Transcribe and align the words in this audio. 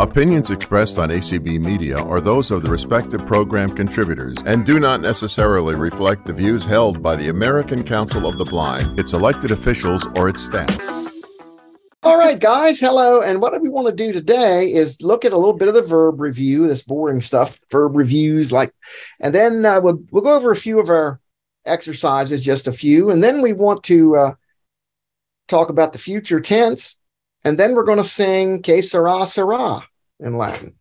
Opinions 0.00 0.50
expressed 0.50 0.96
on 0.96 1.10
ACB 1.10 1.60
Media 1.62 1.98
are 1.98 2.22
those 2.22 2.50
of 2.50 2.62
the 2.62 2.70
respective 2.70 3.26
program 3.26 3.68
contributors 3.68 4.38
and 4.46 4.64
do 4.64 4.80
not 4.80 5.02
necessarily 5.02 5.74
reflect 5.74 6.24
the 6.24 6.32
views 6.32 6.64
held 6.64 7.02
by 7.02 7.14
the 7.14 7.28
American 7.28 7.84
Council 7.84 8.26
of 8.26 8.38
the 8.38 8.46
Blind, 8.46 8.98
its 8.98 9.12
elected 9.12 9.50
officials, 9.50 10.06
or 10.16 10.30
its 10.30 10.42
staff. 10.42 10.74
All 12.02 12.16
right, 12.16 12.40
guys. 12.40 12.80
Hello. 12.80 13.20
And 13.20 13.42
what 13.42 13.60
we 13.60 13.68
want 13.68 13.88
to 13.88 13.94
do 13.94 14.10
today 14.10 14.72
is 14.72 15.02
look 15.02 15.26
at 15.26 15.34
a 15.34 15.36
little 15.36 15.52
bit 15.52 15.68
of 15.68 15.74
the 15.74 15.82
verb 15.82 16.18
review, 16.18 16.66
this 16.66 16.82
boring 16.82 17.20
stuff, 17.20 17.60
verb 17.70 17.94
reviews, 17.94 18.50
like, 18.50 18.72
and 19.20 19.34
then 19.34 19.66
uh, 19.66 19.82
we'll 19.82 20.02
we'll 20.10 20.22
go 20.22 20.34
over 20.34 20.50
a 20.50 20.56
few 20.56 20.80
of 20.80 20.88
our 20.88 21.20
exercises, 21.66 22.42
just 22.42 22.68
a 22.68 22.72
few, 22.72 23.10
and 23.10 23.22
then 23.22 23.42
we 23.42 23.52
want 23.52 23.82
to 23.84 24.16
uh, 24.16 24.34
talk 25.46 25.68
about 25.68 25.92
the 25.92 25.98
future 25.98 26.40
tense, 26.40 26.96
and 27.44 27.58
then 27.58 27.74
we're 27.74 27.84
going 27.84 27.98
to 27.98 28.04
sing 28.04 28.62
"Que 28.62 28.80
sera 28.80 29.26
sera" 29.26 29.82
in 30.20 30.36
Latin, 30.36 30.74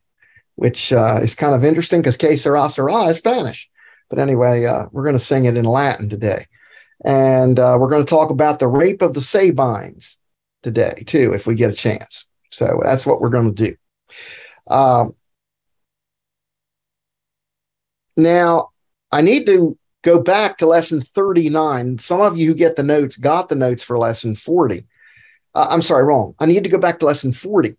which 0.56 0.92
uh, 0.94 1.20
is 1.22 1.36
kind 1.36 1.56
of 1.56 1.66
interesting 1.66 2.02
because 2.02 2.18
"Que 2.18 2.38
sera 2.38 2.70
sera" 2.70 3.06
is 3.06 3.18
Spanish. 3.18 3.70
But 4.10 4.20
anyway, 4.20 4.66
uh, 4.66 4.88
we're 4.92 5.04
going 5.04 5.14
to 5.14 5.20
sing 5.20 5.46
it 5.46 5.58
in 5.58 5.66
Latin 5.66 6.10
today, 6.10 6.46
and 7.06 7.60
uh, 7.60 7.78
we're 7.80 7.90
going 7.90 8.06
to 8.06 8.10
talk 8.10 8.30
about 8.30 8.60
the 8.60 8.68
rape 8.68 9.02
of 9.02 9.14
the 9.14 9.22
Sabines 9.22 10.18
today 10.64 11.04
too, 11.06 11.34
if 11.34 11.48
we 11.48 11.56
get 11.56 11.70
a 11.72 11.76
chance. 11.76 12.28
So 12.52 12.82
that's 12.84 13.06
what 13.06 13.22
we're 13.22 13.30
going 13.30 13.54
to 13.54 13.64
do. 13.66 13.76
Um, 14.68 15.16
now, 18.18 18.70
I 19.12 19.22
need 19.22 19.46
to 19.46 19.78
go 20.04 20.20
back 20.20 20.58
to 20.58 20.66
lesson 20.66 21.02
39. 21.02 22.00
Some 22.00 22.22
of 22.22 22.38
you 22.38 22.48
who 22.48 22.54
get 22.54 22.76
the 22.76 22.84
notes 22.84 23.18
got 23.18 23.50
the 23.50 23.56
notes 23.56 23.84
for 23.84 23.98
lesson 23.98 24.36
40. 24.36 24.86
Uh, 25.56 25.68
I'm 25.70 25.82
sorry, 25.82 26.04
wrong. 26.04 26.36
I 26.40 26.46
need 26.46 26.64
to 26.64 26.70
go 26.70 26.78
back 26.78 27.00
to 27.00 27.06
lesson 27.06 27.34
40. 27.34 27.76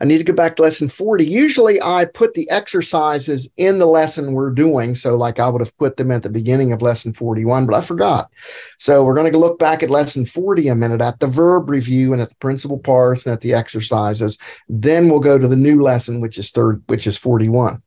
I 0.00 0.04
need 0.04 0.18
to 0.18 0.24
go 0.24 0.32
back 0.32 0.56
to 0.56 0.62
lesson 0.62 0.88
40. 0.88 1.26
Usually 1.26 1.82
I 1.82 2.04
put 2.04 2.34
the 2.34 2.48
exercises 2.50 3.48
in 3.56 3.78
the 3.78 3.86
lesson 3.86 4.32
we're 4.32 4.50
doing. 4.50 4.94
So, 4.94 5.16
like 5.16 5.40
I 5.40 5.48
would 5.48 5.60
have 5.60 5.76
put 5.76 5.96
them 5.96 6.12
at 6.12 6.22
the 6.22 6.30
beginning 6.30 6.72
of 6.72 6.82
lesson 6.82 7.12
41, 7.12 7.66
but 7.66 7.74
I 7.74 7.80
forgot. 7.80 8.30
So, 8.78 9.04
we're 9.04 9.14
going 9.14 9.32
to 9.32 9.38
look 9.38 9.58
back 9.58 9.82
at 9.82 9.90
lesson 9.90 10.24
40 10.24 10.68
a 10.68 10.74
minute 10.74 11.00
at 11.00 11.18
the 11.18 11.26
verb 11.26 11.68
review 11.68 12.12
and 12.12 12.22
at 12.22 12.28
the 12.28 12.36
principal 12.36 12.78
parts 12.78 13.26
and 13.26 13.32
at 13.32 13.40
the 13.40 13.54
exercises. 13.54 14.38
Then 14.68 15.08
we'll 15.08 15.20
go 15.20 15.36
to 15.36 15.48
the 15.48 15.56
new 15.56 15.82
lesson, 15.82 16.20
which 16.20 16.38
is 16.38 16.50
third, 16.50 16.82
which 16.86 17.06
is 17.06 17.18
41. 17.18 17.82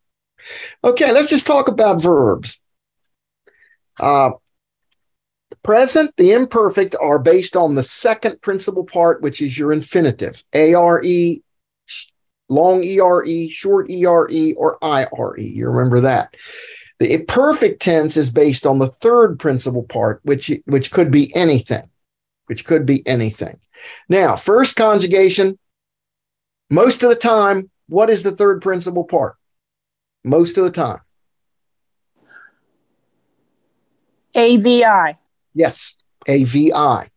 Okay, 0.83 1.11
let's 1.11 1.29
just 1.29 1.45
talk 1.45 1.67
about 1.69 2.01
verbs. 2.01 2.59
Uh, 3.99 4.31
the 5.51 5.55
present, 5.57 6.15
the 6.17 6.31
imperfect 6.31 6.95
are 6.99 7.19
based 7.19 7.55
on 7.55 7.75
the 7.75 7.83
second 7.83 8.41
principal 8.41 8.83
part, 8.83 9.21
which 9.21 9.41
is 9.41 9.57
your 9.57 9.71
infinitive. 9.71 10.43
A 10.53 10.73
R 10.73 11.01
E 11.03 11.43
long 12.51 12.83
ERE, 12.83 13.47
short 13.49 13.89
ERE, 13.89 14.53
or 14.57 14.77
IRE. 14.83 15.39
You 15.39 15.69
remember 15.69 16.01
that. 16.01 16.35
The 16.99 17.23
perfect 17.25 17.81
tense 17.81 18.17
is 18.17 18.29
based 18.29 18.67
on 18.67 18.77
the 18.77 18.87
third 18.87 19.39
principal 19.39 19.83
part, 19.83 20.19
which, 20.23 20.51
which 20.65 20.91
could 20.91 21.09
be 21.09 21.35
anything, 21.35 21.89
which 22.45 22.65
could 22.65 22.85
be 22.85 23.05
anything. 23.07 23.59
Now, 24.07 24.35
first 24.35 24.75
conjugation, 24.75 25.57
most 26.69 27.01
of 27.01 27.09
the 27.09 27.15
time, 27.15 27.71
what 27.87 28.09
is 28.09 28.21
the 28.21 28.31
third 28.31 28.61
principal 28.61 29.03
part? 29.03 29.35
Most 30.23 30.57
of 30.57 30.65
the 30.65 30.71
time. 30.71 30.99
AVI. 34.35 35.17
Yes, 35.53 35.97
AVI. 36.27 37.10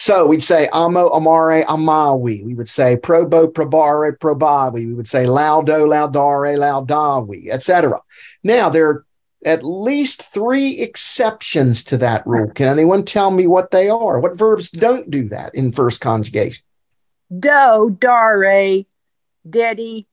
So 0.00 0.24
we'd 0.24 0.42
say 0.42 0.66
amo, 0.72 1.10
amare, 1.10 1.62
amawi. 1.66 2.42
We 2.42 2.54
would 2.54 2.70
say 2.70 2.96
probo, 2.96 3.52
probare, 3.52 4.16
probavi. 4.16 4.86
We 4.86 4.94
would 4.94 5.06
say 5.06 5.24
laudo, 5.26 5.86
laudare, 5.86 6.56
laudavi, 6.56 7.50
etc. 7.50 8.00
Now 8.42 8.70
there 8.70 8.88
are 8.88 9.06
at 9.44 9.62
least 9.62 10.22
three 10.32 10.80
exceptions 10.80 11.84
to 11.84 11.98
that 11.98 12.26
rule. 12.26 12.48
Can 12.48 12.68
anyone 12.68 13.04
tell 13.04 13.30
me 13.30 13.46
what 13.46 13.72
they 13.72 13.90
are? 13.90 14.18
What 14.18 14.38
verbs 14.38 14.70
don't 14.70 15.10
do 15.10 15.28
that 15.28 15.54
in 15.54 15.70
first 15.70 16.00
conjugation? 16.00 16.64
Do, 17.38 17.94
dare, 18.00 18.84
dedi, 19.46 20.06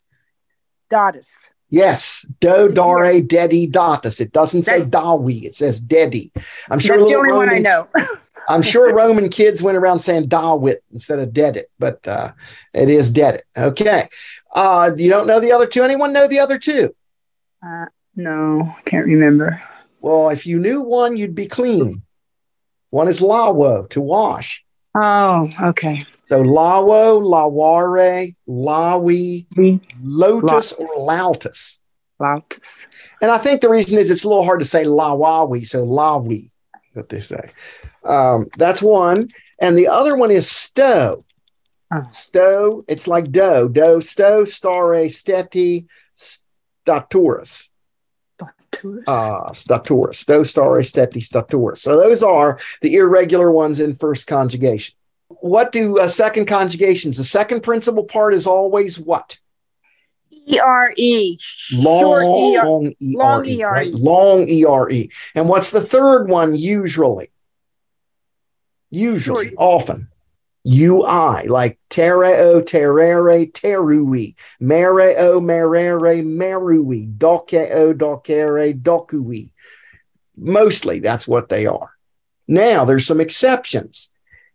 datus. 0.89 1.49
Yes, 1.69 2.25
do, 2.41 2.67
dare, 2.67 3.21
dedi, 3.21 3.71
datus. 3.71 4.19
It 4.19 4.33
doesn't 4.33 4.63
say 4.63 4.81
dawi. 4.81 5.43
It 5.43 5.55
says 5.55 5.79
dedi. 5.79 6.31
I'm 6.69 6.79
sure 6.79 6.97
That's 6.97 7.09
the 7.09 7.17
only 7.17 7.31
one 7.31 7.49
I 7.49 7.59
know. 7.59 7.87
I'm 8.47 8.61
sure 8.61 8.93
Roman 8.95 9.29
kids 9.29 9.61
went 9.61 9.77
around 9.77 9.99
saying 9.99 10.27
Dawit 10.27 10.83
instead 10.91 11.19
of 11.19 11.33
dead 11.33 11.57
it, 11.57 11.69
but 11.79 12.07
uh, 12.07 12.31
it 12.73 12.89
is 12.89 13.11
dead 13.11 13.35
it. 13.35 13.45
Okay. 13.57 14.07
Uh, 14.53 14.91
you 14.95 15.09
don't 15.09 15.27
know 15.27 15.39
the 15.39 15.51
other 15.51 15.67
two? 15.67 15.83
Anyone 15.83 16.13
know 16.13 16.27
the 16.27 16.39
other 16.39 16.57
two? 16.57 16.95
Uh, 17.65 17.85
no, 18.15 18.75
can't 18.85 19.05
remember. 19.05 19.59
Well, 20.01 20.29
if 20.29 20.45
you 20.45 20.59
knew 20.59 20.81
one, 20.81 21.17
you'd 21.17 21.35
be 21.35 21.47
clean. 21.47 22.01
One 22.89 23.07
is 23.07 23.19
lawo, 23.19 23.89
to 23.89 24.01
wash. 24.01 24.63
Oh, 24.95 25.51
okay. 25.61 26.05
So 26.27 26.41
lawo, 26.41 27.21
laware, 27.21 28.35
lawi, 28.47 29.45
lotus, 30.01 30.73
or 30.73 30.87
lautus. 30.95 31.77
Lautus. 32.19 32.87
And 33.21 33.29
I 33.29 33.37
think 33.37 33.61
the 33.61 33.69
reason 33.69 33.97
is 33.99 34.09
it's 34.09 34.23
a 34.23 34.27
little 34.27 34.45
hard 34.45 34.59
to 34.59 34.65
say 34.65 34.85
lawawi, 34.85 35.67
so 35.67 35.85
lawi, 35.85 36.49
what 36.97 37.09
they 37.09 37.21
say. 37.21 37.49
Um, 38.03 38.47
that's 38.57 38.81
one. 38.81 39.29
And 39.59 39.77
the 39.77 39.87
other 39.87 40.15
one 40.15 40.31
is 40.31 40.49
stow. 40.49 41.23
Oh. 41.93 42.05
Stow, 42.09 42.83
it's 42.87 43.07
like 43.07 43.31
dough, 43.31 43.69
dough, 43.69 44.01
stow, 44.01 44.43
stare, 44.43 45.07
steti, 45.07 45.87
staturis. 46.17 47.69
Staturis. 48.41 49.03
Ah, 49.07 49.51
staturis, 49.51 50.15
stow, 50.15 50.43
stare, 50.43 50.81
steti, 50.81 51.25
staturis. 51.25 51.77
So 51.77 51.95
those 51.95 52.23
are 52.23 52.59
the 52.81 52.95
irregular 52.95 53.51
ones 53.51 53.79
in 53.79 53.95
first 53.95 54.27
conjugation. 54.27 54.95
What 55.29 55.71
do 55.71 55.97
uh, 55.97 56.09
second 56.09 56.47
conjugations? 56.47 57.17
The 57.17 57.23
second 57.23 57.61
principal 57.61 58.03
part 58.03 58.33
is 58.33 58.47
always 58.47 58.99
what? 58.99 59.37
E-R-E. 60.47 61.37
Long, 61.73 61.99
Short 62.01 62.23
E-R- 62.23 62.65
long 62.65 62.85
E-R-E. 62.99 63.15
long 63.17 63.41
right? 63.59 63.87
E-R-E. 63.87 63.91
Long 63.91 64.47
E-R-E. 64.47 65.11
And 65.35 65.49
what's 65.49 65.71
the 65.71 65.81
third 65.81 66.29
one 66.29 66.55
usually? 66.55 67.29
Usually, 68.89 69.47
Short. 69.49 69.55
often. 69.57 70.07
UI, 70.65 71.47
like 71.47 71.79
tereo, 71.89 72.61
terere, 72.61 73.49
terui, 73.51 74.35
mereo, 74.61 75.39
merere, 75.41 76.21
merui, 76.23 77.17
dokeo, 77.17 77.93
dokere, 77.93 78.77
dokui. 78.81 79.51
Mostly, 80.35 80.99
that's 80.99 81.25
what 81.27 81.47
they 81.47 81.67
are. 81.67 81.91
Now, 82.49 82.83
there's 82.85 83.07
some 83.07 83.21
exceptions. 83.21 84.09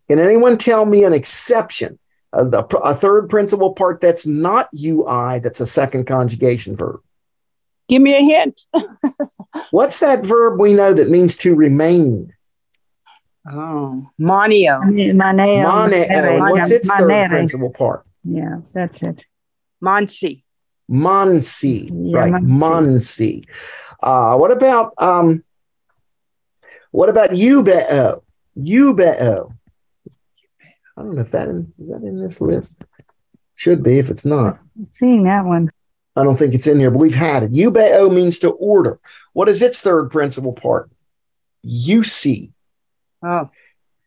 Can 0.07 0.19
anyone 0.19 0.57
tell 0.57 0.85
me 0.85 1.03
an 1.03 1.13
exception? 1.13 1.97
Uh, 2.33 2.45
the, 2.45 2.65
a 2.77 2.95
third 2.95 3.29
principal 3.29 3.73
part 3.73 4.01
that's 4.01 4.25
not 4.25 4.67
UI, 4.73 5.39
that's 5.39 5.61
a 5.61 5.67
second 5.67 6.05
conjugation 6.05 6.75
verb. 6.75 6.99
Give 7.87 8.01
me 8.01 8.15
a 8.15 8.21
hint. 8.21 8.61
What's 9.71 9.99
that 9.99 10.25
verb 10.25 10.59
we 10.59 10.73
know 10.73 10.93
that 10.93 11.09
means 11.09 11.37
to 11.37 11.53
remain? 11.53 12.33
Oh, 13.47 14.07
Monio. 14.19 14.79
Maneo. 14.81 15.89
Mane, 15.89 16.39
what's 16.39 16.71
its 16.71 16.87
third 16.87 17.29
principal 17.29 17.71
part? 17.71 18.05
Yeah, 18.23 18.59
that's 18.73 19.03
it. 19.03 19.25
Monsi. 19.83 20.43
Mansi, 20.89 21.89
Yeah, 21.91 22.19
right? 22.19 22.33
Mansi. 22.41 23.45
Uh, 24.01 24.37
what 24.37 24.51
about 24.51 24.93
um, 24.97 25.43
what 26.91 27.09
about 27.09 27.31
ubeo? 27.31 28.21
Ubeo. 28.57 29.53
I 30.97 31.01
don't 31.01 31.15
know 31.15 31.21
if 31.21 31.31
that 31.31 31.47
in, 31.47 31.73
is 31.79 31.89
that 31.89 32.03
in 32.03 32.21
this 32.21 32.39
list. 32.41 32.83
Should 33.55 33.83
be 33.83 33.99
if 33.99 34.09
it's 34.09 34.25
not. 34.25 34.59
Seeing 34.91 35.23
that 35.23 35.45
one. 35.45 35.69
I 36.15 36.23
don't 36.23 36.37
think 36.37 36.53
it's 36.53 36.67
in 36.67 36.79
here, 36.79 36.91
but 36.91 36.99
we've 36.99 37.15
had 37.15 37.43
it. 37.43 37.51
Ubeo 37.53 38.13
means 38.13 38.37
to 38.39 38.49
order. 38.51 38.99
What 39.33 39.49
is 39.49 39.61
its 39.61 39.81
third 39.81 40.09
principal 40.11 40.53
part? 40.53 40.91
UC. 41.65 42.51
Oh, 43.25 43.49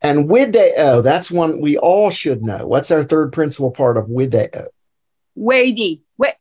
And 0.03 0.29
wideo, 0.29 1.03
that's 1.03 1.31
one 1.31 1.61
we 1.61 1.77
all 1.79 2.11
should 2.11 2.43
know. 2.43 2.67
What's 2.67 2.91
our 2.91 3.03
third 3.03 3.33
principal 3.33 3.71
part 3.71 3.97
of 3.97 4.07
wideo? 4.07 4.67
weighty. 5.35 6.03
Wait, 6.19 6.35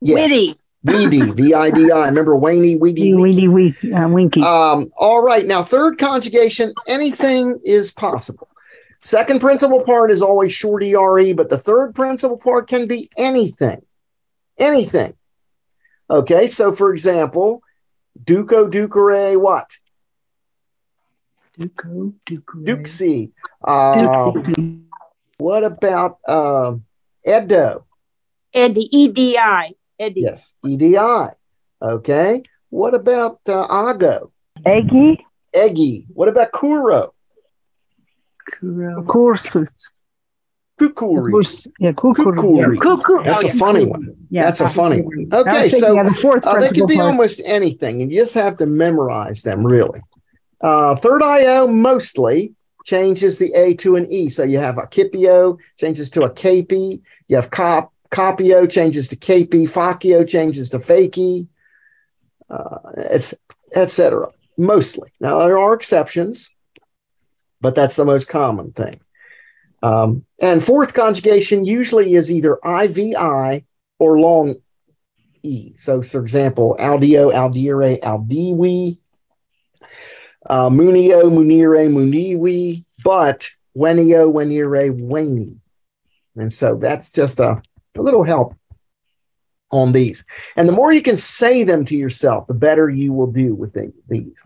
Yes. 0.00 0.14
witty. 0.14 0.58
Weedy, 0.84 1.20
V 1.32 1.52
I 1.54 1.70
D 1.70 1.90
I. 1.90 2.06
Remember 2.06 2.36
Waney, 2.36 2.76
Weedy, 2.78 3.12
Weedy 3.14 3.48
Weedy 3.48 3.92
uh, 3.92 4.08
Winky. 4.08 4.40
Um, 4.42 4.88
all 4.96 5.20
right. 5.22 5.44
Now, 5.46 5.62
third 5.64 5.98
conjugation, 5.98 6.72
anything 6.86 7.58
is 7.64 7.90
possible. 7.92 8.48
Second 9.06 9.40
principal 9.40 9.84
part 9.84 10.10
is 10.10 10.20
always 10.20 10.52
short 10.52 10.82
ERE, 10.82 11.32
but 11.32 11.48
the 11.48 11.58
third 11.58 11.94
principal 11.94 12.36
part 12.36 12.66
can 12.66 12.88
be 12.88 13.08
anything. 13.16 13.82
Anything. 14.58 15.14
Okay. 16.10 16.48
So, 16.48 16.72
for 16.72 16.92
example, 16.92 17.62
Duco, 18.24 18.66
Ducere, 18.68 19.40
what? 19.40 19.70
Duco, 21.56 22.14
Duco. 22.26 22.58
Duxie. 22.58 23.30
Uh, 23.62 24.32
what 25.38 25.62
about 25.62 26.18
um 26.28 26.84
Edo. 27.24 27.86
Eddie, 28.52 28.88
E-D-I. 28.90 29.74
Eddie. 30.00 30.20
Yes, 30.22 30.52
EDI. 30.64 31.28
Okay. 31.80 32.42
What 32.70 32.94
about 32.94 33.38
uh, 33.48 33.86
Ago? 33.88 34.32
Eggy. 34.66 35.24
Eggy. 35.54 36.06
What 36.12 36.26
about 36.26 36.50
Kuro? 36.50 37.12
Kuro. 38.52 39.02
Kursus. 39.02 39.68
Kukuri. 40.80 41.32
Kurs- 41.32 41.66
Yeah, 41.80 41.92
kukuri. 41.92 42.36
Kukuri. 42.36 42.78
Cuckoo. 42.80 43.24
That's 43.24 43.42
Oh, 43.42 43.46
a 43.46 43.50
yeah. 43.50 43.56
funny 43.58 43.84
one. 43.86 44.16
Yeah, 44.30 44.44
That's 44.44 44.60
a 44.60 44.68
funny 44.68 45.00
one. 45.00 45.28
Okay, 45.32 45.62
thinking 45.70 45.80
so 45.80 45.98
of 45.98 46.06
the 46.06 46.14
fourth 46.20 46.46
uh, 46.46 46.52
they 46.54 46.58
principal 46.68 46.80
could 46.86 46.88
be 46.92 46.96
part. 46.96 47.10
almost 47.12 47.40
anything, 47.44 48.02
and 48.02 48.12
you 48.12 48.20
just 48.20 48.34
have 48.34 48.58
to 48.58 48.66
memorize 48.66 49.42
them, 49.42 49.66
really. 49.66 50.00
Uh, 50.60 50.94
third 50.96 51.22
IO 51.22 51.66
mostly 51.66 52.54
changes 52.84 53.38
the 53.38 53.52
A 53.54 53.74
to 53.74 53.96
an 53.96 54.06
E. 54.12 54.28
So 54.28 54.42
you 54.42 54.58
have 54.58 54.76
a 54.78 54.82
Kipio 54.82 55.56
changes 55.78 56.10
to 56.10 56.22
a 56.24 56.30
Capi. 56.30 57.00
You 57.28 57.36
have 57.36 57.50
cop, 57.50 57.92
Copio 58.10 58.70
changes 58.70 59.08
to 59.08 59.16
Capi. 59.16 59.66
Faccio 59.66 60.28
changes 60.28 60.70
to 60.70 60.78
Fakey. 60.78 61.48
Uh, 62.50 62.78
it's 62.96 63.34
etc. 63.74 64.28
Mostly. 64.58 65.10
Now 65.20 65.38
there 65.40 65.58
are 65.58 65.74
exceptions, 65.74 66.48
but 67.66 67.74
that's 67.74 67.96
the 67.96 68.04
most 68.04 68.28
common 68.28 68.70
thing. 68.70 69.00
Um, 69.82 70.24
and 70.40 70.62
fourth 70.62 70.94
conjugation 70.94 71.64
usually 71.64 72.14
is 72.14 72.30
either 72.30 72.60
IVI 72.64 73.64
or 73.98 74.20
long 74.20 74.54
E. 75.42 75.74
So, 75.82 76.00
for 76.00 76.20
example, 76.20 76.76
Aldio, 76.78 77.32
Aldire, 77.32 78.00
Aldiwi, 78.00 78.98
uh, 80.48 80.70
Munio, 80.70 81.28
Munire, 81.28 81.90
Muniwi, 81.90 82.84
but 83.02 83.50
Wenio, 83.76 84.32
Wenire, 84.32 84.96
Weni. 84.96 85.56
And 86.36 86.52
so 86.52 86.76
that's 86.76 87.10
just 87.10 87.40
a, 87.40 87.60
a 87.96 88.00
little 88.00 88.22
help 88.22 88.54
on 89.72 89.90
these. 89.90 90.24
And 90.54 90.68
the 90.68 90.72
more 90.72 90.92
you 90.92 91.02
can 91.02 91.16
say 91.16 91.64
them 91.64 91.84
to 91.86 91.96
yourself, 91.96 92.46
the 92.46 92.54
better 92.54 92.88
you 92.88 93.12
will 93.12 93.32
do 93.32 93.56
with 93.56 93.72
the- 93.72 93.92
these. 94.08 94.40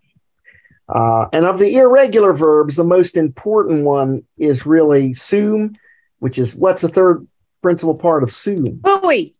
Uh, 0.93 1.29
and 1.33 1.45
of 1.45 1.59
the 1.59 1.77
irregular 1.77 2.33
verbs, 2.33 2.77
the 2.77 2.85
most 2.85 3.17
important 3.17 3.85
one 3.85 4.23
is 4.39 4.67
really 4.67 5.15
sum, 5.15 5.75
which 6.19 6.39
is 6.39 6.55
what's 6.55 6.83
the 6.83 6.89
third 6.89 7.27
principal 7.63 7.95
part 7.95 8.23
of 8.23 8.33
sum? 8.33 8.81
Fui. 8.85 9.35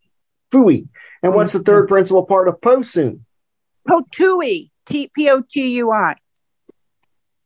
Fui. 0.51 0.87
And 1.23 1.33
what's 1.33 1.53
the 1.53 1.59
third 1.59 1.87
principal 1.87 2.25
part 2.25 2.47
of 2.47 2.61
posum? 2.61 3.21
Potui. 3.87 4.69
T 4.85 5.11
P 5.13 5.29
O 5.29 5.41
T 5.47 5.67
U 5.67 5.91
I. 5.91 6.15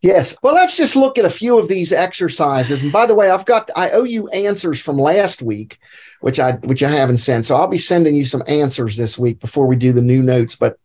Yes. 0.06 0.38
Well, 0.44 0.54
let's 0.54 0.78
just 0.78 0.96
look 0.96 1.18
at 1.18 1.26
a 1.26 1.32
few 1.32 1.58
of 1.58 1.68
these 1.68 1.92
exercises. 1.92 2.84
And 2.84 2.92
by 2.92 3.08
the 3.08 3.16
way, 3.16 3.32
I've 3.32 3.46
got 3.46 3.72
I 3.76 3.90
owe 3.90 4.04
you 4.04 4.28
answers 4.28 4.80
from 4.80 5.00
last 5.00 5.42
week, 5.42 5.80
which 6.22 6.40
I 6.40 6.52
which 6.58 6.84
I 6.84 6.92
haven't 6.92 7.18
sent. 7.18 7.48
So 7.48 7.56
I'll 7.56 7.66
be 7.66 7.80
sending 7.80 8.14
you 8.14 8.24
some 8.24 8.44
answers 8.46 8.98
this 8.98 9.18
week 9.18 9.40
before 9.40 9.66
we 9.66 9.76
do 9.76 9.92
the 9.92 10.04
new 10.04 10.22
notes. 10.22 10.56
But 10.56 10.78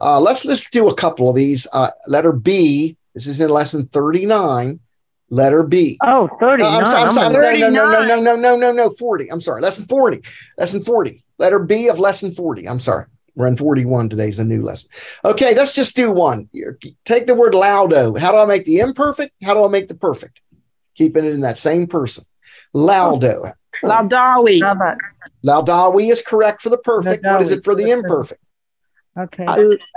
uh, 0.00 0.18
let's 0.20 0.46
let's 0.46 0.70
do 0.70 0.88
a 0.88 0.94
couple 0.94 1.28
of 1.28 1.36
these. 1.36 1.66
Uh, 1.70 1.90
letter 2.06 2.32
B. 2.32 2.96
This 3.12 3.26
is 3.26 3.42
in 3.42 3.50
lesson 3.50 3.88
thirty 3.88 4.24
nine. 4.24 4.80
Letter 5.28 5.62
B. 5.62 5.98
Oh, 6.02 6.28
39. 6.40 6.62
Uh, 6.62 6.76
I'm 6.76 6.86
sorry, 6.86 7.02
I'm 7.04 7.12
sorry. 7.12 7.26
I'm 7.26 7.72
No, 7.72 7.90
no, 7.90 8.06
no, 8.06 8.20
no, 8.20 8.20
no, 8.20 8.36
no, 8.36 8.36
no, 8.36 8.56
no, 8.56 8.72
no, 8.72 8.90
40. 8.90 9.32
I'm 9.32 9.40
sorry. 9.40 9.62
Lesson 9.62 9.86
40. 9.86 10.20
Lesson 10.58 10.84
40. 10.84 11.24
Letter 11.38 11.58
B 11.58 11.88
of 11.88 11.98
lesson 11.98 12.32
40. 12.32 12.68
I'm 12.68 12.80
sorry. 12.80 13.06
We're 13.34 13.56
41 13.56 14.08
today 14.10 14.28
is 14.28 14.38
a 14.38 14.44
new 14.44 14.62
lesson. 14.62 14.90
Okay, 15.24 15.54
let's 15.54 15.74
just 15.74 15.96
do 15.96 16.10
one. 16.12 16.48
Take 17.04 17.26
the 17.26 17.34
word 17.34 17.54
laudo. 17.54 18.18
How 18.18 18.32
do 18.32 18.38
I 18.38 18.44
make 18.44 18.64
the 18.64 18.80
imperfect? 18.80 19.32
How 19.42 19.54
do 19.54 19.64
I 19.64 19.68
make 19.68 19.88
the 19.88 19.94
perfect? 19.94 20.40
Keeping 20.94 21.24
it 21.24 21.32
in 21.32 21.40
that 21.40 21.58
same 21.58 21.86
person. 21.86 22.24
Laudo. 22.74 23.54
Laudawi. 23.82 24.60
Laudawi 25.44 26.12
is 26.12 26.20
correct 26.20 26.60
for 26.60 26.68
the 26.68 26.78
perfect. 26.78 27.24
What 27.24 27.40
is 27.42 27.50
it 27.50 27.64
for 27.64 27.74
the 27.74 27.90
imperfect? 27.90 28.42
Okay. 29.18 29.46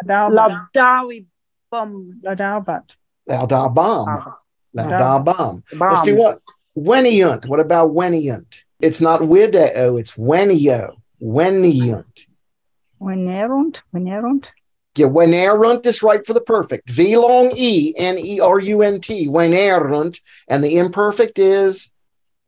Laudawi. 0.06 1.26
Bum. 1.72 2.22
Ladalbat. 2.24 2.84
Laudabam. 3.30 4.36
Laudabam. 4.78 5.64
Let's 5.74 6.04
do 6.04 6.16
what? 6.16 6.42
Weniunt. 6.78 7.48
What 7.48 7.60
about 7.60 7.92
weniunt? 7.92 8.62
It's 8.80 9.02
not 9.02 9.22
wideo, 9.22 10.00
it's 10.00 10.14
wenio. 10.14 10.96
Weniunt. 11.22 12.15
Venerunt. 13.02 13.82
Venerunt. 13.94 14.48
Yeah, 14.98 15.08
Wenerunt 15.08 15.86
is 15.86 16.02
right 16.02 16.26
for 16.26 16.34
the 16.34 16.42
perfect. 16.42 16.90
V 16.90 17.18
long 17.18 17.52
E, 17.56 17.94
N 17.98 18.18
E 18.18 18.40
R 18.40 18.60
U 18.60 18.82
N 18.82 19.02
T, 19.02 19.28
Wenerunt. 19.28 20.20
And 20.48 20.64
the 20.64 20.78
imperfect 20.78 21.38
is 21.38 21.92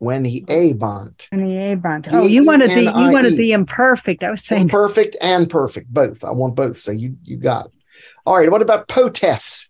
Weniabont. 0.01 1.27
Veneabant. 1.29 2.07
Oh, 2.11 2.25
you 2.25 2.45
wanted 2.45 2.69
the 2.69 2.75
you 2.75 2.89
V-E-N-I-E. 2.91 3.13
wanted 3.13 3.37
the 3.37 3.51
imperfect. 3.51 4.23
I 4.23 4.31
was 4.31 4.45
saying 4.45 4.63
Imperfect 4.63 5.17
and 5.21 5.49
perfect, 5.49 5.93
both. 5.93 6.23
I 6.23 6.31
want 6.31 6.55
both. 6.55 6.77
So 6.77 6.91
you 6.91 7.17
you 7.23 7.37
got 7.37 7.65
it. 7.65 7.71
All 8.25 8.37
right. 8.37 8.49
What 8.49 8.61
about 8.61 8.87
potes? 8.87 9.69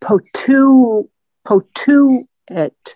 Potu. 0.00 1.08
Potuet. 1.46 2.94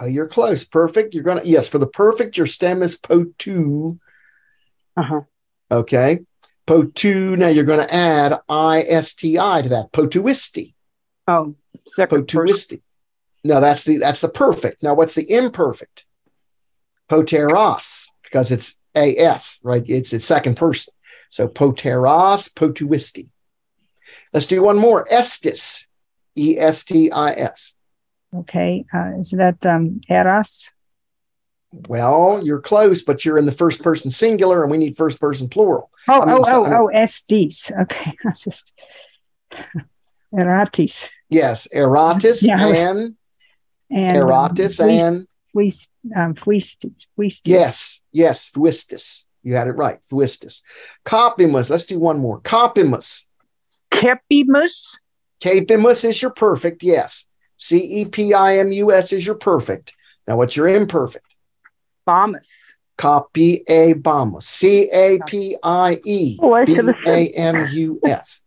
Oh, 0.00 0.06
you're 0.06 0.28
close. 0.28 0.64
Perfect. 0.64 1.14
You're 1.14 1.24
gonna 1.24 1.42
yes, 1.44 1.66
for 1.66 1.78
the 1.78 1.86
perfect, 1.86 2.36
your 2.36 2.46
stem 2.46 2.82
is 2.82 2.96
potu. 2.96 3.98
Uh-huh. 4.96 5.22
Okay. 5.70 6.20
Potu. 6.66 7.36
Now 7.36 7.48
you're 7.48 7.64
going 7.64 7.86
to 7.86 7.94
add 7.94 8.38
I-S-T-I 8.48 9.62
to 9.62 9.68
that. 9.70 9.92
Potuisti. 9.92 10.74
Oh, 11.26 11.54
second 11.88 12.28
person. 12.28 12.54
Potuisti. 12.78 12.82
No, 13.44 13.60
that's 13.60 13.84
the 13.84 13.98
that's 13.98 14.20
the 14.20 14.28
perfect. 14.28 14.82
Now, 14.82 14.94
what's 14.94 15.14
the 15.14 15.30
imperfect? 15.30 16.04
Poteros, 17.08 18.08
because 18.22 18.50
it's 18.50 18.76
as 18.94 19.60
right. 19.62 19.82
It's 19.86 20.12
its 20.12 20.26
second 20.26 20.56
person. 20.56 20.92
So 21.30 21.48
poteros, 21.48 22.52
potuisti. 22.52 23.28
Let's 24.32 24.46
do 24.46 24.62
one 24.62 24.76
more. 24.76 25.04
Estis, 25.04 25.86
e 26.36 26.58
s 26.58 26.84
t 26.84 27.10
i 27.10 27.30
s. 27.32 27.74
okay. 28.34 28.84
Uh, 28.92 29.18
is 29.18 29.30
that 29.30 29.64
um 29.64 30.00
eras? 30.08 30.68
Well, 31.72 32.40
you're 32.42 32.60
close, 32.60 33.02
but 33.02 33.24
you're 33.24 33.36
in 33.38 33.44
the 33.46 33.52
first 33.52 33.82
person 33.82 34.10
singular, 34.10 34.62
and 34.62 34.70
we 34.70 34.78
need 34.78 34.96
first 34.96 35.20
person 35.20 35.48
plural. 35.48 35.90
Oh, 36.08 36.22
I 36.22 36.24
mean, 36.26 36.36
oh, 36.38 36.42
so- 36.42 36.64
oh, 36.66 36.88
oh, 36.88 36.90
SDs. 36.94 37.70
Okay. 37.82 38.14
I 38.26 38.30
just 38.32 38.72
eratis. 40.34 41.04
Yes, 41.28 41.68
eratis 41.74 42.42
Yeah. 42.42 42.66
and 42.90 43.14
And 43.90 44.12
eratis 44.16 44.84
we, 44.84 44.98
and 44.98 45.26
we 45.54 45.74
um 46.16 46.34
fuistis. 46.34 46.92
fuistis. 47.18 47.40
yes, 47.44 48.00
yes, 48.12 48.48
fuistis. 48.50 49.24
You 49.42 49.54
had 49.54 49.68
it 49.68 49.72
right, 49.72 49.98
fuistis. 50.10 50.62
Copimus. 51.04 51.70
Let's 51.70 51.86
do 51.86 51.98
one 51.98 52.18
more. 52.18 52.40
Copimus. 52.40 53.26
Kepimus. 53.90 54.96
Capimus 55.40 56.04
is 56.04 56.20
your 56.20 56.32
perfect. 56.32 56.82
Yes. 56.82 57.24
C 57.56 57.76
E 57.78 58.04
P 58.06 58.34
I 58.34 58.58
M 58.58 58.72
U 58.72 58.92
S 58.92 59.12
is 59.12 59.24
your 59.26 59.34
perfect. 59.36 59.94
Now, 60.26 60.36
what's 60.36 60.56
your 60.56 60.68
imperfect? 60.68 61.27
Bombus. 62.08 62.48
Copy 62.96 63.62
a 63.68 63.92
bamus. 63.92 64.44
C 64.44 64.88
A 64.90 65.18
P 65.26 65.56
I 65.62 65.98
E 66.06 66.38
Oh, 66.40 66.54
I 66.54 66.64
B 66.64 66.74
should 66.74 66.86
have 66.86 66.96
said. 67.04 67.14
A 67.14 67.28
M 67.32 67.66
U 67.68 68.00
S. 68.02 68.44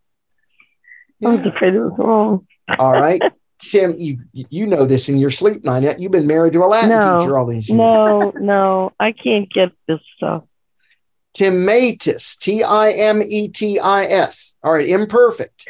I 1.24 1.30
was 1.30 1.46
afraid 1.46 1.76
it 1.76 1.80
was 1.80 1.94
wrong. 2.00 2.48
All 2.80 2.96
right. 2.96 3.22
Tim, 3.60 3.94
you 4.00 4.18
you 4.34 4.66
know 4.66 4.86
this 4.86 5.08
in 5.10 5.18
your 5.18 5.30
sleep, 5.30 5.62
Lynette. 5.64 6.00
You've 6.00 6.12
been 6.12 6.26
married 6.26 6.54
to 6.54 6.64
a 6.64 6.66
Latin 6.66 6.90
No. 6.90 7.20
teacher 7.20 7.38
all 7.38 7.46
these 7.46 7.70
years. 7.70 7.78
No, 7.78 8.34
no, 8.40 8.94
I 9.00 9.12
can't 9.12 9.48
get 9.54 9.72
this 9.88 10.00
stuff. 10.18 10.44
Timatus, 11.36 12.36
T 12.38 12.64
I 12.64 12.90
M 12.92 13.22
E 13.22 13.48
T 13.48 13.80
I 13.80 14.06
S. 14.06 14.56
All 14.64 14.74
right, 14.74 14.88
imperfect. 14.88 15.68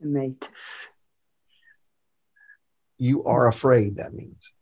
Tomatoes. 0.00 0.88
You 2.96 3.24
are 3.24 3.46
afraid, 3.46 3.96
that 3.98 4.14
means. 4.14 4.54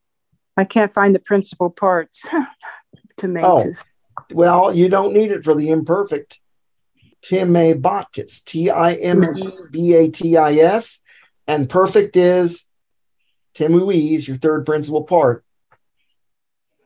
I 0.56 0.64
can't 0.64 0.92
find 0.92 1.14
the 1.14 1.20
principal 1.20 1.70
parts. 1.70 2.28
to 3.18 3.26
oh, 3.26 3.30
make 3.30 3.44
Tomatoes. 3.44 3.84
Well, 4.32 4.75
you 4.75 4.88
don't 4.88 5.12
need 5.12 5.30
it 5.30 5.44
for 5.44 5.54
the 5.54 5.70
imperfect. 5.70 6.38
Timabatis, 7.22 8.44
T 8.44 8.70
I 8.70 8.94
M 8.94 9.25
E 9.25 9.48
B 9.70 9.94
A 9.94 10.10
T 10.10 10.36
I 10.36 10.52
S. 10.52 11.00
And 11.48 11.68
perfect 11.68 12.16
is 12.16 12.66
Timui 13.54 14.16
is 14.16 14.28
your 14.28 14.36
third 14.36 14.66
principal 14.66 15.04
part. 15.04 15.44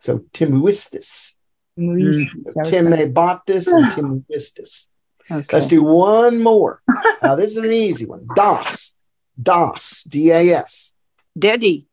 So 0.00 0.18
Timuistis, 0.32 1.34
Muis- 1.78 2.30
hmm. 2.30 2.42
that 2.54 2.56
was 2.56 2.70
the- 2.70 3.74
and 3.74 4.24
Timuistis. 4.30 4.86
Okay. 5.32 5.58
Let's 5.58 5.68
do 5.68 5.84
one 5.84 6.42
more. 6.42 6.82
Now, 7.22 7.36
this 7.36 7.52
is 7.52 7.64
an 7.64 7.70
easy 7.70 8.04
one. 8.04 8.26
Das, 8.34 8.96
Das, 9.40 10.02
D 10.02 10.32
A 10.32 10.54
S. 10.54 10.96
Daddy. 11.38 11.86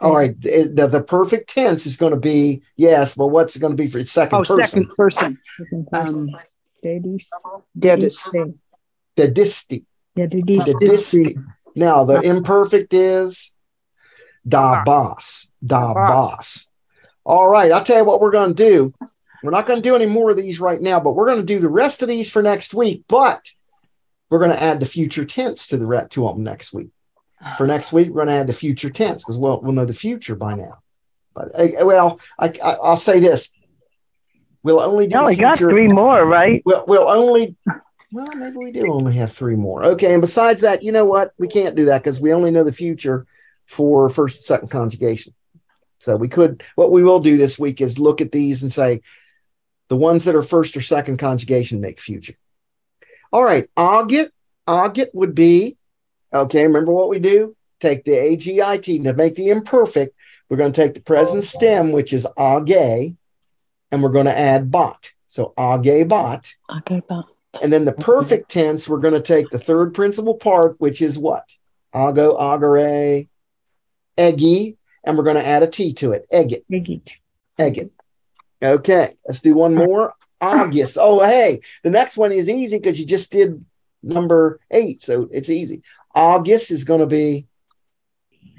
All 0.00 0.14
right. 0.14 0.38
The, 0.40 0.70
the, 0.72 0.86
the 0.86 1.02
perfect 1.02 1.50
tense 1.50 1.84
is 1.86 1.96
going 1.96 2.14
to 2.14 2.18
be 2.20 2.62
yes, 2.76 3.14
but 3.14 3.26
what's 3.28 3.54
it 3.56 3.60
going 3.60 3.76
to 3.76 3.82
be 3.82 3.88
for 3.88 3.98
its 3.98 4.12
second 4.12 4.38
Oh, 4.38 4.44
person? 4.44 4.66
second 4.66 4.96
person. 4.96 5.38
second 5.58 5.86
person. 5.90 6.20
Um, 6.34 6.40
Daddies. 6.82 7.28
Dedis. 7.78 8.54
The 9.16 9.28
disti. 9.28 9.84
Yeah, 10.14 10.26
daddies. 10.26 10.64
The 10.64 10.74
disti. 10.74 11.44
Now, 11.76 12.04
the 12.04 12.20
imperfect 12.22 12.94
is 12.94 13.52
da 14.48 14.82
boss. 14.84 15.52
Da 15.64 15.92
boss. 15.92 16.08
boss. 16.08 16.70
All 17.24 17.48
right. 17.48 17.70
I'll 17.70 17.84
tell 17.84 17.98
you 17.98 18.04
what 18.04 18.22
we're 18.22 18.30
going 18.30 18.54
to 18.54 18.64
do. 18.70 18.94
We're 19.42 19.50
not 19.50 19.66
going 19.66 19.82
to 19.82 19.86
do 19.88 19.94
any 19.96 20.06
more 20.06 20.30
of 20.30 20.36
these 20.38 20.60
right 20.60 20.80
now, 20.80 21.00
but 21.00 21.12
we're 21.12 21.26
going 21.26 21.38
to 21.38 21.44
do 21.44 21.58
the 21.58 21.68
rest 21.68 22.00
of 22.02 22.08
these 22.08 22.30
for 22.30 22.42
next 22.42 22.72
week. 22.72 23.04
But 23.08 23.50
we're 24.30 24.38
going 24.38 24.50
to 24.50 24.62
add 24.62 24.80
the 24.80 24.86
future 24.86 25.24
tense 25.26 25.66
to 25.68 25.76
the 25.76 25.86
re- 25.86 26.06
to 26.10 26.26
them 26.26 26.42
next 26.42 26.72
week. 26.72 26.90
For 27.56 27.66
next 27.66 27.92
week, 27.92 28.08
we're 28.08 28.24
going 28.24 28.28
to 28.28 28.34
add 28.34 28.46
the 28.46 28.52
future 28.52 28.90
tense 28.90 29.22
because 29.22 29.38
we'll, 29.38 29.60
we'll 29.60 29.72
know 29.72 29.86
the 29.86 29.94
future 29.94 30.34
by 30.34 30.54
now. 30.54 30.80
But 31.34 31.52
well, 31.84 32.20
I, 32.38 32.48
I, 32.62 32.72
I'll 32.82 32.96
say 32.96 33.20
this: 33.20 33.50
we'll 34.62 34.80
only 34.80 35.06
do 35.06 35.16
only 35.16 35.36
the 35.36 35.40
got 35.40 35.58
three 35.58 35.88
more, 35.88 36.24
right? 36.26 36.62
We'll, 36.66 36.84
we'll 36.86 37.08
only, 37.08 37.56
well, 38.12 38.26
maybe 38.36 38.56
we 38.56 38.72
do 38.72 38.92
only 38.92 39.14
have 39.14 39.32
three 39.32 39.56
more. 39.56 39.84
Okay. 39.84 40.12
And 40.12 40.20
besides 40.20 40.62
that, 40.62 40.82
you 40.82 40.92
know 40.92 41.04
what? 41.04 41.32
We 41.38 41.48
can't 41.48 41.76
do 41.76 41.86
that 41.86 42.02
because 42.02 42.20
we 42.20 42.34
only 42.34 42.50
know 42.50 42.64
the 42.64 42.72
future 42.72 43.26
for 43.66 44.10
first 44.10 44.40
and 44.40 44.44
second 44.44 44.68
conjugation. 44.68 45.32
So 46.00 46.16
we 46.16 46.28
could, 46.28 46.62
what 46.74 46.90
we 46.90 47.02
will 47.02 47.20
do 47.20 47.36
this 47.36 47.58
week 47.58 47.80
is 47.80 47.98
look 47.98 48.20
at 48.20 48.32
these 48.32 48.62
and 48.62 48.72
say 48.72 49.02
the 49.88 49.96
ones 49.96 50.24
that 50.24 50.34
are 50.34 50.42
first 50.42 50.76
or 50.76 50.80
second 50.80 51.18
conjugation 51.18 51.80
make 51.80 52.00
future. 52.00 52.34
All 53.32 53.44
right. 53.44 53.68
Augit, 53.76 54.30
augit 54.66 55.08
would 55.14 55.34
be, 55.34 55.76
okay, 56.32 56.66
remember 56.66 56.92
what 56.92 57.08
we 57.08 57.18
do? 57.18 57.56
Take 57.80 58.04
the 58.04 58.12
AGIT 58.12 59.04
to 59.04 59.12
make 59.14 59.36
the 59.36 59.50
imperfect. 59.50 60.14
We're 60.48 60.56
going 60.56 60.72
to 60.72 60.82
take 60.82 60.94
the 60.94 61.00
present 61.00 61.44
stem, 61.44 61.92
which 61.92 62.12
is 62.12 62.26
age, 62.38 63.14
and 63.92 64.02
we're 64.02 64.10
going 64.10 64.26
to 64.26 64.38
add 64.38 64.70
bot. 64.70 65.12
So 65.26 65.54
age 65.58 66.08
bot. 66.08 66.52
Okay, 66.78 67.00
but 67.08 67.26
And 67.62 67.72
then 67.72 67.84
the 67.84 67.92
perfect 67.92 68.50
tense, 68.50 68.88
we're 68.88 68.98
going 68.98 69.14
to 69.14 69.20
take 69.20 69.50
the 69.50 69.58
third 69.58 69.94
principal 69.94 70.34
part, 70.34 70.80
which 70.80 71.00
is 71.02 71.16
what? 71.16 71.44
Ago, 71.92 72.36
agere, 72.38 73.28
eggy, 74.18 74.76
and 75.04 75.16
we're 75.16 75.24
going 75.24 75.36
to 75.36 75.46
add 75.46 75.62
a 75.62 75.66
T 75.66 75.92
to 75.94 76.12
it. 76.12 76.26
Egget, 76.32 76.64
Igit. 76.70 77.10
egget. 77.58 77.90
Okay, 78.62 79.16
let's 79.26 79.40
do 79.40 79.54
one 79.54 79.74
more. 79.74 80.14
August. 80.40 80.96
Oh, 81.00 81.22
hey, 81.22 81.60
the 81.82 81.90
next 81.90 82.16
one 82.16 82.32
is 82.32 82.48
easy 82.48 82.78
because 82.78 82.98
you 82.98 83.06
just 83.06 83.30
did 83.30 83.64
number 84.02 84.60
eight, 84.70 85.02
so 85.02 85.28
it's 85.30 85.50
easy. 85.50 85.82
August 86.14 86.70
is 86.70 86.84
going 86.84 87.00
to 87.00 87.06
be 87.06 87.46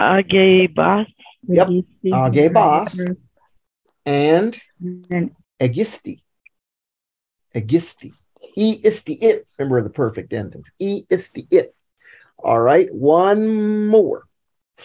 Age 0.01 0.73
boss. 0.73 1.07
Yep. 1.47 1.67
Igit. 1.67 2.37
Age 2.37 2.53
boss. 2.53 2.99
and 4.05 4.59
And 4.85 5.35
Egisti. 5.59 6.21
Egisti. 7.55 8.23
E 8.57 8.77
is 8.83 9.03
the 9.03 9.13
it. 9.13 9.47
Remember 9.57 9.81
the 9.81 9.89
perfect 9.89 10.33
endings. 10.33 10.71
E 10.79 11.03
is 11.09 11.29
the 11.31 11.45
it. 11.51 11.75
All 12.43 12.59
right, 12.59 12.91
one 12.91 13.87
more. 13.87 14.23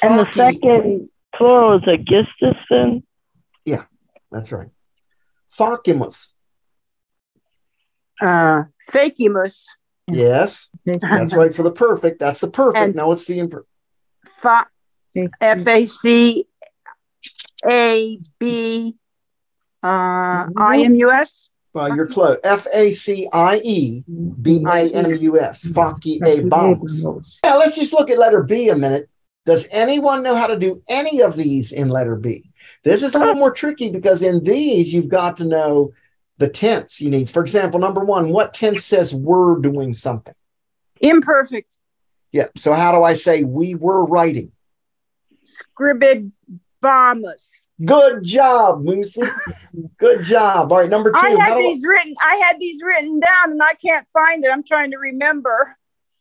And 0.02 0.18
the 0.18 0.30
second 0.32 1.08
plural 1.34 1.78
is 1.78 1.88
Augustus 1.88 2.56
then? 2.68 3.02
Yeah, 3.64 3.84
that's 4.30 4.52
right. 4.52 4.68
Facimus. 5.50 6.34
Uh, 8.20 8.64
fakimus. 8.90 9.64
Yes, 10.08 10.70
that's 10.84 11.34
right 11.34 11.52
for 11.54 11.62
the 11.62 11.72
perfect. 11.72 12.20
That's 12.20 12.40
the 12.40 12.48
perfect. 12.48 12.82
And- 12.82 12.94
now 12.94 13.12
it's 13.12 13.24
the 13.24 13.38
imperfect. 13.38 13.68
Fa- 14.24 14.66
F 15.40 15.66
A 15.66 15.86
C 15.86 16.46
A 17.64 18.18
B 18.38 18.94
uh, 19.82 19.86
I 20.56 20.82
M 20.84 20.94
U 20.94 21.10
S. 21.10 21.50
Well, 21.72 21.94
you're 21.94 22.06
close. 22.06 22.36
F 22.44 22.66
A 22.74 22.92
C 22.92 23.28
I 23.32 23.56
E 23.64 24.04
B 24.42 24.64
A 24.70 24.88
M 24.94 25.16
U 25.16 25.40
S. 25.40 25.64
Faci 25.64 26.18
a 26.26 26.46
bombs. 26.46 27.04
Now 27.44 27.58
let's 27.58 27.76
just 27.76 27.92
look 27.92 28.10
at 28.10 28.18
letter 28.18 28.42
B 28.42 28.68
a 28.68 28.76
minute. 28.76 29.08
Does 29.44 29.68
anyone 29.70 30.22
know 30.22 30.34
how 30.34 30.48
to 30.48 30.58
do 30.58 30.82
any 30.88 31.22
of 31.22 31.36
these 31.36 31.70
in 31.72 31.88
letter 31.88 32.16
B? 32.16 32.50
This 32.82 33.02
is 33.02 33.14
a 33.14 33.18
little 33.18 33.36
more 33.36 33.52
tricky 33.52 33.90
because 33.90 34.22
in 34.22 34.42
these 34.42 34.92
you've 34.92 35.08
got 35.08 35.36
to 35.36 35.44
know 35.44 35.92
the 36.38 36.48
tense 36.48 37.00
you 37.00 37.10
need. 37.10 37.30
For 37.30 37.42
example, 37.42 37.80
number 37.80 38.04
one, 38.04 38.30
what 38.30 38.54
tense 38.54 38.84
says 38.84 39.14
we're 39.14 39.58
doing 39.58 39.94
something? 39.94 40.34
Imperfect. 41.00 41.78
Yep. 42.32 42.58
So 42.58 42.72
how 42.72 42.92
do 42.92 43.02
I 43.02 43.14
say 43.14 43.44
we 43.44 43.74
were 43.74 44.04
writing? 44.04 44.52
Scribibamus. 45.44 46.32
Good 47.84 48.24
job, 48.24 48.82
Moosey. 48.82 49.30
Good 49.98 50.24
job. 50.24 50.72
All 50.72 50.78
right, 50.78 50.88
number 50.88 51.12
two. 51.12 51.18
I 51.18 51.30
had 51.30 51.58
do 51.58 51.64
I- 51.64 51.68
these 51.68 51.84
written. 51.84 52.14
I 52.22 52.36
had 52.36 52.58
these 52.58 52.82
written 52.82 53.20
down, 53.20 53.52
and 53.52 53.62
I 53.62 53.74
can't 53.74 54.06
find 54.08 54.44
it. 54.44 54.50
I'm 54.50 54.64
trying 54.64 54.90
to 54.92 54.98
remember. 54.98 55.76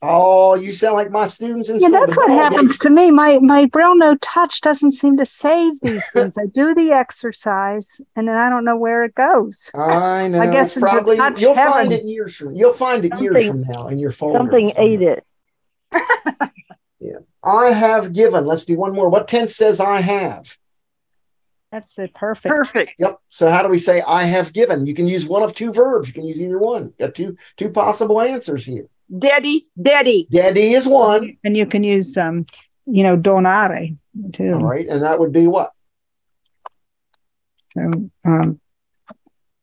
Oh, 0.07 0.55
you 0.55 0.71
sound 0.73 0.95
like 0.95 1.11
my 1.11 1.27
students 1.27 1.69
in 1.69 1.79
Yeah, 1.79 1.87
school. 1.87 1.99
that's 1.99 2.15
what 2.15 2.29
happens 2.29 2.77
to 2.79 2.89
me. 2.89 3.11
My 3.11 3.39
my 3.39 3.65
BrailleNote 3.65 4.19
Touch 4.21 4.61
doesn't 4.61 4.91
seem 4.91 5.17
to 5.17 5.25
save 5.25 5.73
these 5.81 6.07
things. 6.09 6.37
I 6.37 6.45
do 6.45 6.73
the 6.73 6.91
exercise 6.91 7.99
and 8.15 8.27
then 8.27 8.35
I 8.37 8.49
don't 8.49 8.65
know 8.65 8.77
where 8.77 9.03
it 9.03 9.15
goes. 9.15 9.69
I 9.73 10.27
know. 10.27 10.41
I 10.41 10.47
guess 10.47 10.67
it's 10.67 10.77
it's 10.77 10.85
a 10.85 10.87
probably 10.87 11.17
you'll 11.37 11.55
find 11.55 11.91
it 11.91 12.03
years 12.03 12.35
from 12.35 12.55
you'll 12.55 12.73
find 12.73 13.03
it 13.05 13.19
years 13.19 13.47
from 13.47 13.61
now 13.61 13.87
in 13.87 13.97
your 13.97 14.11
folder. 14.11 14.37
Something 14.37 14.71
ate 14.77 15.01
it. 15.01 15.23
yeah. 16.99 17.17
I 17.43 17.71
have 17.71 18.13
given. 18.13 18.45
Let's 18.45 18.65
do 18.65 18.75
one 18.75 18.93
more. 18.93 19.09
What 19.09 19.27
tense 19.27 19.55
says 19.55 19.79
I 19.79 20.01
have? 20.01 20.57
That's 21.71 21.93
the 21.93 22.07
perfect. 22.07 22.47
Perfect. 22.53 22.93
Yep. 22.99 23.19
So 23.29 23.49
how 23.49 23.61
do 23.61 23.67
we 23.69 23.79
say 23.79 24.01
I 24.01 24.23
have 24.23 24.53
given? 24.53 24.87
You 24.87 24.93
can 24.93 25.07
use 25.07 25.27
one 25.27 25.43
of 25.43 25.53
two 25.53 25.73
verbs. 25.73 26.07
You 26.07 26.13
can 26.13 26.25
use 26.25 26.37
either 26.39 26.57
one. 26.57 26.93
Got 26.99 27.15
two 27.15 27.37
two 27.57 27.69
possible 27.69 28.21
answers 28.21 28.63
here. 28.65 28.87
Daddy. 29.19 29.67
Daddy. 29.81 30.27
Daddy 30.31 30.73
is 30.73 30.87
one. 30.87 31.37
And 31.43 31.55
you 31.55 31.65
can 31.65 31.83
use 31.83 32.17
um, 32.17 32.45
you 32.85 33.03
know, 33.03 33.15
donare 33.17 33.95
too. 34.33 34.53
All 34.53 34.59
right, 34.59 34.87
and 34.87 35.01
that 35.03 35.19
would 35.19 35.31
be 35.31 35.47
what? 35.47 35.71
So 37.73 38.09
um 38.25 38.59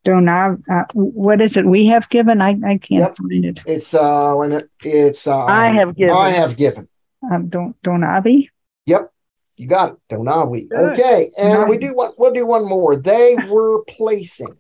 donar 0.05 0.61
uh, 0.71 0.85
what 0.95 1.41
is 1.41 1.57
it 1.57 1.65
we 1.65 1.87
have 1.87 2.09
given? 2.09 2.41
I, 2.43 2.51
I 2.51 2.79
can't 2.79 3.01
Yep. 3.01 3.17
find 3.17 3.45
it. 3.45 3.61
It's 3.67 3.95
uh 3.95 4.35
when 4.35 4.53
it, 4.53 4.71
it's 4.85 5.27
uh 5.27 5.45
I 5.45 5.69
have 5.69 5.97
given. 5.97 6.15
I 6.15 6.31
have 6.31 6.57
given. 6.57 6.89
Um 7.31 7.49
don 7.49 7.75
donavi. 7.85 8.49
Yep. 8.87 9.13
You 9.57 9.67
got 9.69 9.93
it. 9.93 9.99
Donawi. 10.11 10.69
Good. 10.69 10.99
Okay. 10.99 11.31
And 11.39 11.69
we 11.69 11.79
do 11.79 11.95
one 11.95 12.13
we'll 12.19 12.33
do 12.33 12.45
one 12.47 12.65
more. 12.67 12.97
They 12.97 13.37
were 13.49 13.85
placing. 13.85 14.57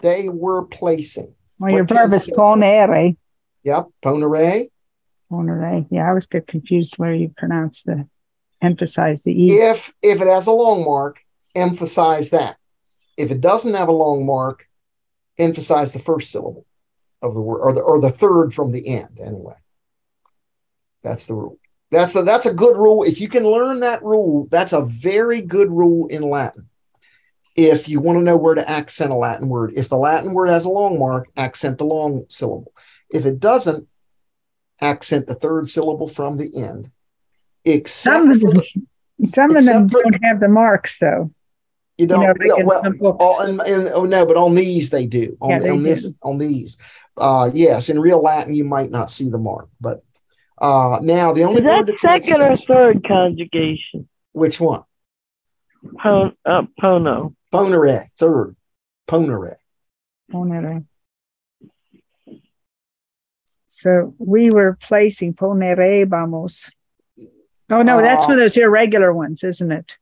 They 0.00 0.28
were 0.28 0.64
placing. 0.66 1.34
Well 1.58 1.70
your 1.72 1.84
What 1.84 1.88
verb 1.90 2.12
is 2.14 2.28
is- 2.28 2.34
ponere. 2.34 3.16
Yep. 3.64 3.88
Ponere. 4.02 4.70
Ponere. 5.30 5.86
Yeah, 5.90 6.06
I 6.06 6.08
always 6.08 6.26
get 6.26 6.46
confused 6.46 6.94
where 6.96 7.14
you 7.14 7.32
pronounce 7.36 7.82
the 7.82 8.08
emphasize 8.60 9.22
the 9.22 9.32
E. 9.32 9.52
If 9.52 9.92
if 10.02 10.20
it 10.20 10.28
has 10.28 10.46
a 10.46 10.52
long 10.52 10.84
mark, 10.84 11.20
emphasize 11.54 12.30
that. 12.30 12.56
If 13.16 13.30
it 13.30 13.40
doesn't 13.40 13.74
have 13.74 13.88
a 13.88 13.92
long 13.92 14.24
mark, 14.24 14.66
emphasize 15.38 15.92
the 15.92 15.98
first 15.98 16.30
syllable 16.30 16.66
of 17.20 17.34
the 17.34 17.40
word 17.40 17.60
or 17.60 17.72
the 17.72 17.80
or 17.80 18.00
the 18.00 18.10
third 18.10 18.54
from 18.54 18.72
the 18.72 18.86
end 18.86 19.18
anyway. 19.20 19.54
That's 21.02 21.26
the 21.26 21.34
rule. 21.34 21.58
That's 21.90 22.14
a 22.14 22.22
that's 22.22 22.46
a 22.46 22.54
good 22.54 22.76
rule. 22.76 23.02
If 23.02 23.20
you 23.20 23.28
can 23.28 23.44
learn 23.44 23.80
that 23.80 24.02
rule, 24.02 24.48
that's 24.50 24.72
a 24.72 24.82
very 24.82 25.42
good 25.42 25.70
rule 25.70 26.06
in 26.06 26.22
Latin. 26.22 26.68
If 27.54 27.88
you 27.88 28.00
want 28.00 28.18
to 28.18 28.22
know 28.22 28.36
where 28.36 28.54
to 28.54 28.68
accent 28.68 29.12
a 29.12 29.14
Latin 29.14 29.48
word, 29.48 29.74
if 29.76 29.88
the 29.88 29.96
Latin 29.96 30.32
word 30.32 30.48
has 30.48 30.64
a 30.64 30.70
long 30.70 30.98
mark, 30.98 31.28
accent 31.36 31.78
the 31.78 31.84
long 31.84 32.24
syllable. 32.28 32.72
If 33.10 33.26
it 33.26 33.40
doesn't, 33.40 33.88
accent 34.80 35.26
the 35.26 35.34
third 35.34 35.68
syllable 35.68 36.08
from 36.08 36.36
the 36.36 36.50
end. 36.56 36.90
Except 37.64 38.16
Some 38.16 38.30
of 38.30 38.40
them, 38.40 38.62
the, 39.18 39.26
some 39.26 39.56
of 39.56 39.64
them 39.64 39.88
for- 39.88 40.02
don't 40.02 40.24
have 40.24 40.40
the 40.40 40.48
marks 40.48 40.98
though. 40.98 41.30
you 41.98 42.06
don't 42.06 42.20
know, 42.20 42.28
like 42.28 42.38
yeah, 42.46 42.88
in 42.90 42.98
well, 42.98 43.16
all, 43.20 43.40
and, 43.40 43.60
and, 43.60 43.88
oh 43.92 44.04
no, 44.04 44.26
but 44.26 44.36
on 44.36 44.54
these 44.54 44.90
they 44.90 45.06
do. 45.06 45.36
On, 45.40 45.50
Yeah, 45.50 45.58
they 45.58 45.70
on 45.70 45.82
this, 45.82 46.10
on 46.22 46.38
these, 46.38 46.78
uh, 47.18 47.50
yes. 47.52 47.88
In 47.90 48.00
real 48.00 48.20
Latin, 48.20 48.54
you 48.54 48.64
might 48.64 48.90
not 48.90 49.10
see 49.10 49.28
the 49.28 49.38
mark, 49.38 49.68
but 49.80 50.02
uh, 50.60 50.98
now 51.02 51.32
the 51.32 51.44
only 51.44 51.60
Is 51.60 51.64
that 51.66 51.78
word 51.78 51.86
that's 51.88 52.00
second 52.00 52.40
or 52.40 52.56
third 52.56 53.06
conjugation? 53.06 54.08
which 54.32 54.58
one? 54.58 54.82
Pon, 55.98 56.36
uh, 56.44 56.62
pono. 56.80 57.34
Ponere, 57.52 58.08
third. 58.18 58.56
Ponere. 59.08 59.56
Ponere. 60.30 60.84
So 63.66 64.14
we 64.18 64.50
were 64.50 64.78
placing 64.80 65.34
ponere 65.34 66.06
vamos. 66.06 66.70
Oh 67.70 67.82
no, 67.82 68.00
that's 68.00 68.24
one 68.24 68.32
of 68.32 68.38
those 68.38 68.56
irregular 68.56 69.12
ones, 69.12 69.42
isn't 69.42 69.72
it? 69.72 69.96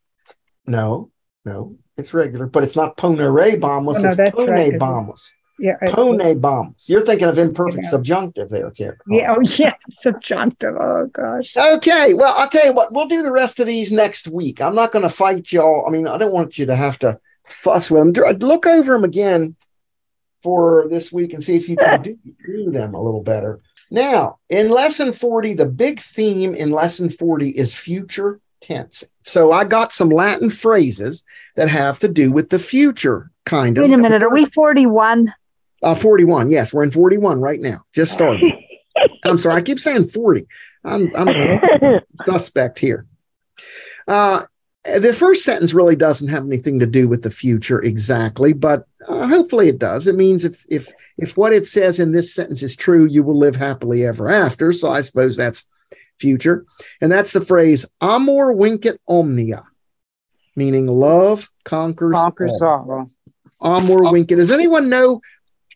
No, 0.66 1.10
no, 1.44 1.76
it's 1.96 2.12
regular, 2.12 2.46
but 2.46 2.64
it's 2.64 2.76
not 2.76 2.96
ponere 2.96 3.58
bombus. 3.60 3.98
Oh, 3.98 4.02
no, 4.02 4.08
it's 4.08 4.16
that's 4.16 4.36
pone 4.36 4.50
right. 4.50 4.78
bombus. 4.78 5.32
Yeah. 5.60 5.76
Pone 5.88 6.40
bombus. 6.40 6.88
You're 6.88 7.04
thinking 7.04 7.28
of 7.28 7.38
imperfect 7.38 7.84
Yeah. 7.84 7.90
subjunctive 7.90 8.48
there, 8.48 8.70
Karen. 8.70 8.96
Yeah. 9.06 9.34
Oh 9.36 9.40
yeah. 9.58 9.74
Subjunctive. 9.90 10.74
Oh 10.74 11.08
gosh. 11.12 11.52
Okay, 11.56 12.14
well, 12.14 12.34
I'll 12.36 12.48
tell 12.48 12.66
you 12.66 12.72
what, 12.72 12.92
we'll 12.92 13.06
do 13.06 13.22
the 13.22 13.32
rest 13.32 13.60
of 13.60 13.66
these 13.66 13.92
next 13.92 14.26
week. 14.26 14.60
I'm 14.62 14.74
not 14.74 14.90
going 14.92 15.02
to 15.02 15.10
fight 15.10 15.52
y'all. 15.52 15.84
I 15.86 15.90
mean, 15.90 16.06
I 16.08 16.16
don't 16.18 16.32
want 16.32 16.58
you 16.58 16.66
to 16.66 16.74
have 16.76 16.98
to 17.00 17.20
fuss 17.48 17.90
with 17.90 18.14
them. 18.14 18.38
Look 18.38 18.66
over 18.66 18.92
them 18.94 19.04
again 19.04 19.54
for 20.42 20.86
this 20.88 21.12
week 21.12 21.34
and 21.34 21.44
see 21.44 21.56
if 21.56 21.68
you 21.68 21.76
can 21.76 22.00
do, 22.02 22.18
do 22.46 22.70
them 22.70 22.94
a 22.94 23.02
little 23.02 23.22
better. 23.22 23.60
Now, 23.90 24.38
in 24.48 24.70
lesson 24.70 25.12
40, 25.12 25.54
the 25.54 25.66
big 25.66 26.00
theme 26.00 26.54
in 26.54 26.70
lesson 26.70 27.10
40 27.10 27.50
is 27.50 27.74
future 27.74 28.40
tense. 28.60 29.04
So 29.24 29.52
I 29.52 29.64
got 29.64 29.92
some 29.92 30.08
Latin 30.10 30.48
phrases 30.48 31.24
that 31.56 31.68
have 31.68 31.98
to 32.00 32.08
do 32.08 32.30
with 32.30 32.50
the 32.50 32.58
future, 32.58 33.30
kind 33.44 33.76
of. 33.76 33.84
Wait 33.84 33.92
a 33.92 33.98
minute. 33.98 34.22
Are 34.22 34.32
we 34.32 34.46
41? 34.46 35.32
Uh, 35.82 35.94
41. 35.94 36.50
Yes, 36.50 36.72
we're 36.72 36.82
in 36.82 36.90
41 36.90 37.40
right 37.40 37.60
now. 37.60 37.84
Just 37.94 38.12
started. 38.12 38.42
I'm 39.24 39.38
sorry. 39.38 39.56
I 39.56 39.62
keep 39.62 39.80
saying 39.80 40.08
40. 40.08 40.46
I'm, 40.84 41.10
I'm 41.14 42.00
suspect 42.24 42.78
here. 42.78 43.06
Uh, 44.06 44.44
the 44.84 45.14
first 45.14 45.44
sentence 45.44 45.74
really 45.74 45.96
doesn't 45.96 46.28
have 46.28 46.46
anything 46.46 46.78
to 46.80 46.86
do 46.86 47.06
with 47.06 47.22
the 47.22 47.30
future 47.30 47.82
exactly, 47.82 48.52
but 48.54 48.86
uh, 49.06 49.28
hopefully 49.28 49.68
it 49.68 49.78
does. 49.78 50.06
It 50.06 50.14
means 50.14 50.44
if 50.44 50.64
if 50.68 50.88
if 51.18 51.36
what 51.36 51.52
it 51.52 51.66
says 51.66 52.00
in 52.00 52.12
this 52.12 52.34
sentence 52.34 52.62
is 52.62 52.76
true, 52.76 53.04
you 53.04 53.22
will 53.22 53.38
live 53.38 53.56
happily 53.56 54.06
ever 54.06 54.30
after. 54.30 54.72
So 54.72 54.90
I 54.90 55.02
suppose 55.02 55.36
that's 55.36 55.68
future, 56.18 56.64
and 57.02 57.12
that's 57.12 57.32
the 57.32 57.42
phrase 57.42 57.84
"amor 58.00 58.54
vincit 58.54 59.00
omnia," 59.06 59.64
meaning 60.56 60.86
love 60.86 61.50
conquers, 61.64 62.14
Conquers 62.14 62.62
all. 62.62 63.10
all. 63.60 63.76
Amor 63.76 64.10
vincit. 64.10 64.38
Does 64.38 64.50
anyone 64.50 64.88
know 64.88 65.20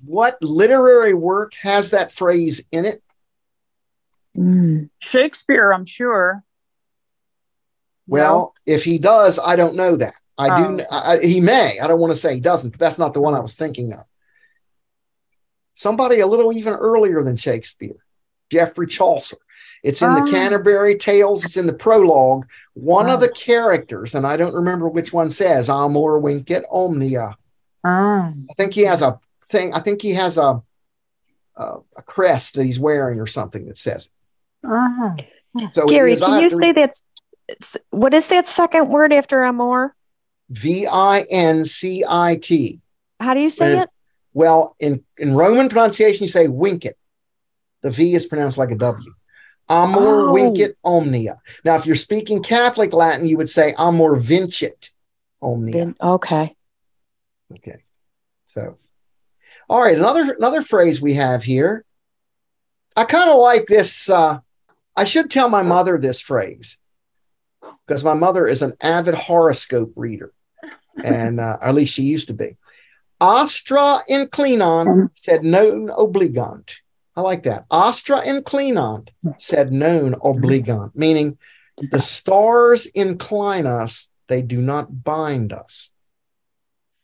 what 0.06 0.40
literary 0.42 1.14
work 1.14 1.54
has 1.54 1.90
that 1.90 2.12
phrase 2.12 2.61
in 2.73 2.84
it? 2.84 3.02
Mm. 4.37 4.90
Shakespeare, 4.99 5.73
I'm 5.73 5.84
sure. 5.84 6.42
Well, 8.06 8.54
if 8.66 8.84
he 8.84 8.99
does, 8.99 9.38
I 9.38 9.56
don't 9.56 9.76
know 9.76 9.96
that. 9.96 10.14
I 10.37 10.49
do. 10.76 10.80
Oh. 10.82 10.87
I, 10.96 11.12
I- 11.16 11.25
he 11.25 11.40
may. 11.40 11.78
I 11.78 11.87
don't 11.87 12.00
want 12.00 12.12
to 12.12 12.16
say 12.16 12.34
he 12.34 12.40
doesn't, 12.40 12.70
but 12.70 12.80
that's 12.80 12.99
not 12.99 13.14
the 13.14 13.20
one 13.20 13.34
I 13.34 13.40
was 13.40 13.56
thinking 13.56 13.92
of. 13.92 14.04
Somebody 15.76 16.20
a 16.20 16.26
little 16.26 16.52
even 16.52 16.75
earlier 16.75 17.23
than 17.23 17.37
Shakespeare, 17.37 17.96
Geoffrey 18.50 18.87
Chaucer. 18.87 19.37
It's 19.82 20.02
in 20.02 20.14
the 20.14 20.23
Oh. 20.23 20.30
Canterbury 20.30 20.96
Tales. 20.96 21.44
It's 21.44 21.56
in 21.56 21.66
the 21.66 21.73
prologue. 21.73 22.46
One 22.75 23.08
of 23.11 23.18
Oh. 23.18 23.26
the 23.26 23.32
characters, 23.32 24.14
and 24.14 24.26
I 24.26 24.37
don't 24.37 24.54
remember 24.54 24.88
which 24.88 25.12
one 25.12 25.30
says 25.30 25.68
"Amor 25.68 26.20
vincit 26.20 26.64
omnia." 26.70 27.37
I 27.84 28.32
think 28.56 28.73
he 28.73 28.82
has 28.82 29.02
a 29.02 29.20
thing. 29.54 29.73
I 29.75 29.80
think 29.80 30.02
he 30.02 30.12
has 30.14 30.37
a 30.38 30.62
a, 31.56 31.64
a 31.96 32.02
crest 32.02 32.54
that 32.54 32.64
he's 32.64 32.80
wearing 32.80 33.20
or 33.20 33.26
something 33.26 33.66
that 33.66 33.78
says. 33.78 34.11
it. 34.64 34.66
Uh-huh. 34.66 35.14
So 35.73 35.87
Gary, 35.87 36.16
can 36.16 36.42
you 36.42 36.50
say 36.50 36.73
that? 36.73 36.92
What 37.90 38.12
is 38.14 38.26
that 38.28 38.46
second 38.49 38.88
word 38.88 39.12
after 39.12 39.44
amor? 39.44 39.94
V 40.50 40.87
I 40.88 41.20
N 41.30 41.64
C 41.64 42.04
I 42.08 42.37
T? 42.37 42.80
How 43.20 43.34
do 43.34 43.40
you 43.40 43.50
say 43.50 43.78
Uh, 43.78 43.82
it? 43.82 43.88
Well, 44.32 44.75
in, 44.80 45.04
in 45.16 45.34
Roman 45.34 45.68
pronunciation, 45.68 46.25
you 46.25 46.28
say 46.28 46.49
winkit. 46.49 46.94
The 47.82 47.90
V 47.90 48.14
is 48.14 48.26
pronounced 48.26 48.58
like 48.58 48.73
a 48.73 48.76
W. 48.76 49.12
Amor 49.68 50.30
Oh. 50.30 50.34
vincit 50.34 50.76
omnia. 50.82 51.40
Now, 51.64 51.76
if 51.76 51.87
you're 51.87 51.94
speaking 52.08 52.42
Catholic 52.42 52.92
Latin, 52.92 53.28
you 53.28 53.37
would 53.37 53.49
say 53.49 53.75
amor 53.78 54.16
vincit 54.16 54.90
omnia. 55.40 55.73
Then- 55.73 55.96
okay. 56.00 56.56
Okay. 57.52 57.84
So, 58.46 58.76
all 59.68 59.83
right, 59.83 59.97
another 59.97 60.33
another 60.33 60.62
phrase 60.62 61.00
we 61.00 61.14
have 61.14 61.42
here. 61.42 61.85
I 62.97 63.04
kind 63.04 63.30
of 63.30 63.37
like 63.37 63.66
this. 63.66 64.09
Uh, 64.09 64.38
I 64.97 65.04
should 65.04 65.30
tell 65.30 65.49
my 65.49 65.62
mother 65.62 65.99
this 65.99 66.21
phrase 66.21 66.80
because 67.87 68.04
my 68.04 68.14
mother 68.14 68.47
is 68.47 68.62
an 68.62 68.75
avid 68.80 69.14
horoscope 69.14 69.92
reader, 69.97 70.33
and 71.02 71.40
uh, 71.40 71.59
at 71.61 71.75
least 71.75 71.94
she 71.94 72.02
used 72.02 72.28
to 72.28 72.35
be. 72.35 72.56
Astra 73.21 74.00
inclinant 74.09 75.11
sed 75.16 75.44
non 75.44 75.88
obligant. 75.88 76.76
I 77.16 77.21
like 77.23 77.44
that. 77.44 77.64
Astra 77.71 78.21
inclinant 78.23 79.11
sed 79.38 79.73
non 79.73 80.14
obligant, 80.14 80.94
meaning 80.94 81.38
the 81.90 82.00
stars 82.00 82.87
incline 82.87 83.66
us; 83.66 84.11
they 84.28 84.42
do 84.42 84.61
not 84.61 85.04
bind 85.04 85.52
us. 85.52 85.90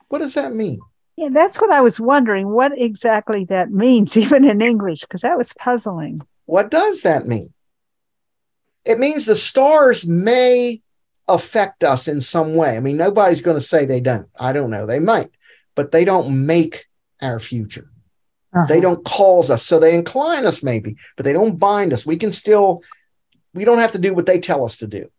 What 0.09 0.21
does 0.21 0.35
that 0.35 0.55
mean? 0.55 0.81
Yeah, 1.21 1.29
that's 1.31 1.61
what 1.61 1.71
I 1.71 1.83
was 1.83 2.00
wondering. 2.00 2.49
What 2.49 2.73
exactly 2.81 3.45
that 3.45 3.71
means, 3.71 4.17
even 4.17 4.49
in 4.49 4.63
English, 4.63 5.02
because 5.02 5.21
that 5.21 5.37
was 5.37 5.52
puzzling. 5.52 6.23
What 6.47 6.71
does 6.71 7.02
that 7.02 7.26
mean? 7.26 7.52
It 8.87 8.99
means 8.99 9.26
the 9.26 9.37
stars 9.37 10.06
may 10.06 10.80
affect 11.28 11.85
us 11.85 12.09
in 12.09 12.23
some 12.23 12.54
way. 12.54 12.75
I 12.75 12.80
mean, 12.80 12.97
nobody's 12.97 13.43
going 13.43 13.59
to 13.59 13.63
say 13.63 13.85
they 13.85 14.00
don't. 14.00 14.28
I 14.39 14.54
don't 14.54 14.71
know. 14.71 14.87
They 14.87 14.99
might, 14.99 15.30
but 15.75 15.93
they 15.93 16.06
don't 16.06 16.47
make 16.47 16.87
our 17.21 17.39
future. 17.39 17.91
Uh-huh. 18.54 18.65
They 18.67 18.80
don't 18.80 19.04
cause 19.04 19.50
us. 19.50 19.63
So 19.63 19.78
they 19.78 19.95
incline 19.95 20.47
us 20.47 20.63
maybe, 20.63 20.97
but 21.19 21.25
they 21.25 21.35
don't 21.35 21.59
bind 21.59 21.93
us. 21.93 22.06
We 22.06 22.17
can 22.17 22.33
still, 22.33 22.83
we 23.52 23.67
don't 23.67 23.78
have 23.78 23.93
to 23.93 23.99
do 23.99 24.15
what 24.15 24.25
they 24.25 24.41
tell 24.41 24.65
us 24.65 24.78
to 24.78 24.87
do. 24.87 25.11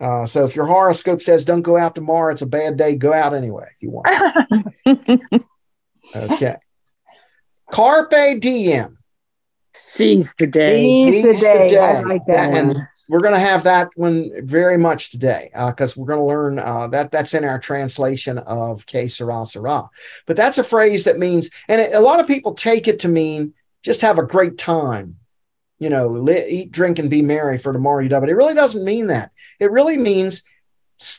Uh, 0.00 0.24
so 0.26 0.44
if 0.44 0.56
your 0.56 0.66
horoscope 0.66 1.20
says 1.20 1.44
don't 1.44 1.62
go 1.62 1.76
out 1.76 1.94
tomorrow, 1.94 2.32
it's 2.32 2.42
a 2.42 2.46
bad 2.46 2.76
day, 2.76 2.94
go 2.94 3.12
out 3.12 3.34
anyway 3.34 3.68
if 3.76 3.82
you 3.82 3.90
want. 3.90 4.06
Okay. 6.16 6.56
Carpe 7.70 8.40
diem. 8.40 8.98
Seize 9.74 10.34
the 10.38 10.46
day. 10.46 10.82
Seize 11.10 11.22
the 11.22 11.34
Seize 11.34 11.40
the 11.42 11.68
day. 11.68 11.78
I 11.78 12.00
like 12.00 12.26
that 12.26 12.56
And 12.58 12.68
one. 12.74 12.88
we're 13.08 13.20
going 13.20 13.34
to 13.34 13.38
have 13.38 13.62
that 13.64 13.90
one 13.94 14.30
very 14.44 14.76
much 14.76 15.12
today 15.12 15.50
because 15.54 15.96
we're 15.96 16.06
going 16.06 16.18
to 16.18 16.24
learn 16.24 16.58
uh, 16.58 16.88
that 16.88 17.12
that's 17.12 17.34
in 17.34 17.44
our 17.44 17.60
translation 17.60 18.38
of 18.38 18.84
que 18.86 19.08
sera 19.08 19.46
sera. 19.46 19.88
But 20.26 20.36
that's 20.36 20.58
a 20.58 20.64
phrase 20.64 21.04
that 21.04 21.18
means, 21.18 21.50
and 21.68 21.80
it, 21.80 21.94
a 21.94 22.00
lot 22.00 22.18
of 22.18 22.26
people 22.26 22.54
take 22.54 22.88
it 22.88 22.98
to 23.00 23.08
mean 23.08 23.54
just 23.82 24.00
have 24.00 24.18
a 24.18 24.26
great 24.26 24.58
time, 24.58 25.16
you 25.80 25.90
know, 25.90 26.06
li- 26.08 26.46
eat, 26.48 26.70
drink, 26.72 26.98
and 27.00 27.10
be 27.10 27.22
merry 27.22 27.58
for 27.58 27.72
tomorrow 27.72 28.00
you 28.02 28.08
die. 28.08 28.20
But 28.20 28.30
it 28.30 28.36
really 28.36 28.54
doesn't 28.54 28.84
mean 28.84 29.08
that. 29.08 29.32
It 29.58 29.72
really 29.72 29.96
means 29.98 30.42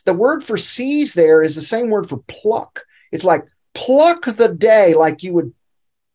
the 0.06 0.13
word 0.13 0.43
for 0.43 0.58
seize 0.58 1.13
there 1.13 1.43
is 1.43 1.56
the 1.56 1.62
same 1.62 1.89
word 1.89 2.08
for 2.08 2.19
pluck. 2.28 2.84
It's 3.12 3.24
like 3.26 3.45
pluck 3.74 4.26
the 4.26 4.47
day 4.47 4.93
like 4.93 5.24
you 5.24 5.34
would 5.34 5.54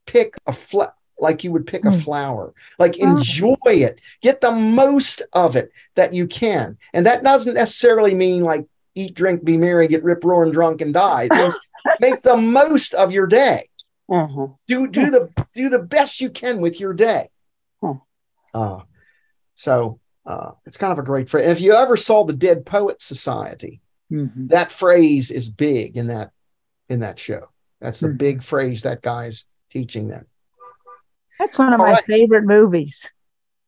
pick 0.06 0.36
a 0.46 0.52
fl- 0.52 0.94
like 1.18 1.42
you 1.44 1.50
would 1.50 1.66
pick 1.66 1.84
a 1.86 1.90
Hmm. 1.90 1.98
flower 2.00 2.54
like 2.78 2.96
Oh. 3.00 3.16
enjoy 3.16 3.56
it 3.64 3.98
get 4.20 4.40
the 4.42 4.52
most 4.52 5.22
of 5.32 5.56
it 5.56 5.72
that 5.94 6.12
you 6.12 6.26
can 6.26 6.76
and 6.92 7.06
that 7.06 7.24
doesn't 7.24 7.54
necessarily 7.54 8.14
mean 8.14 8.42
like 8.44 8.66
eat 8.94 9.14
drink 9.14 9.42
be 9.42 9.56
merry 9.56 9.88
get 9.88 10.04
rip 10.04 10.22
roaring 10.22 10.52
drunk 10.52 10.82
and 10.82 10.92
die 10.92 11.28
make 12.00 12.20
the 12.22 12.36
most 12.36 12.92
of 12.92 13.10
your 13.12 13.26
day 13.26 13.68
Uh-huh. 14.10 14.48
do 14.68 14.86
do 14.86 15.10
the 15.10 15.30
do 15.54 15.70
the 15.70 15.78
best 15.82 16.20
you 16.20 16.28
can 16.30 16.60
with 16.60 16.78
your 16.78 16.92
day. 16.92 17.30
Uh, 18.56 18.80
so 19.54 20.00
uh, 20.26 20.50
it's 20.66 20.76
kind 20.76 20.92
of 20.92 20.98
a 20.98 21.02
great 21.06 21.28
phrase 21.30 21.46
if 21.46 21.60
you 21.60 21.72
ever 21.74 21.96
saw 21.96 22.24
the 22.24 22.32
dead 22.32 22.64
poet 22.66 23.00
society 23.02 23.80
Mhm. 24.10 24.48
that 24.50 24.70
phrase 24.72 25.30
is 25.30 25.48
big 25.50 25.96
in 25.96 26.06
that 26.08 26.30
in 26.88 27.00
that 27.00 27.18
show 27.18 27.42
that's 27.80 28.00
the 28.00 28.08
Hmm. 28.08 28.16
big 28.16 28.42
phrase 28.42 28.82
that 28.82 29.02
guy's 29.02 29.44
teaching 29.70 30.08
them 30.08 30.26
That's 31.38 31.58
one 31.58 31.72
of 31.74 31.80
All 31.80 31.86
my 31.86 31.92
right. 31.94 32.04
favorite 32.06 32.44
movies. 32.44 33.04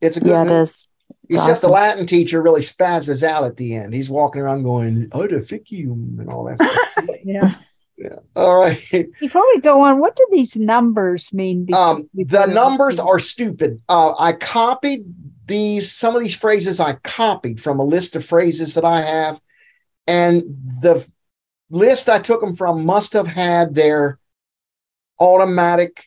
it's 0.01 0.17
a 0.17 0.21
good 0.21 0.31
Yeah, 0.31 0.45
movie. 0.45 0.55
is. 0.63 0.89
It's 1.29 1.37
Except 1.37 1.61
the. 1.63 1.69
Latin 1.69 2.07
teacher 2.07 2.41
really 2.43 2.63
spazzes 2.63 3.23
out 3.23 3.45
at 3.45 3.57
the 3.59 3.75
end. 3.75 3.93
He's 3.93 4.09
walking 4.09 4.41
around 4.41 4.63
going, 4.63 5.11
Oedificium 5.11 6.19
and 6.21 6.29
all 6.31 6.45
that 6.45 6.59
stuff. 6.59 7.05
Yeah. 7.25 7.51
Yeah. 7.99 8.17
All 8.37 8.61
right. 8.61 8.81
Before 9.21 9.45
we 9.55 9.61
go 9.61 9.81
on, 9.83 9.99
what 9.99 10.15
do 10.17 10.27
these 10.31 10.57
numbers 10.57 11.33
mean? 11.33 11.67
Um, 11.75 12.09
the 12.15 12.45
we- 12.47 12.55
numbers 12.55 12.99
are 12.99 13.19
stupid. 13.19 13.83
Uh, 13.89 14.15
I 14.19 14.33
copied 14.33 15.05
these, 15.47 15.93
some 15.93 16.15
of 16.15 16.23
these 16.23 16.37
phrases 16.37 16.79
I 16.81 16.95
copied 16.95 17.61
from 17.61 17.81
a 17.81 17.85
list 17.85 18.17
of 18.17 18.25
phrases 18.25 18.75
that 18.75 18.85
I 18.85 19.01
have. 19.03 19.41
And 20.07 20.43
the 20.81 21.07
list 21.71 22.09
I 22.09 22.19
took 22.19 22.41
them 22.41 22.55
from 22.57 22.87
must 22.87 23.13
have 23.15 23.27
had 23.27 23.75
their 23.75 24.19
automatic 25.21 26.05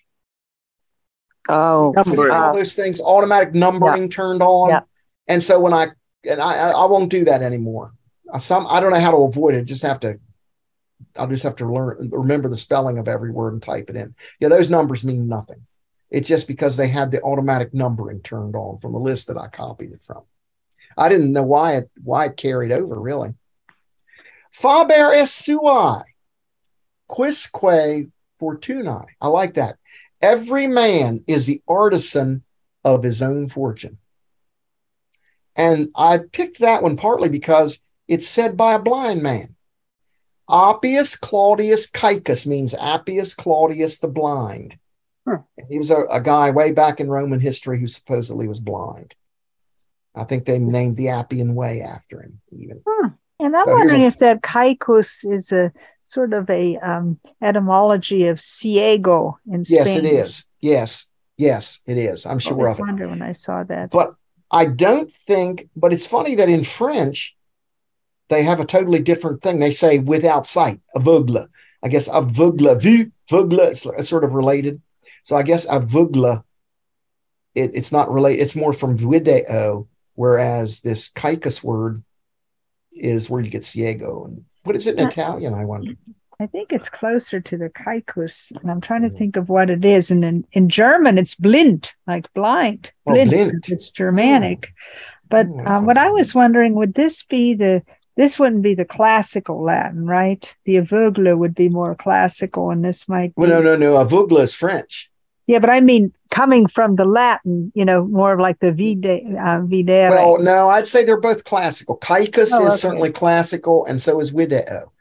Oh, 1.49 1.91
Number. 1.95 2.31
all 2.31 2.49
uh, 2.51 2.53
those 2.53 2.75
things, 2.75 3.01
automatic 3.01 3.53
numbering 3.53 4.09
turned 4.09 4.43
on. 4.43 4.69
Yeah. 4.69 4.81
And 5.27 5.43
so 5.43 5.59
when 5.59 5.73
I 5.73 5.87
and 6.23 6.39
I, 6.39 6.69
I 6.69 6.71
I 6.71 6.85
won't 6.85 7.09
do 7.09 7.25
that 7.25 7.41
anymore. 7.41 7.93
Uh, 8.31 8.37
Some 8.37 8.67
I 8.67 8.79
don't 8.79 8.91
know 8.91 8.99
how 8.99 9.09
to 9.11 9.17
avoid 9.17 9.55
it. 9.55 9.65
Just 9.65 9.81
have 9.81 9.99
to. 10.01 10.19
I'll 11.15 11.27
just 11.27 11.43
have 11.43 11.55
to 11.57 11.71
learn 11.71 12.09
remember 12.11 12.49
the 12.49 12.57
spelling 12.57 12.97
of 12.97 13.07
every 13.07 13.31
word 13.31 13.53
and 13.53 13.61
type 13.61 13.89
it 13.89 13.95
in. 13.95 14.15
Yeah, 14.39 14.49
those 14.49 14.69
numbers 14.69 15.03
mean 15.03 15.27
nothing. 15.27 15.65
It's 16.09 16.27
just 16.27 16.47
because 16.47 16.75
they 16.75 16.87
had 16.87 17.11
the 17.11 17.21
automatic 17.21 17.73
numbering 17.73 18.21
turned 18.21 18.55
on 18.55 18.79
from 18.79 18.95
a 18.95 18.99
list 18.99 19.27
that 19.27 19.37
I 19.37 19.47
copied 19.47 19.93
it 19.93 20.03
from. 20.03 20.23
I 20.97 21.09
didn't 21.09 21.31
know 21.31 21.43
why 21.43 21.77
it 21.77 21.89
why 22.03 22.25
it 22.25 22.37
carried 22.37 22.71
over 22.71 22.99
really. 22.99 23.33
Faber 24.51 25.13
es 25.13 25.31
sui, 25.33 26.03
quisque 27.07 28.09
fortunae. 28.39 29.05
I 29.21 29.27
like 29.27 29.53
that. 29.53 29.77
Every 30.21 30.67
man 30.67 31.23
is 31.27 31.45
the 31.45 31.61
artisan 31.67 32.43
of 32.83 33.03
his 33.03 33.21
own 33.21 33.47
fortune. 33.47 33.97
And 35.55 35.89
I 35.95 36.19
picked 36.19 36.59
that 36.59 36.83
one 36.83 36.97
partly 36.97 37.29
because 37.29 37.79
it's 38.07 38.27
said 38.27 38.57
by 38.57 38.73
a 38.73 38.79
blind 38.79 39.23
man. 39.23 39.55
Appius 40.51 41.15
Claudius 41.15 41.87
Caecus 41.87 42.45
means 42.45 42.73
Appius 42.73 43.33
Claudius 43.33 43.99
the 43.99 44.07
blind. 44.07 44.77
Hmm. 45.27 45.35
He 45.69 45.77
was 45.77 45.91
a, 45.91 46.01
a 46.09 46.21
guy 46.21 46.51
way 46.51 46.71
back 46.71 46.99
in 46.99 47.09
Roman 47.09 47.39
history 47.39 47.79
who 47.79 47.87
supposedly 47.87 48.47
was 48.47 48.59
blind. 48.59 49.15
I 50.13 50.25
think 50.25 50.45
they 50.45 50.59
named 50.59 50.97
the 50.97 51.09
Appian 51.09 51.55
Way 51.55 51.81
after 51.81 52.21
him, 52.21 52.41
even. 52.51 52.81
And 53.39 53.55
I'm 53.55 53.65
So 53.65 53.73
wondering 53.73 54.03
if 54.03 54.19
that 54.19 54.41
kaikus 54.41 55.23
is 55.23 55.51
a 55.51 55.71
sort 56.03 56.33
of 56.33 56.49
a 56.49 56.77
um, 56.77 57.19
etymology 57.41 58.27
of 58.27 58.39
ciego 58.39 59.39
in 59.51 59.63
Yes, 59.67 59.95
it 59.95 60.03
is. 60.03 60.45
Yes, 60.59 61.09
yes, 61.37 61.81
it 61.87 61.97
is. 61.97 62.25
I'm 62.25 62.39
sure 62.39 62.53
always 62.53 62.73
of 62.73 62.79
it. 62.79 62.81
wonder 62.81 63.07
when 63.07 63.21
I 63.21 63.31
saw 63.33 63.63
that. 63.63 63.91
But 63.91 64.15
I 64.51 64.65
don't 64.65 65.13
think, 65.13 65.69
but 65.75 65.93
it's 65.93 66.05
funny 66.05 66.35
that 66.35 66.49
in 66.49 66.63
French, 66.63 67.35
they 68.31 68.43
have 68.43 68.59
a 68.61 68.65
totally 68.65 68.99
different 68.99 69.41
thing. 69.43 69.59
They 69.59 69.71
say 69.71 69.99
without 69.99 70.47
sight, 70.47 70.79
aveugle. 70.95 71.47
I 71.83 71.89
guess 71.89 72.07
aveugle, 72.07 72.79
vue, 72.81 73.11
aveugle, 73.29 73.59
it's 73.99 74.09
sort 74.09 74.23
of 74.23 74.33
related. 74.33 74.81
So 75.23 75.35
I 75.35 75.43
guess 75.43 75.65
aveugle, 75.67 76.43
it, 77.53 77.71
it's 77.75 77.91
not 77.91 78.11
related. 78.11 78.41
It's 78.41 78.55
more 78.55 78.73
from 78.73 78.95
video, 78.97 79.87
whereas 80.15 80.79
this 80.79 81.09
caicus 81.09 81.61
word 81.63 82.03
is 82.93 83.29
where 83.29 83.41
you 83.43 83.51
get 83.51 83.65
ciego. 83.65 84.25
And 84.25 84.45
what 84.63 84.75
is 84.77 84.87
it 84.87 84.97
in 84.97 85.05
Uh, 85.05 85.09
Italian? 85.09 85.53
I 85.53 85.65
wonder. 85.65 85.93
I 86.39 86.47
think 86.47 86.71
it's 86.71 86.89
closer 86.89 87.39
to 87.41 87.57
the 87.57 87.69
caicus. 87.69 88.51
and 88.61 88.71
I'm 88.71 88.81
trying 88.81 89.03
to 89.03 89.09
Mhm. 89.09 89.17
think 89.17 89.35
of 89.35 89.49
what 89.49 89.69
it 89.69 89.83
is. 89.85 90.09
And 90.09 90.23
in, 90.23 90.45
in 90.53 90.69
German, 90.69 91.17
it's 91.17 91.35
blind, 91.35 91.91
like 92.07 92.31
blind. 92.33 92.91
Oh, 93.05 93.13
Blind, 93.13 93.29
blind. 93.29 93.65
It's 93.67 93.89
Germanic. 93.89 94.73
But 95.29 95.47
Oh, 95.47 95.61
that's 95.63 95.79
um, 95.79 95.85
what 95.85 95.97
I 95.97 96.09
was 96.11 96.33
wondering, 96.33 96.73
would 96.75 96.93
this 96.93 97.23
be 97.23 97.53
the 97.53 97.83
this 98.17 98.37
wouldn't 98.37 98.61
be 98.61 98.75
the 98.75 98.85
classical 98.85 99.63
Latin, 99.63 100.05
right? 100.05 100.47
The 100.65 100.75
aveugle 100.75 101.37
would 101.37 101.55
be 101.55 101.69
more 101.69 101.95
classical, 101.95 102.69
and 102.71 102.83
this 102.83 103.07
might 103.07 103.35
be. 103.35 103.41
Well, 103.41 103.49
no, 103.49 103.61
no, 103.61 103.75
no. 103.75 103.93
Aveugle 104.03 104.41
is 104.41 104.53
French. 104.53 105.09
Yeah, 105.47 105.59
but 105.59 105.69
I 105.69 105.79
mean, 105.81 106.13
coming 106.29 106.67
from 106.67 106.95
the 106.95 107.05
Latin, 107.05 107.71
you 107.75 107.83
know, 107.83 108.05
more 108.05 108.33
of 108.33 108.39
like 108.39 108.59
the 108.59 108.71
vide, 108.71 109.05
uh, 109.05 109.61
videre. 109.61 110.09
Well, 110.09 110.39
no, 110.39 110.69
I'd 110.69 110.87
say 110.87 111.03
they're 111.03 111.19
both 111.19 111.43
classical. 111.43 111.97
Kaikus 111.97 112.49
Oh, 112.53 112.67
is 112.67 112.69
okay. 112.69 112.77
certainly 112.77 113.11
classical, 113.11 113.85
and 113.85 114.01
so 114.01 114.19
is 114.19 114.29
Video. 114.29 114.91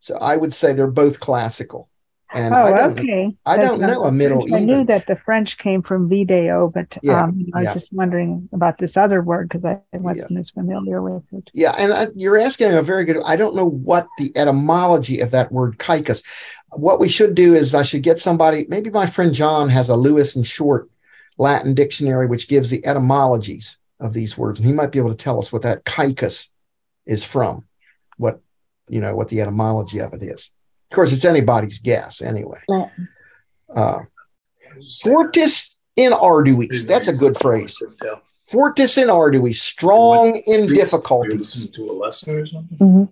So 0.00 0.18
I 0.20 0.36
would 0.36 0.52
say 0.52 0.72
they're 0.72 0.86
both 0.86 1.20
classical. 1.20 1.88
And 2.34 2.54
I 2.54 2.62
oh, 2.62 2.74
don't, 2.74 2.98
okay. 2.98 3.36
I 3.46 3.56
don't 3.56 3.80
know 3.80 4.04
a 4.04 4.12
Middle. 4.12 4.52
I 4.52 4.58
knew 4.58 4.84
that 4.86 5.06
the 5.06 5.16
French 5.16 5.56
came 5.56 5.82
from 5.82 6.08
video, 6.08 6.68
but 6.68 6.98
Yeah, 7.02 7.24
um, 7.24 7.46
I 7.54 7.58
was 7.60 7.64
yeah. 7.64 7.74
just 7.74 7.92
wondering 7.92 8.48
about 8.52 8.78
this 8.78 8.96
other 8.96 9.22
word 9.22 9.48
because 9.48 9.64
I 9.64 9.78
wasn't 9.92 10.38
as 10.38 10.50
familiar 10.50 11.00
with 11.00 11.22
it. 11.32 11.48
Yeah, 11.54 11.74
and 11.78 11.92
I, 11.92 12.08
you're 12.16 12.38
asking 12.38 12.72
a 12.72 12.82
very 12.82 13.04
good. 13.04 13.18
I 13.24 13.36
don't 13.36 13.54
know 13.54 13.68
what 13.68 14.08
the 14.18 14.36
etymology 14.36 15.20
of 15.20 15.30
that 15.30 15.52
word 15.52 15.78
kaikus. 15.78 16.24
What 16.72 16.98
we 16.98 17.08
should 17.08 17.36
do 17.36 17.54
is 17.54 17.74
I 17.74 17.84
should 17.84 18.02
get 18.02 18.18
somebody. 18.18 18.66
Maybe 18.68 18.90
my 18.90 19.06
friend 19.06 19.32
John 19.32 19.68
has 19.68 19.88
a 19.88 19.96
Lewis 19.96 20.34
and 20.34 20.46
Short 20.46 20.90
Latin 21.38 21.74
dictionary 21.74 22.26
which 22.26 22.48
gives 22.48 22.70
the 22.70 22.84
etymologies 22.84 23.78
of 24.00 24.12
these 24.12 24.36
words, 24.36 24.58
and 24.58 24.66
he 24.66 24.74
might 24.74 24.90
be 24.90 24.98
able 24.98 25.10
to 25.10 25.16
tell 25.16 25.38
us 25.38 25.52
what 25.52 25.62
that 25.62 25.84
kaikus 25.84 26.48
is 27.06 27.22
from. 27.22 27.64
What 28.16 28.40
you 28.88 29.00
know, 29.00 29.14
what 29.14 29.28
the 29.28 29.40
etymology 29.40 30.00
of 30.00 30.12
it 30.14 30.22
is. 30.22 30.50
Of 30.94 30.96
course, 30.96 31.10
it's 31.12 31.24
anybody's 31.24 31.80
guess 31.80 32.22
anyway. 32.22 32.60
Uh, 33.74 33.98
fortis 35.02 35.74
in 35.96 36.12
arduis. 36.12 36.86
That's 36.86 37.08
a 37.08 37.12
good 37.16 37.36
phrase. 37.36 37.82
Fortis 38.46 38.96
in 38.96 39.08
arduis, 39.08 39.56
strong 39.56 40.36
in 40.46 40.66
difficulties. 40.66 41.56
Listen 41.56 41.72
to 41.72 41.90
a 41.90 41.94
lesson 41.94 42.36
or 42.36 42.46
something. 42.46 42.78
Mhm. 42.78 43.08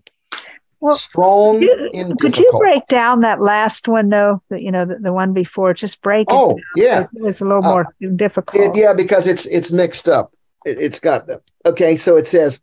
Well, 0.79 0.95
strong 0.95 1.59
Could 1.59 1.69
you, 1.69 1.91
in 1.93 2.17
could 2.19 2.39
you 2.39 2.53
break 2.57 2.87
down 2.87 3.23
that 3.23 3.41
last 3.41 3.89
one 3.89 4.11
though? 4.11 4.41
That 4.49 4.63
you 4.63 4.71
know, 4.71 4.85
the, 4.85 5.01
the 5.01 5.13
one 5.13 5.33
before. 5.33 5.75
Just 5.75 6.01
break 6.03 6.29
it. 6.29 6.33
Oh, 6.33 6.57
yeah. 6.77 7.09
It 7.13 7.21
was 7.21 7.41
a 7.41 7.45
little 7.45 7.65
Uh, 7.65 7.69
more 7.69 7.87
difficult. 8.15 8.63
It- 8.63 8.77
yeah, 8.81 8.93
because 8.93 9.27
it's 9.27 9.45
it's 9.47 9.73
mixed 9.73 10.09
up. 10.09 10.33
It, 10.65 10.79
it's 10.79 11.01
got 11.01 11.27
the 11.27 11.43
okay. 11.67 11.97
So 11.97 12.17
it 12.17 12.29
says 12.29 12.61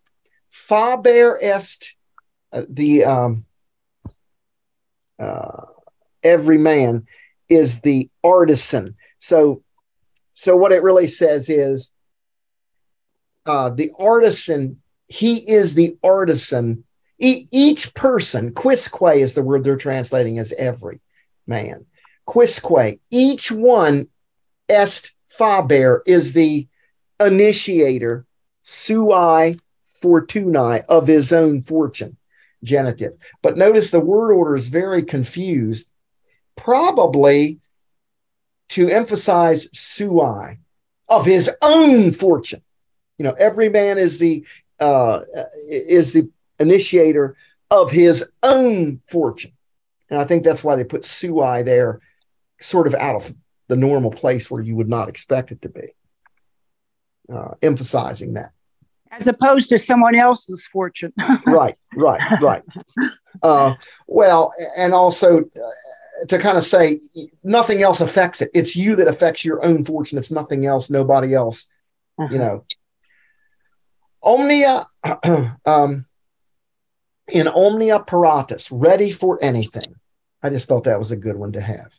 faber 0.49 1.37
est 1.41 1.93
uh, 2.53 2.63
the 2.69 3.03
um 3.03 3.43
uh 5.19 5.65
every 6.23 6.57
man 6.57 7.05
is 7.47 7.81
the 7.81 8.09
artisan. 8.23 8.95
So 9.19 9.63
so 10.35 10.55
what 10.55 10.71
it 10.71 10.83
really 10.83 11.07
says 11.07 11.49
is 11.49 11.91
uh 13.45 13.69
the 13.69 13.91
artisan 13.99 14.81
he 15.07 15.37
is 15.51 15.73
the 15.73 15.97
artisan. 16.03 16.83
E- 17.21 17.47
each 17.51 17.93
person 17.95 18.53
quisque 18.53 19.01
is 19.15 19.35
the 19.35 19.41
word 19.41 19.63
they're 19.63 19.75
translating 19.75 20.39
as 20.39 20.53
every 20.53 21.01
man. 21.47 21.85
Quisque 22.25 22.99
each 23.11 23.51
one 23.51 24.07
est 24.69 25.11
faber 25.27 26.03
is 26.05 26.33
the 26.33 26.67
initiator 27.19 28.25
sui 28.63 29.59
fortunae 30.01 30.85
of 30.87 31.07
his 31.07 31.33
own 31.33 31.61
fortune 31.61 32.15
genitive. 32.63 33.13
But 33.41 33.57
notice 33.57 33.89
the 33.89 33.99
word 33.99 34.31
order 34.31 34.55
is 34.55 34.67
very 34.67 35.03
confused 35.03 35.91
probably 36.55 37.59
to 38.69 38.89
emphasize 38.89 39.67
sui 39.77 40.59
of 41.07 41.25
his 41.25 41.49
own 41.61 42.13
fortune. 42.13 42.61
You 43.17 43.25
know 43.25 43.33
every 43.33 43.69
man 43.69 43.97
is 43.97 44.17
the 44.19 44.45
uh 44.79 45.21
is 45.69 46.13
the 46.13 46.29
initiator 46.59 47.35
of 47.71 47.91
his 47.91 48.31
own 48.43 49.01
fortune. 49.09 49.53
And 50.09 50.19
i 50.19 50.25
think 50.25 50.43
that's 50.43 50.63
why 50.63 50.75
they 50.75 50.83
put 50.83 51.05
sui 51.05 51.63
there 51.63 52.01
sort 52.61 52.87
of 52.87 52.95
out 52.95 53.15
of 53.15 53.33
the 53.67 53.75
normal 53.75 54.11
place 54.11 54.49
where 54.49 54.61
you 54.61 54.75
would 54.75 54.89
not 54.89 55.09
expect 55.09 55.51
it 55.51 55.61
to 55.61 55.69
be 55.69 55.93
uh, 57.31 57.51
emphasizing 57.61 58.33
that 58.33 58.51
As 59.19 59.27
opposed 59.27 59.69
to 59.69 59.79
someone 59.79 60.15
else's 60.15 60.65
fortune. 60.65 61.13
right 61.45 61.75
right 61.95 62.41
right. 62.41 62.63
Uh, 63.43 63.75
well 64.07 64.53
and 64.77 64.93
also 64.93 65.39
uh, 65.39 66.25
to 66.27 66.37
kind 66.37 66.57
of 66.57 66.63
say 66.63 66.99
nothing 67.43 67.81
else 67.81 68.01
affects 68.01 68.41
it. 68.41 68.49
It's 68.53 68.75
you 68.75 68.95
that 68.95 69.07
affects 69.07 69.45
your 69.45 69.63
own 69.63 69.85
fortune. 69.85 70.17
It's 70.17 70.31
nothing 70.31 70.65
else 70.65 70.89
nobody 70.89 71.33
else 71.33 71.69
you 72.29 72.37
know. 72.37 72.65
Omnia 74.21 74.85
um, 75.65 76.05
in 77.31 77.47
omnia 77.47 77.99
paratus 77.99 78.67
ready 78.71 79.11
for 79.11 79.39
anything. 79.41 79.95
I 80.43 80.49
just 80.49 80.67
thought 80.67 80.85
that 80.85 80.99
was 80.99 81.11
a 81.11 81.17
good 81.17 81.35
one 81.35 81.53
to 81.53 81.61
have. 81.61 81.91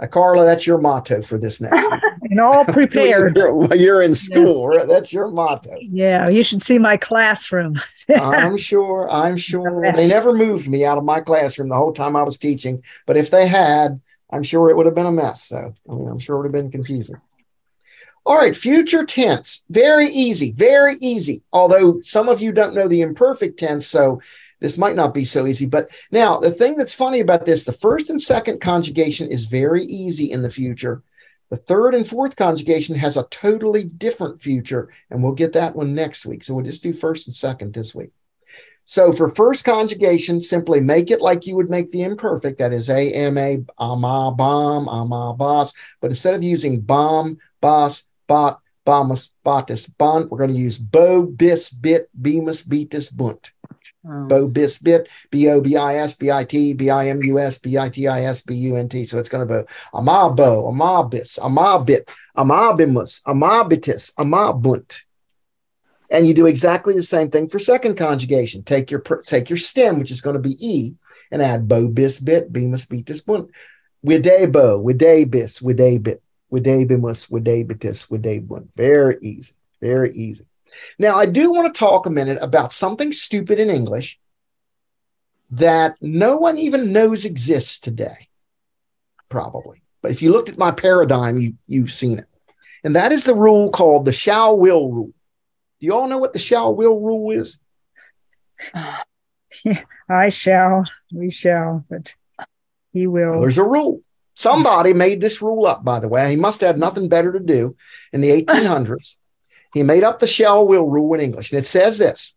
Uh, 0.00 0.06
carla 0.06 0.44
that's 0.44 0.66
your 0.66 0.78
motto 0.78 1.22
for 1.22 1.38
this 1.38 1.60
next. 1.60 1.88
And 2.34 2.40
all 2.40 2.64
prepared. 2.72 3.36
you're, 3.36 3.74
you're 3.74 4.02
in 4.02 4.14
school 4.14 4.68
right? 4.68 4.88
that's 4.88 5.12
your 5.12 5.28
motto. 5.28 5.76
Yeah, 5.80 6.28
you 6.28 6.42
should 6.42 6.62
see 6.62 6.78
my 6.78 6.96
classroom. 6.96 7.80
i'm 8.14 8.58
sure 8.58 9.08
i'm 9.10 9.36
sure. 9.36 9.90
They 9.92 10.06
never 10.06 10.34
moved 10.34 10.68
me 10.68 10.84
out 10.84 10.98
of 10.98 11.04
my 11.04 11.20
classroom 11.20 11.70
the 11.70 11.76
whole 11.76 11.92
time 11.92 12.16
i 12.16 12.22
was 12.22 12.36
teaching 12.36 12.82
but 13.06 13.16
if 13.16 13.30
they 13.30 13.46
had 13.46 14.00
i'm 14.30 14.42
sure 14.42 14.68
it 14.68 14.76
would 14.76 14.86
have 14.86 14.94
been 14.94 15.06
a 15.06 15.12
mess. 15.12 15.44
So 15.44 15.74
i 15.88 15.94
mean 15.94 16.08
i'm 16.08 16.18
sure 16.18 16.36
it 16.36 16.38
would 16.40 16.54
have 16.54 16.64
been 16.64 16.70
confusing. 16.70 17.16
All 18.26 18.36
right 18.36 18.56
future 18.56 19.04
tense. 19.04 19.64
Very 19.70 20.08
easy 20.08 20.52
very 20.52 20.96
easy. 21.00 21.42
Although 21.52 22.00
some 22.02 22.28
of 22.28 22.42
you 22.42 22.52
don't 22.52 22.74
know 22.74 22.88
the 22.88 23.02
imperfect 23.02 23.58
tense 23.58 23.86
so 23.86 24.20
this 24.60 24.78
might 24.78 24.96
not 24.96 25.12
be 25.12 25.24
so 25.26 25.46
easy. 25.46 25.66
But 25.66 25.90
now 26.10 26.38
the 26.38 26.50
thing 26.50 26.76
that's 26.76 26.94
funny 26.94 27.20
about 27.20 27.44
this 27.46 27.64
the 27.64 27.72
first 27.72 28.10
and 28.10 28.20
second 28.20 28.60
conjugation 28.60 29.30
is 29.30 29.46
very 29.46 29.84
easy 29.84 30.30
in 30.30 30.42
the 30.42 30.50
future 30.50 31.02
the 31.50 31.56
third 31.56 31.94
and 31.94 32.06
fourth 32.06 32.36
conjugation 32.36 32.94
has 32.96 33.16
a 33.16 33.26
totally 33.30 33.84
different 33.84 34.42
future, 34.42 34.90
and 35.10 35.22
we'll 35.22 35.32
get 35.32 35.52
that 35.52 35.76
one 35.76 35.94
next 35.94 36.26
week. 36.26 36.42
So 36.42 36.54
we'll 36.54 36.64
just 36.64 36.82
do 36.82 36.92
first 36.92 37.26
and 37.26 37.34
second 37.34 37.74
this 37.74 37.94
week. 37.94 38.10
So 38.86 39.12
for 39.12 39.30
first 39.30 39.64
conjugation, 39.64 40.42
simply 40.42 40.80
make 40.80 41.10
it 41.10 41.22
like 41.22 41.46
you 41.46 41.56
would 41.56 41.70
make 41.70 41.90
the 41.90 42.02
imperfect. 42.02 42.58
That 42.58 42.72
is 42.72 42.90
a, 42.90 43.12
am, 43.12 43.38
a, 43.38 43.64
ama, 43.78 44.34
bom, 44.36 44.88
ama, 44.88 45.34
bos. 45.34 45.72
But 46.00 46.10
instead 46.10 46.34
of 46.34 46.42
using 46.42 46.80
bom, 46.80 47.38
boss, 47.62 48.04
bot, 48.26 48.60
bomus, 48.84 49.30
botus, 49.44 49.86
bont, 49.86 50.30
we're 50.30 50.38
going 50.38 50.52
to 50.52 50.56
use 50.56 50.76
bo, 50.76 51.22
bis, 51.22 51.70
bit, 51.70 52.10
bemus, 52.20 52.68
beatus, 52.68 53.08
bunt. 53.08 53.53
Bo 54.02 54.48
bis 54.48 54.78
bit, 54.78 55.08
oh. 55.10 55.28
B 55.30 55.48
O 55.48 55.60
B 55.60 55.76
I 55.76 55.96
S 55.96 56.14
B 56.14 56.30
I 56.30 56.44
T, 56.44 56.72
B 56.72 56.90
I 56.90 57.08
M 57.08 57.22
U 57.22 57.38
S, 57.38 57.58
B 57.58 57.78
I 57.78 57.88
T 57.88 58.06
I 58.06 58.24
S, 58.24 58.42
B 58.42 58.54
U 58.54 58.76
N 58.76 58.88
T. 58.88 59.04
So 59.04 59.18
it's 59.18 59.28
going 59.28 59.46
to 59.46 59.54
be 59.54 59.72
amabo, 59.94 60.70
amabis, 60.70 61.38
amabit, 61.38 62.08
amabimus, 62.36 63.22
amabitis, 63.22 64.14
amabunt. 64.14 65.02
And 66.10 66.26
you 66.26 66.34
do 66.34 66.46
exactly 66.46 66.94
the 66.94 67.02
same 67.02 67.30
thing 67.30 67.48
for 67.48 67.58
second 67.58 67.96
conjugation. 67.96 68.62
Take 68.62 68.90
your 68.90 69.00
take 69.00 69.48
your 69.48 69.56
stem, 69.56 69.98
which 69.98 70.10
is 70.10 70.20
going 70.20 70.34
to 70.34 70.40
be 70.40 70.56
e, 70.60 70.94
and 71.30 71.42
add 71.42 71.66
bo 71.66 71.88
bis 71.88 72.20
bit, 72.20 72.52
bemus 72.52 72.86
beatus 72.86 73.24
bunt. 73.24 73.50
Widebo, 74.06 74.84
widebis, 74.84 75.62
widebit, 75.62 76.20
widebimus, 76.52 77.30
widebitis, 77.30 78.06
widebunt. 78.08 78.68
Very 78.76 79.18
easy. 79.22 79.54
Very 79.80 80.14
easy. 80.14 80.44
Now, 80.98 81.16
I 81.16 81.26
do 81.26 81.50
want 81.52 81.72
to 81.72 81.78
talk 81.78 82.06
a 82.06 82.10
minute 82.10 82.38
about 82.40 82.72
something 82.72 83.12
stupid 83.12 83.58
in 83.58 83.70
English 83.70 84.18
that 85.50 85.96
no 86.00 86.36
one 86.36 86.58
even 86.58 86.92
knows 86.92 87.24
exists 87.24 87.78
today, 87.78 88.28
probably. 89.28 89.82
But 90.02 90.10
if 90.12 90.22
you 90.22 90.32
looked 90.32 90.48
at 90.48 90.58
my 90.58 90.70
paradigm, 90.70 91.40
you, 91.40 91.54
you've 91.66 91.92
seen 91.92 92.18
it. 92.18 92.26
And 92.82 92.96
that 92.96 93.12
is 93.12 93.24
the 93.24 93.34
rule 93.34 93.70
called 93.70 94.04
the 94.04 94.12
shall 94.12 94.58
will 94.58 94.90
rule. 94.90 95.12
Do 95.80 95.86
you 95.86 95.94
all 95.94 96.08
know 96.08 96.18
what 96.18 96.32
the 96.32 96.38
shall 96.38 96.74
will 96.74 97.00
rule 97.00 97.30
is? 97.30 97.58
I 100.08 100.28
shall, 100.28 100.84
we 101.12 101.30
shall, 101.30 101.84
but 101.88 102.12
he 102.92 103.06
Well, 103.06 103.32
will. 103.32 103.40
there's 103.40 103.58
a 103.58 103.64
rule. 103.64 104.02
Somebody 104.34 104.92
made 104.92 105.20
this 105.20 105.40
rule 105.40 105.64
up, 105.66 105.84
by 105.84 106.00
the 106.00 106.08
way. 106.08 106.28
He 106.30 106.36
must 106.36 106.60
have 106.60 106.76
nothing 106.76 107.08
better 107.08 107.32
to 107.32 107.40
do 107.40 107.76
in 108.12 108.20
the 108.20 108.42
1800s. 108.42 109.16
He 109.74 109.82
made 109.82 110.04
up 110.04 110.18
the 110.20 110.26
shall 110.26 110.66
will 110.66 110.88
rule 110.88 111.14
in 111.14 111.20
English. 111.20 111.52
And 111.52 111.58
it 111.58 111.66
says 111.66 111.98
this 111.98 112.34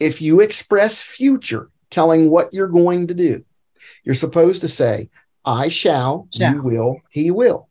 if 0.00 0.20
you 0.20 0.40
express 0.40 1.00
future 1.00 1.70
telling 1.90 2.28
what 2.28 2.52
you're 2.52 2.68
going 2.68 3.06
to 3.06 3.14
do, 3.14 3.44
you're 4.02 4.14
supposed 4.14 4.62
to 4.62 4.68
say, 4.68 5.08
I 5.44 5.68
shall, 5.68 6.28
Shall. 6.34 6.52
you 6.52 6.62
will, 6.62 6.96
he 7.10 7.30
will. 7.30 7.68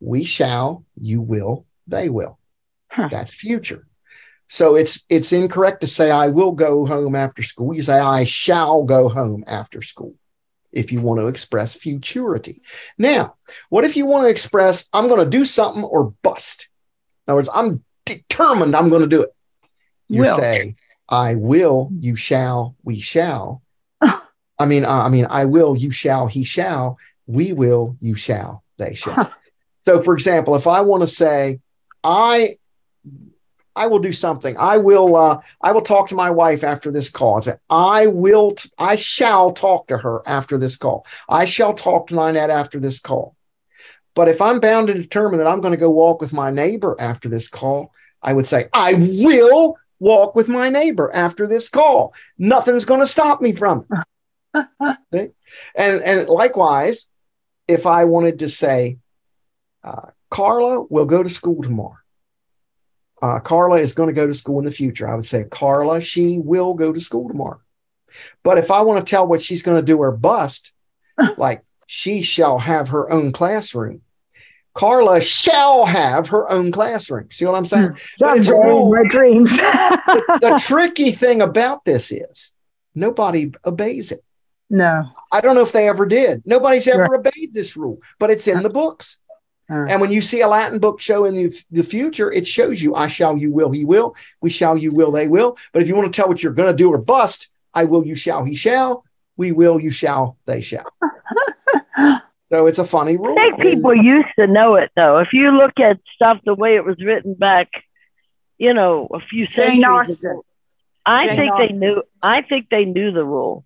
We 0.00 0.24
shall, 0.24 0.84
you 1.00 1.20
will, 1.20 1.66
they 1.86 2.08
will. 2.08 2.38
Huh. 2.90 3.08
That's 3.10 3.34
future. 3.34 3.86
So 4.48 4.76
it's 4.76 5.04
it's 5.08 5.32
incorrect 5.32 5.80
to 5.80 5.88
say 5.88 6.10
I 6.10 6.28
will 6.28 6.52
go 6.52 6.86
home 6.86 7.16
after 7.16 7.42
school. 7.42 7.74
You 7.74 7.82
say 7.82 7.98
I 7.98 8.24
shall 8.24 8.84
go 8.84 9.08
home 9.08 9.42
after 9.46 9.82
school 9.82 10.14
if 10.72 10.92
you 10.92 11.00
want 11.00 11.20
to 11.20 11.26
express 11.26 11.74
futurity. 11.74 12.62
Now, 12.96 13.34
what 13.70 13.84
if 13.84 13.96
you 13.96 14.06
want 14.06 14.24
to 14.24 14.30
express 14.30 14.88
I'm 14.92 15.08
going 15.08 15.24
to 15.24 15.38
do 15.38 15.44
something 15.44 15.82
or 15.82 16.14
bust? 16.22 16.68
In 17.26 17.32
other 17.32 17.38
words, 17.38 17.48
I'm 17.52 17.82
determined 18.06 18.74
I'm 18.74 18.88
going 18.88 19.02
to 19.02 19.08
do 19.08 19.22
it. 19.22 19.30
You 20.08 20.22
Will. 20.22 20.36
say 20.36 20.76
I 21.08 21.34
will, 21.34 21.90
you 22.00 22.16
shall, 22.16 22.74
we 22.82 22.98
shall. 22.98 23.62
I 24.00 24.66
mean, 24.66 24.84
uh, 24.84 24.90
I 24.90 25.08
mean, 25.08 25.26
I 25.28 25.44
will, 25.44 25.76
you 25.76 25.90
shall, 25.90 26.26
he 26.26 26.44
shall, 26.44 26.98
we 27.26 27.52
will, 27.52 27.96
you 28.00 28.14
shall, 28.14 28.64
they 28.78 28.94
shall. 28.94 29.32
so, 29.84 30.02
for 30.02 30.14
example, 30.14 30.56
if 30.56 30.66
I 30.66 30.80
want 30.80 31.02
to 31.02 31.06
say, 31.06 31.60
I, 32.02 32.56
I 33.74 33.86
will 33.88 33.98
do 33.98 34.12
something. 34.12 34.56
I 34.58 34.78
will, 34.78 35.16
uh, 35.16 35.40
I 35.60 35.72
will 35.72 35.82
talk 35.82 36.08
to 36.08 36.14
my 36.14 36.30
wife 36.30 36.64
after 36.64 36.90
this 36.90 37.10
call. 37.10 37.36
I 37.36 37.40
say, 37.40 37.54
I 37.68 38.06
will, 38.06 38.52
t- 38.52 38.70
I 38.78 38.96
shall 38.96 39.52
talk 39.52 39.88
to 39.88 39.98
her 39.98 40.22
after 40.26 40.56
this 40.56 40.76
call. 40.76 41.06
I 41.28 41.44
shall 41.44 41.74
talk 41.74 42.08
to 42.08 42.16
Lynette 42.16 42.50
after 42.50 42.80
this 42.80 43.00
call. 43.00 43.36
But 44.16 44.28
if 44.28 44.40
I'm 44.40 44.60
bound 44.60 44.88
to 44.88 44.94
determine 44.94 45.38
that 45.38 45.46
I'm 45.46 45.60
going 45.60 45.74
to 45.74 45.78
go 45.78 45.90
walk 45.90 46.22
with 46.22 46.32
my 46.32 46.50
neighbor 46.50 46.96
after 46.98 47.28
this 47.28 47.48
call, 47.48 47.92
I 48.22 48.32
would 48.32 48.46
say, 48.46 48.66
I 48.72 48.94
will 48.94 49.76
walk 49.98 50.34
with 50.34 50.48
my 50.48 50.70
neighbor 50.70 51.10
after 51.14 51.46
this 51.46 51.68
call. 51.68 52.14
Nothing's 52.38 52.86
going 52.86 53.00
to 53.00 53.06
stop 53.06 53.40
me 53.40 53.52
from 53.52 53.86
it. 55.12 55.34
And 55.76 56.02
and 56.02 56.28
likewise, 56.28 57.06
if 57.68 57.86
I 57.86 58.04
wanted 58.04 58.40
to 58.40 58.48
say, 58.48 58.98
uh, 59.84 60.08
Carla 60.30 60.82
will 60.82 61.04
go 61.04 61.22
to 61.22 61.28
school 61.28 61.62
tomorrow. 61.62 61.98
Uh, 63.22 63.38
Carla 63.38 63.78
is 63.78 63.92
going 63.92 64.08
to 64.08 64.14
go 64.14 64.26
to 64.26 64.34
school 64.34 64.58
in 64.58 64.64
the 64.64 64.72
future. 64.72 65.08
I 65.08 65.14
would 65.14 65.26
say, 65.26 65.44
Carla, 65.44 66.00
she 66.00 66.38
will 66.38 66.74
go 66.74 66.92
to 66.92 67.00
school 67.00 67.28
tomorrow. 67.28 67.60
But 68.42 68.58
if 68.58 68.70
I 68.70 68.80
want 68.80 69.06
to 69.06 69.10
tell 69.10 69.26
what 69.26 69.42
she's 69.42 69.62
going 69.62 69.76
to 69.76 69.86
do 69.86 69.98
or 69.98 70.10
bust, 70.10 70.72
like 71.36 71.62
she 71.86 72.22
shall 72.22 72.58
have 72.58 72.88
her 72.88 73.10
own 73.10 73.32
classroom, 73.32 74.02
Carla 74.76 75.20
shall 75.22 75.86
have 75.86 76.28
her 76.28 76.48
own 76.50 76.70
classroom. 76.70 77.28
See 77.32 77.46
what 77.46 77.54
I'm 77.56 77.66
saying? 77.66 77.96
But 78.18 78.38
it's 78.38 78.48
a 78.48 78.52
Someday 78.52 78.68
in 78.68 78.76
rule. 78.76 78.94
my 78.94 79.08
dreams. 79.08 79.50
the, 79.56 80.38
the 80.42 80.58
tricky 80.62 81.12
thing 81.12 81.40
about 81.40 81.84
this 81.84 82.12
is 82.12 82.52
nobody 82.94 83.52
obeys 83.64 84.12
it. 84.12 84.20
No. 84.68 85.04
I 85.32 85.40
don't 85.40 85.54
know 85.54 85.62
if 85.62 85.72
they 85.72 85.88
ever 85.88 86.06
did. 86.06 86.42
Nobody's 86.44 86.86
ever 86.88 87.14
obeyed 87.14 87.54
this 87.54 87.76
rule, 87.76 88.00
but 88.18 88.30
it's 88.30 88.46
in 88.48 88.62
the 88.62 88.70
books. 88.70 89.18
Uh, 89.70 89.86
And 89.88 90.00
when 90.00 90.12
you 90.12 90.20
see 90.20 90.42
a 90.42 90.48
Latin 90.48 90.78
book 90.78 91.00
show 91.00 91.24
in 91.24 91.34
the, 91.34 91.62
the 91.70 91.82
future, 91.82 92.30
it 92.30 92.46
shows 92.46 92.80
you, 92.82 92.94
I 92.94 93.08
shall, 93.08 93.36
you 93.36 93.50
will, 93.50 93.70
he 93.70 93.84
will, 93.84 94.14
we 94.40 94.50
shall, 94.50 94.76
you 94.76 94.90
will, 94.92 95.10
they 95.10 95.26
will. 95.26 95.56
But 95.72 95.82
if 95.82 95.88
you 95.88 95.96
want 95.96 96.12
to 96.12 96.16
tell 96.16 96.28
what 96.28 96.42
you're 96.42 96.52
going 96.52 96.68
to 96.68 96.82
do 96.82 96.92
or 96.92 96.98
bust, 96.98 97.48
I 97.74 97.84
will, 97.84 98.06
you 98.06 98.14
shall, 98.14 98.44
he 98.44 98.54
shall, 98.54 99.04
we 99.36 99.52
will, 99.52 99.80
you 99.80 99.90
shall, 99.90 100.36
they 100.46 100.60
shall. 100.60 100.86
so 102.50 102.66
it's 102.66 102.78
a 102.78 102.84
funny 102.84 103.16
rule. 103.16 103.36
I 103.38 103.50
think 103.50 103.60
people 103.60 103.94
used 103.94 104.28
to 104.38 104.46
know 104.46 104.76
it 104.76 104.90
though. 104.96 105.18
If 105.18 105.32
you 105.32 105.50
look 105.50 105.78
at 105.80 105.98
stuff 106.14 106.38
the 106.44 106.54
way 106.54 106.76
it 106.76 106.84
was 106.84 106.96
written 107.02 107.34
back, 107.34 107.68
you 108.58 108.72
know, 108.72 109.08
a 109.12 109.20
few 109.20 109.46
Jane 109.46 109.80
centuries 109.80 110.10
Austen. 110.10 110.30
ago, 110.30 110.44
I 111.04 111.26
Jane 111.26 111.36
think 111.36 111.52
Austen. 111.52 111.80
they 111.80 111.86
knew. 111.86 112.02
I 112.22 112.42
think 112.42 112.68
they 112.70 112.84
knew 112.84 113.10
the 113.12 113.24
rule. 113.24 113.64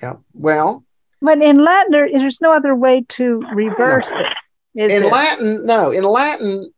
Yeah. 0.00 0.14
Well, 0.32 0.84
but 1.20 1.42
in 1.42 1.62
Latin, 1.62 1.92
there, 1.92 2.08
there's 2.10 2.40
no 2.40 2.52
other 2.52 2.74
way 2.74 3.04
to 3.10 3.42
reverse 3.52 4.06
it. 4.08 4.26
is 4.74 4.92
in 4.92 5.02
there? 5.02 5.10
Latin, 5.10 5.66
no, 5.66 5.90
in 5.90 6.04
Latin, 6.04 6.72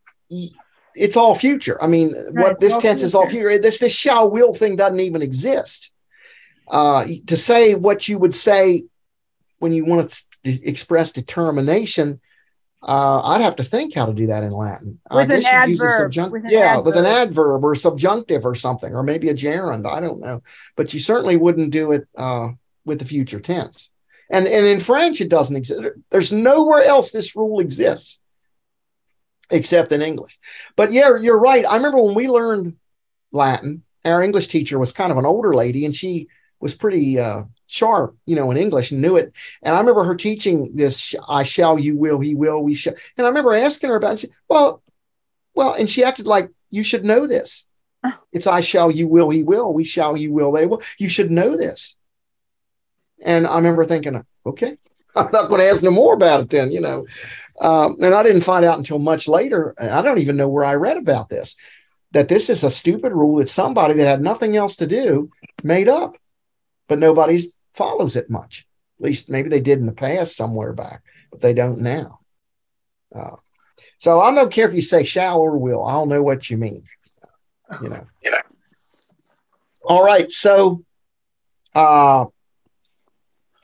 it's 0.94 1.16
all 1.16 1.34
future. 1.34 1.82
I 1.82 1.86
mean, 1.86 2.14
what 2.30 2.60
this 2.60 2.74
all 2.74 2.80
tense 2.80 3.02
is 3.02 3.14
all 3.14 3.28
future. 3.28 3.58
This 3.58 3.78
this 3.78 3.92
shall 3.92 4.30
will 4.30 4.54
thing 4.54 4.76
doesn't 4.76 5.00
even 5.00 5.22
exist. 5.22 5.92
Uh, 6.68 7.06
to 7.26 7.36
say 7.36 7.74
what 7.74 8.08
you 8.08 8.16
would 8.16 8.34
say 8.34 8.84
when 9.58 9.72
you 9.72 9.84
want 9.84 10.10
to 10.10 10.24
express 10.44 11.12
determination, 11.12 12.20
uh, 12.82 13.20
I'd 13.22 13.42
have 13.42 13.56
to 13.56 13.64
think 13.64 13.94
how 13.94 14.06
to 14.06 14.12
do 14.12 14.28
that 14.28 14.42
in 14.42 14.52
Latin. 14.52 14.98
I 15.10 15.16
With 15.16 15.30
an 15.30 15.40
guess 15.42 15.66
you'd 15.68 15.70
use 15.72 15.80
a 15.80 15.84
adverb, 15.84 16.12
subjunct- 16.12 16.30
with 16.30 16.44
an 16.44 16.50
yeah, 16.50 16.78
with 16.78 16.96
an 16.96 17.04
adverb. 17.04 17.30
adverb 17.30 17.64
or 17.64 17.74
subjunctive 17.74 18.46
or 18.46 18.54
something, 18.54 18.94
or 18.94 19.02
maybe 19.02 19.28
a 19.28 19.34
gerund. 19.34 19.86
I 19.86 20.00
don't 20.00 20.20
know, 20.20 20.42
but 20.76 20.94
you 20.94 21.00
certainly 21.00 21.36
wouldn't 21.36 21.70
do 21.70 21.92
it 21.92 22.08
uh, 22.16 22.50
with 22.84 22.98
the 22.98 23.04
future 23.04 23.40
tense. 23.40 23.90
And 24.30 24.46
and 24.46 24.66
in 24.66 24.80
French, 24.80 25.20
it 25.20 25.28
doesn't 25.28 25.56
exist. 25.56 25.84
There's 26.10 26.32
nowhere 26.32 26.82
else 26.84 27.10
this 27.10 27.36
rule 27.36 27.60
exists 27.60 28.20
except 29.50 29.92
in 29.92 30.00
English. 30.00 30.38
But 30.76 30.92
yeah, 30.92 31.16
you're 31.16 31.38
right. 31.38 31.66
I 31.66 31.76
remember 31.76 32.00
when 32.00 32.14
we 32.14 32.28
learned 32.28 32.76
Latin, 33.32 33.82
our 34.04 34.22
English 34.22 34.48
teacher 34.48 34.78
was 34.78 34.92
kind 34.92 35.10
of 35.12 35.18
an 35.18 35.26
older 35.26 35.52
lady, 35.52 35.84
and 35.84 35.94
she 35.94 36.28
was 36.60 36.72
pretty 36.74 37.18
uh, 37.18 37.42
sharp, 37.70 38.16
you 38.26 38.36
know, 38.36 38.50
in 38.50 38.56
English 38.56 38.90
and 38.90 39.00
knew 39.00 39.16
it. 39.16 39.32
And 39.62 39.74
I 39.74 39.78
remember 39.78 40.04
her 40.04 40.16
teaching 40.16 40.72
this: 40.74 41.14
"I 41.28 41.44
shall, 41.44 41.78
you 41.78 41.96
will, 41.96 42.18
he 42.20 42.34
will, 42.34 42.62
we 42.62 42.74
shall." 42.74 42.94
And 43.16 43.26
I 43.26 43.28
remember 43.28 43.54
asking 43.54 43.90
her 43.90 43.96
about. 43.96 44.14
It. 44.14 44.20
She, 44.20 44.28
well, 44.48 44.82
well, 45.54 45.74
and 45.74 45.88
she 45.88 46.04
acted 46.04 46.26
like 46.26 46.50
you 46.70 46.82
should 46.82 47.04
know 47.04 47.26
this. 47.26 47.66
It's 48.32 48.46
I 48.46 48.60
shall, 48.60 48.90
you 48.90 49.08
will, 49.08 49.28
he 49.28 49.42
will, 49.42 49.72
we 49.74 49.84
shall, 49.84 50.16
you 50.16 50.32
will, 50.32 50.52
they 50.52 50.66
will. 50.66 50.82
You 50.98 51.08
should 51.08 51.30
know 51.30 51.56
this. 51.56 51.96
And 53.20 53.46
I 53.46 53.56
remember 53.56 53.84
thinking, 53.84 54.24
okay, 54.46 54.78
I'm 55.16 55.30
not 55.32 55.48
going 55.48 55.60
to 55.60 55.68
ask 55.68 55.82
no 55.82 55.90
more 55.90 56.14
about 56.14 56.40
it 56.40 56.50
then, 56.50 56.70
you 56.70 56.80
know. 56.80 57.06
Um, 57.60 57.98
and 58.00 58.14
I 58.14 58.22
didn't 58.22 58.42
find 58.42 58.64
out 58.64 58.78
until 58.78 58.98
much 58.98 59.28
later. 59.28 59.74
I 59.78 60.00
don't 60.00 60.18
even 60.18 60.36
know 60.36 60.48
where 60.48 60.64
I 60.64 60.76
read 60.76 60.96
about 60.96 61.28
this 61.28 61.56
that 62.12 62.28
this 62.28 62.50
is 62.50 62.64
a 62.64 62.70
stupid 62.70 63.12
rule 63.12 63.36
that 63.36 63.48
somebody 63.48 63.94
that 63.94 64.06
had 64.06 64.22
nothing 64.22 64.56
else 64.56 64.76
to 64.76 64.86
do 64.86 65.30
made 65.62 65.88
up, 65.88 66.16
but 66.88 66.98
nobody 66.98 67.52
follows 67.74 68.16
it 68.16 68.30
much. 68.30 68.66
At 68.98 69.04
least 69.04 69.30
maybe 69.30 69.48
they 69.48 69.60
did 69.60 69.78
in 69.78 69.86
the 69.86 69.92
past 69.92 70.36
somewhere 70.36 70.72
back, 70.72 71.02
but 71.30 71.40
they 71.40 71.54
don't 71.54 71.80
now. 71.80 72.20
Uh, 73.14 73.36
so 73.98 74.20
I 74.20 74.34
don't 74.34 74.52
care 74.52 74.68
if 74.68 74.74
you 74.74 74.82
say 74.82 75.04
shall 75.04 75.40
or 75.40 75.56
will. 75.58 75.84
I'll 75.84 76.06
know 76.06 76.22
what 76.22 76.48
you 76.50 76.56
mean. 76.56 76.84
You 77.82 77.88
know. 77.88 78.06
Yeah. 78.22 78.42
All 79.82 80.04
right. 80.04 80.30
So, 80.30 80.84
uh, 81.74 82.26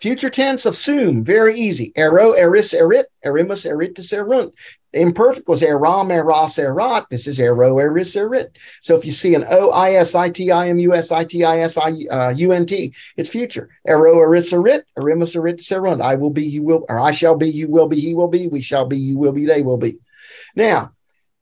future 0.01 0.31
tense 0.31 0.67
of 0.67 0.77
sum, 0.77 1.25
very 1.25 1.59
easy. 1.59 1.93
Ero, 1.97 2.33
eris, 2.33 2.73
erit, 2.73 3.07
erimus, 3.25 3.67
eritus, 3.67 4.13
erunt. 4.13 4.53
Imperfect 4.97 5.47
was 5.47 5.63
eram, 5.63 6.11
eras, 6.11 6.59
erat. 6.59 7.07
This 7.11 7.27
is 7.27 7.39
ero, 7.39 7.79
eris, 7.79 8.17
erit. 8.17 8.57
So 8.83 8.97
if 8.97 9.05
you 9.05 9.13
see 9.13 9.35
an 9.35 9.45
O, 9.49 9.71
I, 9.71 9.93
S, 9.93 10.15
I, 10.15 10.31
T, 10.31 10.51
I, 10.51 10.69
M, 10.69 10.79
U, 10.79 10.95
S, 10.95 11.13
I, 11.13 11.25
T, 11.25 11.45
I, 11.45 11.61
S, 11.61 11.77
I, 11.77 11.93
uh, 12.11 12.33
U, 12.37 12.53
N, 12.53 12.67
T, 12.67 12.95
it's 13.17 13.29
future. 13.29 13.69
Ero, 13.87 14.19
eris, 14.21 14.53
erit, 14.53 14.85
erimus, 14.99 15.37
eritus, 15.37 15.71
erunt. 15.71 16.01
I 16.01 16.15
will 16.17 16.31
be, 16.31 16.45
you 16.45 16.63
will, 16.63 16.85
or 16.89 16.99
I 16.99 17.11
shall 17.11 17.37
be, 17.37 17.51
you 17.51 17.69
will 17.69 17.89
be, 17.89 18.01
he 18.01 18.15
will 18.15 18.29
be, 18.29 18.49
we 18.49 18.61
shall 18.61 18.87
be, 18.87 18.99
you 18.99 19.19
will 19.19 19.33
be, 19.33 19.47
they 19.47 19.63
will 19.63 19.77
be. 19.77 19.99
Now, 20.55 20.93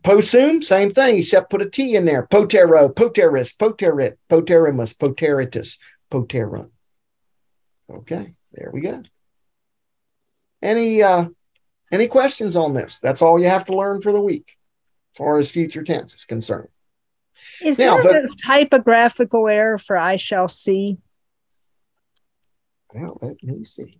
Posum, 0.05 0.63
same 0.63 0.93
thing, 0.93 1.19
except 1.19 1.51
put 1.51 1.63
a 1.63 1.71
T 1.71 1.97
in 1.97 2.05
there. 2.05 2.27
Potero, 2.27 2.91
poteris, 2.91 3.57
poterit, 3.57 4.17
poterimus, 4.29 4.95
poteritus, 4.95 5.79
poterunt. 6.11 6.69
Okay, 7.91 8.35
there 8.53 8.71
we 8.71 8.83
go. 8.83 9.03
Any 10.61 11.03
uh 11.03 11.29
any 11.95 12.09
questions 12.09 12.57
on 12.57 12.73
this? 12.75 12.99
That's 12.99 13.23
all 13.23 13.39
you 13.39 13.47
have 13.47 13.65
to 13.67 13.77
learn 13.77 14.01
for 14.01 14.13
the 14.13 14.21
week, 14.21 14.57
as 15.15 15.19
far 15.19 15.39
as 15.39 15.51
future 15.51 15.83
tense 15.83 16.15
is 16.15 16.25
concerned. 16.25 16.69
Is 17.61 17.79
Now, 17.79 18.01
there 18.01 18.25
a 18.25 18.29
typographical 18.47 19.49
error 19.49 19.79
for 19.79 19.97
I 19.97 20.17
shall 20.17 20.49
see? 20.49 20.99
Well, 22.95 23.19
let 23.21 23.43
me 23.43 23.65
see. 23.65 23.99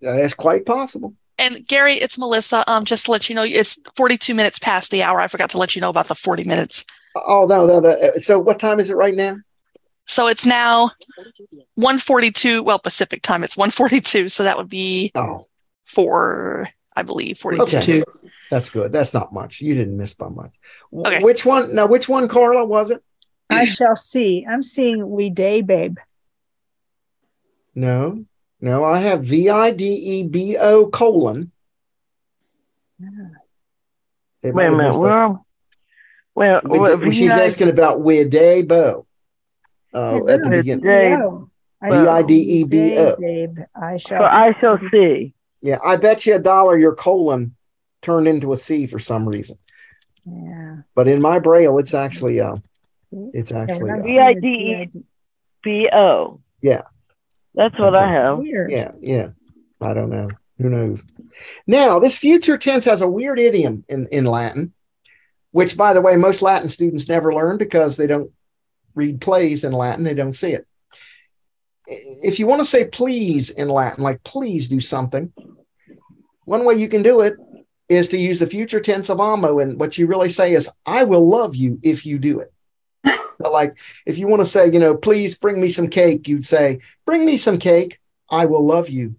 That's 0.00 0.34
quite 0.34 0.66
possible. 0.66 1.14
And 1.38 1.66
Gary, 1.66 1.94
it's 1.94 2.18
Melissa. 2.18 2.64
Um, 2.70 2.84
just 2.84 3.06
to 3.06 3.12
let 3.12 3.28
you 3.28 3.34
know, 3.34 3.44
it's 3.44 3.78
42 3.96 4.34
minutes 4.34 4.58
past 4.58 4.90
the 4.90 5.02
hour. 5.02 5.20
I 5.20 5.28
forgot 5.28 5.50
to 5.50 5.58
let 5.58 5.76
you 5.76 5.80
know 5.80 5.88
about 5.90 6.08
the 6.08 6.14
40 6.14 6.44
minutes. 6.44 6.84
Oh 7.14 7.46
no, 7.46 7.66
no, 7.66 7.80
no. 7.80 7.96
So 8.20 8.38
what 8.38 8.58
time 8.58 8.80
is 8.80 8.90
it 8.90 8.96
right 8.96 9.14
now? 9.14 9.36
So 10.06 10.26
it's 10.26 10.46
now 10.46 10.90
142. 11.74 12.62
Well, 12.62 12.78
Pacific 12.78 13.22
time, 13.22 13.44
it's 13.44 13.56
142. 13.56 14.28
So 14.30 14.42
that 14.42 14.56
would 14.56 14.68
be 14.68 15.12
Oh, 15.14 15.46
four, 15.86 16.68
I 16.98 17.02
believe, 17.02 17.38
42. 17.38 17.62
Okay. 17.78 18.02
That's 18.50 18.70
good. 18.70 18.90
That's 18.90 19.14
not 19.14 19.32
much. 19.32 19.60
You 19.60 19.74
didn't 19.76 19.96
miss 19.96 20.14
by 20.14 20.28
much. 20.28 20.50
W- 20.90 21.06
Okay. 21.06 21.22
Which 21.22 21.44
one? 21.46 21.72
Now, 21.76 21.86
which 21.86 22.08
one, 22.08 22.26
Carla, 22.26 22.64
was 22.64 22.90
it? 22.90 23.00
I 23.50 23.66
shall 23.66 23.94
see. 23.94 24.44
I'm 24.50 24.64
seeing 24.64 25.08
we 25.08 25.30
day, 25.30 25.60
babe. 25.60 25.96
No, 27.76 28.24
no. 28.60 28.82
I 28.82 28.98
have 28.98 29.22
V 29.24 29.48
I 29.48 29.70
D 29.70 29.84
E 29.86 30.22
B 30.24 30.56
O 30.56 30.86
colon. 30.86 31.52
They 34.42 34.50
Wait 34.50 34.64
a 34.66 34.68
have 34.70 34.76
minute. 34.76 34.88
missed 34.88 34.98
Well, 35.00 35.46
well, 36.34 36.60
well, 36.64 36.98
Wid- 36.98 37.14
she's 37.14 37.30
asking 37.30 37.68
about 37.68 38.00
Widebo. 38.00 39.06
Uh, 39.94 40.16
at 40.26 40.42
the 40.42 40.50
beginning. 40.50 40.84
day- 40.84 41.10
No. 41.10 41.48
I 41.80 41.90
V 41.90 41.94
shall 41.96 42.08
I 42.08 42.22
D 42.22 42.34
E 42.34 42.64
B 42.64 42.94
babe. 43.20 43.58
I 43.80 43.98
shall. 43.98 44.18
so 44.18 44.24
I 44.24 44.52
shall 44.60 44.78
see. 44.90 45.32
Yeah, 45.60 45.78
I 45.84 45.96
bet 45.96 46.26
you 46.26 46.34
a 46.34 46.38
dollar 46.38 46.78
your 46.78 46.94
colon 46.94 47.54
turned 48.02 48.28
into 48.28 48.52
a 48.52 48.56
C 48.56 48.86
for 48.86 48.98
some 48.98 49.28
reason. 49.28 49.58
Yeah. 50.24 50.76
But 50.94 51.08
in 51.08 51.20
my 51.20 51.38
braille, 51.38 51.78
it's 51.78 51.94
actually 51.94 52.40
uh, 52.40 52.56
it's 53.10 53.52
actually 53.52 53.82
we're 53.82 53.96
not 53.96 54.00
uh, 54.00 54.04
V 54.04 54.18
I 54.18 54.34
D 54.34 54.46
E 54.48 54.90
seeing 54.92 55.04
B 55.62 55.88
O. 55.92 56.40
Yeah. 56.60 56.82
That's 57.54 57.78
what 57.78 57.96
I 57.96 58.10
have. 58.10 58.40
Yeah, 58.44 58.92
yeah. 59.00 59.30
I 59.80 59.94
don't 59.94 60.10
know. 60.10 60.28
Who 60.58 60.68
knows? 60.70 61.04
Now, 61.66 61.98
this 61.98 62.18
future 62.18 62.58
tense 62.58 62.84
has 62.84 63.00
a 63.00 63.08
weird 63.08 63.40
idiom 63.40 63.84
in 63.88 64.06
in 64.08 64.24
Latin, 64.24 64.72
which, 65.50 65.76
by 65.76 65.92
the 65.92 66.00
way, 66.00 66.16
most 66.16 66.42
Latin 66.42 66.68
students 66.68 67.08
never 67.08 67.32
learn 67.32 67.56
because 67.56 67.96
they 67.96 68.06
don't 68.06 68.30
read 68.94 69.20
plays 69.20 69.64
in 69.64 69.72
Latin. 69.72 70.04
They 70.04 70.14
don't 70.14 70.34
see 70.34 70.52
it. 70.52 70.66
If 71.86 72.38
you 72.38 72.46
want 72.46 72.60
to 72.60 72.66
say 72.66 72.86
please 72.86 73.50
in 73.50 73.68
Latin, 73.68 74.04
like 74.04 74.22
please 74.22 74.68
do 74.68 74.80
something, 74.80 75.32
one 76.48 76.64
way 76.64 76.74
you 76.74 76.88
can 76.88 77.02
do 77.02 77.20
it 77.20 77.36
is 77.90 78.08
to 78.08 78.18
use 78.18 78.38
the 78.38 78.46
future 78.46 78.80
tense 78.80 79.10
of 79.10 79.20
amo. 79.20 79.58
And 79.58 79.78
what 79.78 79.98
you 79.98 80.06
really 80.06 80.30
say 80.30 80.54
is, 80.54 80.70
I 80.86 81.04
will 81.04 81.28
love 81.28 81.54
you 81.54 81.78
if 81.82 82.06
you 82.06 82.18
do 82.18 82.40
it. 82.40 82.52
So 83.40 83.52
like 83.52 83.74
if 84.04 84.18
you 84.18 84.26
want 84.26 84.40
to 84.40 84.46
say, 84.46 84.68
you 84.68 84.80
know, 84.80 84.96
please 84.96 85.36
bring 85.36 85.60
me 85.60 85.70
some 85.70 85.86
cake, 85.86 86.26
you'd 86.26 86.44
say, 86.44 86.80
bring 87.06 87.24
me 87.24 87.36
some 87.36 87.58
cake. 87.58 88.00
I 88.28 88.46
will 88.46 88.66
love 88.66 88.88
you. 88.88 89.14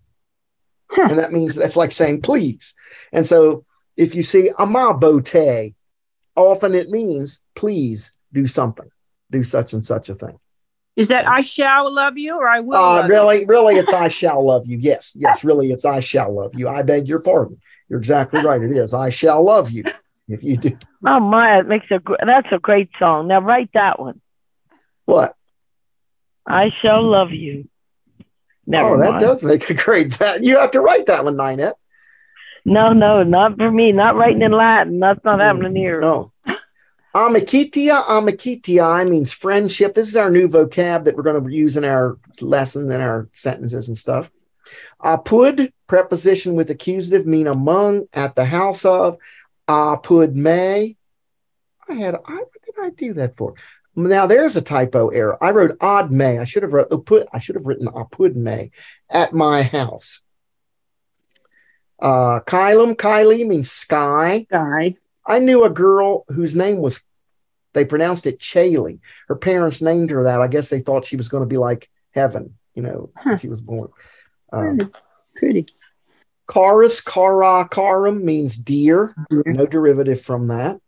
and 0.97 1.17
that 1.17 1.31
means 1.31 1.55
that's 1.55 1.77
like 1.77 1.93
saying 1.93 2.21
please. 2.21 2.73
And 3.13 3.25
so 3.25 3.63
if 3.95 4.15
you 4.15 4.23
see 4.23 4.49
amabo 4.59 5.23
te, 5.23 5.73
often 6.35 6.75
it 6.75 6.89
means 6.89 7.41
please 7.55 8.11
do 8.33 8.45
something, 8.45 8.89
do 9.31 9.41
such 9.43 9.71
and 9.71 9.85
such 9.85 10.09
a 10.09 10.15
thing. 10.15 10.37
Is 10.95 11.09
that 11.09 11.27
I 11.27 11.41
shall 11.41 11.93
love 11.93 12.17
you 12.17 12.35
or 12.35 12.47
I 12.47 12.59
will? 12.59 12.77
Uh, 12.77 12.81
love 12.81 13.05
you? 13.05 13.11
really, 13.11 13.45
really, 13.45 13.75
it's 13.75 13.93
I 13.93 14.09
shall 14.09 14.45
love 14.45 14.67
you. 14.67 14.77
Yes, 14.77 15.13
yes, 15.15 15.43
really, 15.43 15.71
it's 15.71 15.85
I 15.85 15.99
shall 15.99 16.33
love 16.33 16.55
you. 16.55 16.67
I 16.67 16.81
beg 16.81 17.07
your 17.07 17.19
pardon. 17.19 17.59
You're 17.87 17.99
exactly 17.99 18.41
right. 18.43 18.61
It 18.61 18.71
is. 18.71 18.93
I 18.93 19.09
shall 19.09 19.43
love 19.43 19.71
you 19.71 19.83
if 20.27 20.43
you 20.43 20.57
do. 20.57 20.77
Oh 21.05 21.19
my, 21.19 21.59
it 21.59 21.67
makes 21.67 21.87
a 21.91 21.99
gr- 21.99 22.15
that's 22.25 22.51
a 22.51 22.59
great 22.59 22.89
song. 22.99 23.27
Now 23.27 23.39
write 23.39 23.69
that 23.73 23.99
one. 23.99 24.21
What? 25.05 25.35
I 26.45 26.71
shall 26.81 27.03
love 27.03 27.31
you. 27.31 27.67
Never 28.65 28.95
oh, 28.95 28.99
that 28.99 29.11
mind. 29.11 29.21
does 29.21 29.43
make 29.43 29.69
a 29.69 29.73
great. 29.73 30.11
That 30.19 30.43
you 30.43 30.57
have 30.59 30.71
to 30.71 30.81
write 30.81 31.07
that 31.07 31.23
one, 31.23 31.37
Lynette. 31.37 31.75
No, 32.65 32.93
no, 32.93 33.23
not 33.23 33.57
for 33.57 33.71
me. 33.71 33.91
Not 33.91 34.15
writing 34.15 34.41
in 34.41 34.51
Latin. 34.51 34.99
That's 34.99 35.23
not 35.23 35.39
happening 35.39 35.75
here. 35.75 36.01
No. 36.01 36.31
Amicitia, 37.19 38.05
amicitiae 38.05 39.09
means 39.09 39.33
friendship. 39.33 39.93
This 39.93 40.07
is 40.07 40.15
our 40.15 40.29
new 40.29 40.47
vocab 40.47 41.03
that 41.03 41.17
we're 41.17 41.23
going 41.23 41.43
to 41.43 41.53
use 41.53 41.75
in 41.75 41.83
our 41.83 42.17
lesson 42.39 42.89
and 42.89 43.03
our 43.03 43.27
sentences 43.33 43.89
and 43.89 43.97
stuff. 43.97 44.31
Apud, 45.03 45.73
preposition 45.85 46.53
with 46.53 46.69
accusative, 46.69 47.27
mean 47.27 47.47
among, 47.47 48.07
at 48.13 48.35
the 48.35 48.45
house 48.45 48.85
of. 48.85 49.17
Apud 49.67 50.33
me. 50.33 50.95
I 51.89 51.93
had, 51.93 52.15
I, 52.15 52.35
what 52.35 52.65
did 52.65 52.75
I 52.79 52.89
do 52.91 53.13
that 53.15 53.35
for? 53.35 53.55
Now 53.97 54.25
there's 54.25 54.55
a 54.55 54.61
typo 54.61 55.09
error. 55.09 55.43
I 55.43 55.51
wrote 55.51 55.75
odd 55.81 56.11
may. 56.11 56.39
I 56.39 56.45
should 56.45 56.63
have 56.63 56.71
wrote, 56.71 57.05
put, 57.05 57.27
I 57.33 57.39
should 57.39 57.55
have 57.55 57.65
written 57.65 57.87
apud 57.87 58.35
me 58.35 58.71
at 59.09 59.33
my 59.33 59.63
house. 59.63 60.21
Uh, 62.01 62.39
Caelum, 62.47 62.95
caeli 62.95 63.45
means 63.45 63.69
sky. 63.69 64.47
Guy. 64.49 64.95
I 65.25 65.39
knew 65.39 65.65
a 65.65 65.69
girl 65.69 66.23
whose 66.29 66.55
name 66.55 66.77
was, 66.77 67.01
they 67.73 67.85
pronounced 67.85 68.25
it 68.25 68.39
Chaley. 68.39 68.99
Her 69.27 69.35
parents 69.35 69.81
named 69.81 70.11
her 70.11 70.23
that. 70.23 70.41
I 70.41 70.47
guess 70.47 70.69
they 70.69 70.81
thought 70.81 71.05
she 71.05 71.15
was 71.17 71.29
going 71.29 71.43
to 71.43 71.47
be 71.47 71.57
like 71.57 71.89
heaven, 72.13 72.55
you 72.73 72.81
know, 72.81 73.11
Huh. 73.17 73.37
she 73.37 73.47
was 73.47 73.61
born. 73.61 73.89
Um, 74.51 74.91
Pretty. 75.35 75.67
Carus, 76.47 76.99
cara, 77.01 77.67
carum 77.69 78.23
means 78.23 78.57
dear. 78.57 79.13
Dear. 79.29 79.43
No 79.45 79.65
derivative 79.67 80.21
from 80.21 80.47
that. 80.47 80.79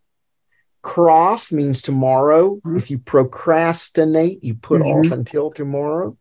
Cras 0.82 1.52
means 1.52 1.84
tomorrow. 1.84 2.60
Mhm. 2.66 2.78
If 2.78 2.90
you 2.90 2.98
procrastinate, 2.98 4.44
you 4.44 4.56
put 4.56 4.82
Mhm. 4.82 5.06
off 5.06 5.12
until 5.12 5.52
tomorrow. 5.52 6.18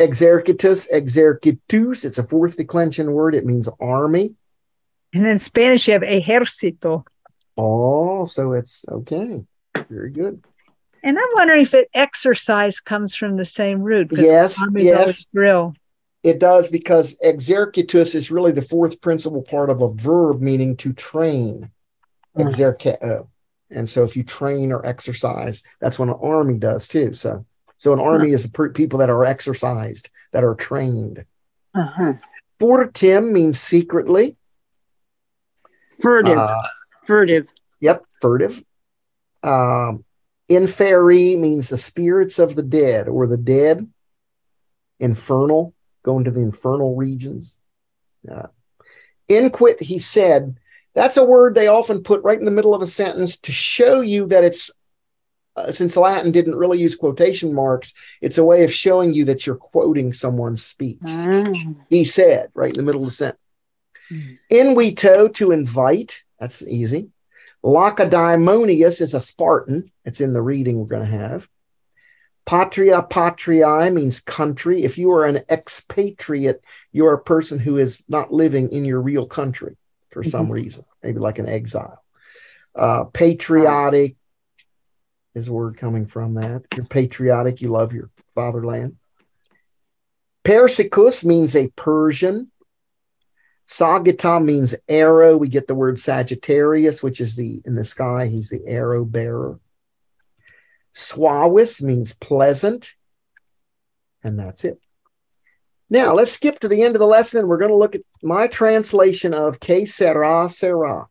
Exercitus, 0.00 0.86
exercitus. 0.92 2.04
It's 2.04 2.18
a 2.18 2.22
fourth 2.22 2.56
declension 2.56 3.12
word. 3.12 3.34
It 3.34 3.46
means 3.46 3.68
army. 3.80 4.34
And 5.14 5.26
in 5.26 5.38
Spanish, 5.38 5.86
you 5.88 5.94
have 5.94 6.02
ejército. 6.02 7.04
Oh, 7.56 8.26
so 8.26 8.52
it's 8.52 8.84
okay. 8.88 9.44
Very 9.88 10.10
good. 10.10 10.44
And 11.02 11.18
I'm 11.18 11.28
wondering 11.34 11.62
if 11.62 11.74
it 11.74 11.88
exercise 11.94 12.80
comes 12.80 13.14
from 13.14 13.36
the 13.36 13.44
same 13.44 13.80
root. 13.80 14.08
Yes, 14.12 14.60
yes. 14.74 15.24
drill. 15.32 15.74
It 16.22 16.40
does 16.40 16.68
because 16.68 17.16
exercitus 17.24 18.14
is 18.14 18.30
really 18.30 18.50
the 18.50 18.62
fourth 18.62 19.00
principal 19.00 19.42
part 19.42 19.70
of 19.70 19.82
a 19.82 19.92
verb 19.92 20.40
meaning 20.40 20.76
to 20.78 20.92
train. 20.92 21.70
Mm. 22.36 22.48
Exerceo. 22.48 23.28
And 23.70 23.88
so 23.88 24.04
if 24.04 24.16
you 24.16 24.24
train 24.24 24.72
or 24.72 24.84
exercise, 24.84 25.62
that's 25.80 25.98
what 25.98 26.08
an 26.08 26.16
army 26.20 26.58
does 26.58 26.88
too. 26.88 27.14
So 27.14 27.46
so 27.78 27.92
an 27.92 28.00
army 28.00 28.32
is 28.32 28.50
people 28.74 28.98
that 29.00 29.10
are 29.10 29.24
exercised, 29.24 30.10
that 30.32 30.44
are 30.44 30.54
trained. 30.54 31.24
Uh-huh. 31.74 32.14
Furtim 32.58 33.32
means 33.32 33.60
secretly. 33.60 34.36
Furtive. 36.00 36.38
Uh, 36.38 36.62
Furtive. 37.06 37.48
Yep, 37.80 38.04
furtive. 38.20 38.62
Um, 39.42 40.04
inferi 40.50 41.38
means 41.38 41.68
the 41.68 41.78
spirits 41.78 42.38
of 42.38 42.54
the 42.54 42.62
dead 42.62 43.08
or 43.08 43.26
the 43.26 43.36
dead. 43.36 43.88
Infernal, 44.98 45.74
going 46.02 46.24
to 46.24 46.30
the 46.30 46.40
infernal 46.40 46.96
regions. 46.96 47.58
Uh, 48.30 48.46
inquit, 49.28 49.82
he 49.82 49.98
said, 49.98 50.56
that's 50.94 51.18
a 51.18 51.24
word 51.24 51.54
they 51.54 51.68
often 51.68 52.02
put 52.02 52.22
right 52.22 52.38
in 52.38 52.46
the 52.46 52.50
middle 52.50 52.74
of 52.74 52.80
a 52.80 52.86
sentence 52.86 53.36
to 53.36 53.52
show 53.52 54.00
you 54.00 54.26
that 54.28 54.42
it's, 54.42 54.70
uh, 55.54 55.70
since 55.70 55.96
Latin 55.96 56.32
didn't 56.32 56.56
really 56.56 56.78
use 56.78 56.96
quotation 56.96 57.52
marks, 57.52 57.92
it's 58.22 58.38
a 58.38 58.44
way 58.44 58.64
of 58.64 58.72
showing 58.72 59.12
you 59.12 59.26
that 59.26 59.46
you're 59.46 59.56
quoting 59.56 60.12
someone's 60.12 60.64
speech. 60.64 60.98
Mm. 61.00 61.76
He 61.90 62.04
said, 62.04 62.48
right 62.54 62.70
in 62.70 62.76
the 62.78 62.82
middle 62.82 63.02
of 63.02 63.10
the 63.10 63.14
sentence. 63.14 63.40
Mm. 64.10 64.38
Invito, 64.50 65.34
to 65.34 65.52
invite. 65.52 66.22
That's 66.38 66.62
easy. 66.62 67.10
Lacedaemonius 67.62 69.00
is 69.00 69.14
a 69.14 69.20
Spartan. 69.20 69.90
It's 70.04 70.20
in 70.20 70.32
the 70.32 70.42
reading 70.42 70.78
we're 70.78 70.86
going 70.86 71.10
to 71.10 71.18
have. 71.18 71.48
Patria 72.44 73.02
patriae 73.02 73.92
means 73.92 74.20
country. 74.20 74.84
If 74.84 74.98
you 74.98 75.10
are 75.12 75.24
an 75.24 75.42
expatriate, 75.50 76.64
you 76.92 77.06
are 77.06 77.14
a 77.14 77.22
person 77.22 77.58
who 77.58 77.76
is 77.76 78.04
not 78.08 78.32
living 78.32 78.70
in 78.70 78.84
your 78.84 79.00
real 79.00 79.26
country 79.26 79.76
for 80.10 80.22
some 80.22 80.50
reason, 80.50 80.84
maybe 81.02 81.18
like 81.18 81.40
an 81.40 81.48
exile. 81.48 82.02
Uh, 82.74 83.04
patriotic 83.04 84.16
is 85.34 85.48
a 85.48 85.52
word 85.52 85.76
coming 85.76 86.06
from 86.06 86.34
that. 86.34 86.62
You're 86.74 86.86
patriotic, 86.86 87.60
you 87.60 87.68
love 87.68 87.92
your 87.92 88.10
fatherland. 88.34 88.96
Persicus 90.44 91.24
means 91.24 91.56
a 91.56 91.68
Persian. 91.74 92.52
Sagitta 93.68 94.42
means 94.42 94.74
arrow. 94.88 95.36
We 95.36 95.48
get 95.48 95.66
the 95.66 95.74
word 95.74 95.98
Sagittarius, 95.98 97.02
which 97.02 97.20
is 97.20 97.36
the 97.36 97.60
in 97.64 97.74
the 97.74 97.84
sky. 97.84 98.26
He's 98.26 98.48
the 98.48 98.64
arrow 98.66 99.04
bearer. 99.04 99.58
Suavis 100.94 101.82
means 101.82 102.12
pleasant. 102.12 102.92
And 104.22 104.38
that's 104.38 104.64
it. 104.64 104.80
Now 105.90 106.14
let's 106.14 106.32
skip 106.32 106.58
to 106.60 106.68
the 106.68 106.82
end 106.82 106.96
of 106.96 107.00
the 107.00 107.06
lesson 107.06 107.40
and 107.40 107.48
we're 107.48 107.58
going 107.58 107.70
to 107.70 107.76
look 107.76 107.94
at 107.94 108.02
my 108.22 108.46
translation 108.46 109.34
of 109.34 109.60
Que 109.60 109.86
sera 109.86 110.48
sera. 110.50 111.06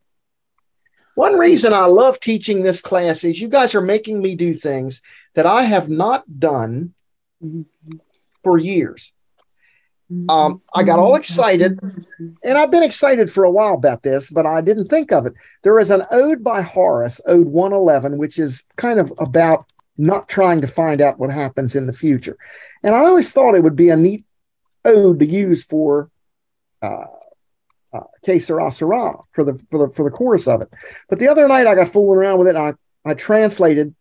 One 1.14 1.38
reason 1.38 1.74
I 1.74 1.86
love 1.86 2.20
teaching 2.20 2.62
this 2.62 2.82
class 2.82 3.24
is 3.24 3.40
you 3.40 3.48
guys 3.48 3.74
are 3.74 3.82
making 3.82 4.22
me 4.22 4.36
do 4.36 4.54
things 4.54 5.02
that 5.34 5.46
I 5.46 5.64
have 5.64 5.88
not 5.88 6.24
done 6.40 6.94
mm-hmm. 7.42 7.98
for 8.44 8.58
years. 8.58 9.14
Um, 10.30 10.62
I 10.74 10.84
got 10.84 11.00
all 11.00 11.16
excited, 11.16 11.80
and 12.44 12.58
I've 12.58 12.70
been 12.70 12.84
excited 12.84 13.32
for 13.32 13.44
a 13.44 13.52
while 13.52 13.74
about 13.74 14.04
this, 14.04 14.30
but 14.30 14.46
I 14.46 14.62
didn't 14.62 14.88
think 14.88 15.12
of 15.12 15.26
it. 15.26 15.34
There 15.64 15.80
is 15.80 15.90
an 15.90 16.04
ode 16.12 16.44
by 16.44 16.62
Horace, 16.62 17.20
Ode 17.26 17.48
111, 17.48 18.18
which 18.18 18.38
is 18.38 18.64
kind 18.76 19.00
of 19.00 19.12
about 19.18 19.66
not 19.98 20.28
trying 20.28 20.62
to 20.62 20.68
find 20.68 21.02
out 21.02 21.18
what 21.18 21.32
happens 21.32 21.76
in 21.76 21.88
the 21.88 21.94
future. 21.94 22.38
And 22.84 22.94
I 22.94 23.00
always 23.00 23.32
thought 23.32 23.56
it 23.56 23.64
would 23.64 23.76
be 23.76 23.90
a 23.90 23.96
neat 23.96 24.26
ode 24.84 25.20
to 25.20 25.26
use 25.26 25.64
for 25.64 26.12
uh, 26.84 27.06
uh, 27.94 28.04
Que 28.24 28.40
sera, 28.40 28.72
sera 28.72 29.16
for 29.32 29.44
the 29.44 29.60
for 29.72 29.80
the 29.80 29.94
for 29.94 30.04
the 30.04 30.16
chorus 30.16 30.48
of 30.48 30.62
it. 30.62 30.70
But 31.10 31.20
the 31.20 31.30
other 31.30 31.48
night 31.48 31.66
I 31.66 31.76
got 31.76 31.90
fooling 31.90 32.20
around 32.20 32.40
with 32.40 32.48
it. 32.50 32.56
And 32.56 32.78
I 33.06 33.10
I 33.10 33.14
translated 33.16 33.96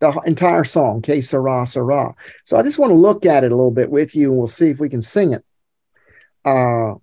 the 0.00 0.12
entire 0.26 0.64
song, 0.64 1.02
Que 1.02 1.22
sera, 1.22 1.66
sera. 1.66 2.14
So 2.44 2.56
I 2.56 2.62
just 2.62 2.78
want 2.78 2.90
to 2.90 2.96
look 2.96 3.26
at 3.26 3.44
it 3.44 3.52
a 3.52 3.56
little 3.56 3.70
bit 3.72 3.90
with 3.90 4.14
you, 4.14 4.30
and 4.30 4.38
we'll 4.38 4.48
see 4.48 4.68
if 4.68 4.78
we 4.78 4.88
can 4.88 5.02
sing 5.02 5.32
it. 5.32 5.44
Uh, 6.44 6.94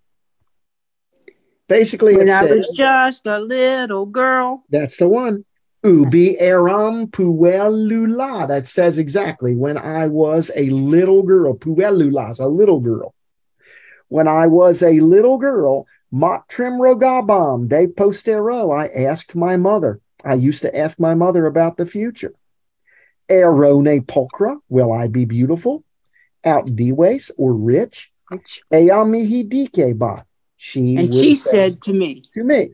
basically, 1.68 2.14
it 2.14 2.20
When 2.20 2.30
I 2.30 2.48
says, 2.48 2.66
was 2.68 2.78
just 2.78 3.28
a 3.28 3.40
little 3.40 4.06
girl. 4.06 4.64
that's 4.70 4.98
the 4.98 5.08
one. 5.08 5.46
Ubi 5.84 6.40
eram 6.40 7.08
puellula. 7.08 8.48
That 8.48 8.68
says 8.68 8.98
exactly 8.98 9.56
when 9.56 9.78
I 9.78 10.08
was 10.08 10.50
a 10.56 10.70
little 10.70 11.22
girl. 11.22 11.54
Puellula 11.56 12.32
is 12.32 12.40
a 12.40 12.48
little 12.48 12.80
girl. 12.80 13.14
When 14.08 14.28
I 14.28 14.48
was 14.48 14.82
a 14.82 15.00
little 15.02 15.38
girl, 15.38 15.86
matrim 16.14 16.80
rogabam 16.80 17.68
de 17.68 17.88
postero, 17.88 18.76
I 18.76 18.88
asked 19.04 19.36
my 19.36 19.58
mother. 19.58 20.00
I 20.24 20.34
used 20.36 20.62
to 20.64 20.76
ask 20.76 21.00
my 21.00 21.14
mother 21.14 21.46
about 21.46 21.78
the 21.78 21.86
future. 21.86 22.34
Erone 23.30 24.06
pulchra, 24.06 24.58
will 24.70 24.92
I 24.92 25.08
be 25.08 25.26
beautiful? 25.26 25.84
Aut 26.44 26.76
dives 26.76 27.32
or 27.38 27.54
rich? 27.54 28.12
Eamihi 28.72 29.48
dike 29.50 29.98
ba. 29.98 30.26
She 30.58 30.96
And 30.96 31.14
she 31.14 31.36
say 31.36 31.70
said 31.70 31.82
to 31.84 31.94
me, 31.94 32.24
to 32.34 32.44
me. 32.44 32.72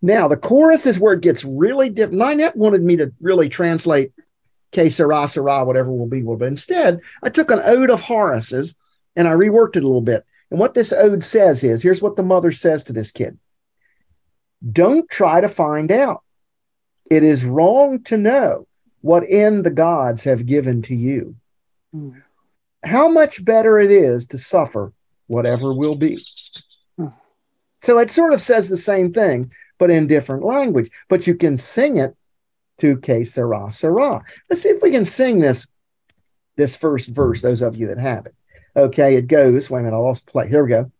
Now, 0.00 0.26
the 0.26 0.36
chorus 0.36 0.86
is 0.86 0.98
where 0.98 1.14
it 1.14 1.20
gets 1.20 1.44
really 1.44 1.88
different. 1.88 2.18
Lynette 2.18 2.56
wanted 2.56 2.82
me 2.82 2.96
to 2.96 3.12
really 3.20 3.48
translate 3.48 4.12
Que 4.72 4.90
sera, 4.90 5.28
sera, 5.28 5.64
whatever 5.64 5.92
will 5.92 6.08
be, 6.08 6.22
will 6.22 6.36
be. 6.36 6.46
Instead, 6.46 7.00
I 7.22 7.28
took 7.28 7.50
an 7.50 7.60
ode 7.62 7.90
of 7.90 8.00
Horace's 8.00 8.74
and 9.14 9.28
I 9.28 9.32
reworked 9.32 9.76
it 9.76 9.84
a 9.84 9.86
little 9.86 10.00
bit. 10.00 10.24
And 10.50 10.58
what 10.58 10.74
this 10.74 10.92
ode 10.92 11.22
says 11.22 11.62
is 11.62 11.82
here's 11.82 12.02
what 12.02 12.16
the 12.16 12.22
mother 12.22 12.52
says 12.52 12.84
to 12.84 12.92
this 12.92 13.12
kid 13.12 13.38
Don't 14.70 15.08
try 15.08 15.42
to 15.42 15.48
find 15.48 15.92
out. 15.92 16.22
It 17.10 17.22
is 17.22 17.44
wrong 17.44 18.02
to 18.04 18.16
know 18.16 18.66
what 19.02 19.24
end 19.28 19.64
the 19.64 19.70
gods 19.70 20.24
have 20.24 20.46
given 20.46 20.82
to 20.82 20.94
you. 20.94 21.36
Hmm. 21.92 22.12
How 22.84 23.08
much 23.08 23.44
better 23.44 23.78
it 23.78 23.90
is 23.90 24.26
to 24.28 24.38
suffer 24.38 24.92
whatever 25.26 25.72
will 25.72 25.94
be. 25.94 26.18
Hmm. 26.96 27.08
So 27.82 27.98
it 27.98 28.10
sort 28.10 28.32
of 28.32 28.40
says 28.40 28.68
the 28.68 28.76
same 28.76 29.12
thing, 29.12 29.52
but 29.78 29.90
in 29.90 30.06
different 30.06 30.44
language. 30.44 30.90
But 31.08 31.26
you 31.26 31.34
can 31.34 31.58
sing 31.58 31.98
it 31.98 32.16
to 32.78 32.96
Que 32.96 33.24
Sera 33.24 33.72
Sera. 33.72 34.22
Let's 34.48 34.62
see 34.62 34.70
if 34.70 34.82
we 34.82 34.90
can 34.90 35.04
sing 35.04 35.40
this 35.40 35.66
this 36.56 36.76
first 36.76 37.08
verse, 37.08 37.42
those 37.42 37.62
of 37.62 37.76
you 37.76 37.88
that 37.88 37.98
have 37.98 38.26
it. 38.26 38.34
Okay, 38.76 39.16
it 39.16 39.26
goes. 39.26 39.70
Wait 39.70 39.80
a 39.80 39.82
minute, 39.84 39.96
I 39.96 40.00
lost 40.00 40.26
play. 40.26 40.48
Here 40.48 40.62
we 40.62 40.68
go. 40.68 40.90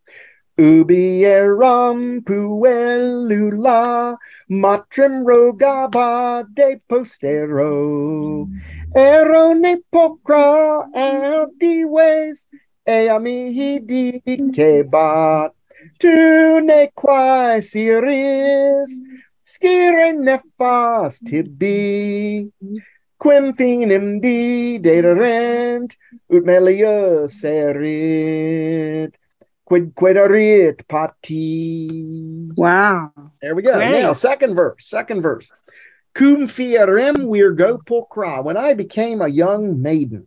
Ubi 0.63 1.25
eram 1.25 2.23
puellula 2.23 4.17
matrim 4.49 5.25
rogaba 5.29 6.47
de 6.55 6.81
postero. 6.89 8.47
Erone 8.95 9.75
pocra 9.93 10.87
dives 11.59 12.47
eamihi 12.87 13.71
dicebat 13.89 15.51
tu 15.99 16.61
ne 16.61 16.81
quae 16.95 17.61
siris 17.71 19.01
scire 19.45 20.13
nefas 20.27 21.19
tibi. 21.27 22.53
Quem 23.19 23.53
finem 23.53 24.21
di 24.21 24.79
ut 26.35 26.45
melius 26.45 27.45
erit 27.45 29.13
quid 29.95 30.89
pati 30.89 32.49
Wow. 32.57 33.13
there 33.41 33.55
we 33.55 33.63
go. 33.63 33.75
Great. 33.75 34.03
Now, 34.03 34.13
second 34.13 34.55
verse. 34.55 34.87
Second 34.89 35.23
verse. 35.23 35.51
Cum 36.15 36.47
fierem 36.47 37.31
virgo 37.33 37.79
pulcra. 37.79 38.45
When 38.45 38.57
I 38.57 38.75
became 38.75 39.23
a 39.23 39.29
young 39.29 39.81
maiden, 39.81 40.27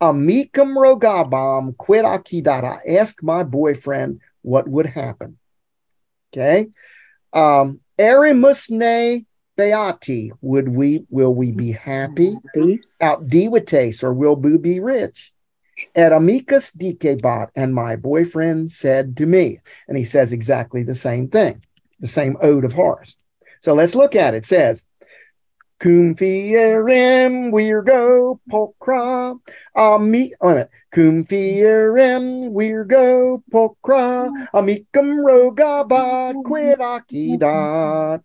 amicum 0.00 0.74
rogabam 0.74 1.76
quid 1.76 2.04
accidat. 2.04 2.64
I 2.64 2.96
asked 2.96 3.22
my 3.22 3.44
boyfriend 3.44 4.20
what 4.42 4.66
would 4.66 4.86
happen. 4.86 5.38
Okay. 6.32 6.66
Um, 7.32 7.80
erimus 7.98 8.70
ne 8.70 9.24
beati. 9.56 10.30
Would 10.40 10.68
we, 10.68 11.04
will 11.08 11.34
we 11.34 11.52
be 11.52 11.70
happy? 11.72 12.36
Aut 13.00 13.28
divites, 13.28 14.02
or 14.02 14.12
will 14.12 14.36
we 14.36 14.56
be 14.58 14.80
rich? 14.80 15.32
Et 15.94 16.12
amicus 16.12 16.70
dicebat, 16.70 17.50
and 17.56 17.74
my 17.74 17.96
boyfriend 17.96 18.70
said 18.70 19.16
to 19.16 19.26
me, 19.26 19.58
and 19.88 19.96
he 19.96 20.04
says 20.04 20.32
exactly 20.32 20.82
the 20.82 20.94
same 20.94 21.28
thing, 21.28 21.62
the 22.00 22.08
same 22.08 22.36
ode 22.40 22.64
of 22.64 22.72
Horace. 22.72 23.16
So 23.60 23.74
let's 23.74 23.94
look 23.94 24.14
at 24.14 24.34
it. 24.34 24.38
It 24.38 24.46
says, 24.46 24.86
Cum 25.80 26.14
fierem 26.14 27.50
virgo 27.50 28.40
pulcra, 28.48 29.38
ami, 29.74 30.32
oh, 30.40 30.46
wait 30.46 30.52
a 30.52 30.54
minute. 30.54 30.70
Cum 30.92 31.24
fierem 31.24 32.54
virgo 32.54 33.42
pulcra, 33.50 34.30
amicum 34.54 35.18
rogabat 35.18 36.42
quid 36.44 36.78
accidat. 36.78 38.22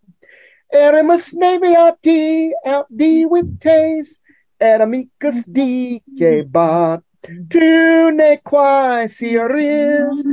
Erimus 0.72 1.34
ne 1.34 1.58
beati 1.58 2.52
aut 2.66 2.88
divites, 2.96 4.22
et 4.62 4.80
amicus 4.80 5.44
dicebat. 5.44 7.02
Tu 7.22 8.12
ne 8.12 8.38
quaesieris, 8.38 10.24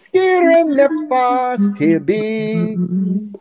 scirem 0.00 0.72
nefas 0.78 1.62
tibi, 1.76 2.76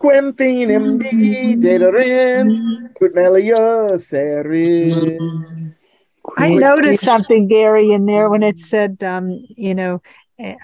quem 0.02 0.34
finem 0.34 1.00
di 1.00 1.56
dederent, 1.56 2.56
ut 3.02 3.16
melius 3.16 4.12
erit. 4.14 5.20
I 6.38 6.50
noticed 6.54 7.04
something, 7.04 7.48
Gary, 7.48 7.92
in 7.92 8.06
there 8.06 8.30
when 8.30 8.44
it 8.44 8.60
said, 8.60 9.02
um, 9.04 9.32
you 9.50 9.74
know, 9.74 10.02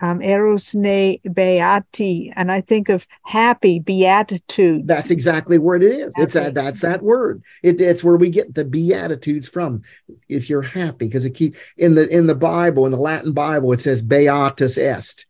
um, 0.01 0.21
eros 0.21 0.75
ne 0.75 1.19
beati, 1.25 2.31
and 2.35 2.51
I 2.51 2.61
think 2.61 2.89
of 2.89 3.07
happy 3.23 3.79
beatitudes. 3.79 4.87
That's 4.87 5.11
exactly 5.11 5.57
where 5.57 5.75
it 5.75 5.83
is. 5.83 6.13
It's 6.17 6.33
Happy. 6.33 6.45
that 6.45 6.53
that's 6.53 6.81
that 6.81 7.01
word. 7.01 7.43
It, 7.63 7.79
it's 7.81 8.03
where 8.03 8.15
we 8.15 8.29
get 8.29 8.53
the 8.53 8.65
beatitudes 8.65 9.47
from. 9.47 9.83
If 10.27 10.49
you're 10.49 10.61
happy, 10.61 11.05
because 11.05 11.25
it 11.25 11.31
keep 11.31 11.55
in 11.77 11.95
the 11.95 12.07
in 12.07 12.27
the 12.27 12.35
Bible, 12.35 12.85
in 12.85 12.91
the 12.91 12.97
Latin 12.97 13.33
Bible, 13.33 13.73
it 13.73 13.81
says 13.81 14.01
beatus 14.01 14.77
est. 14.77 15.25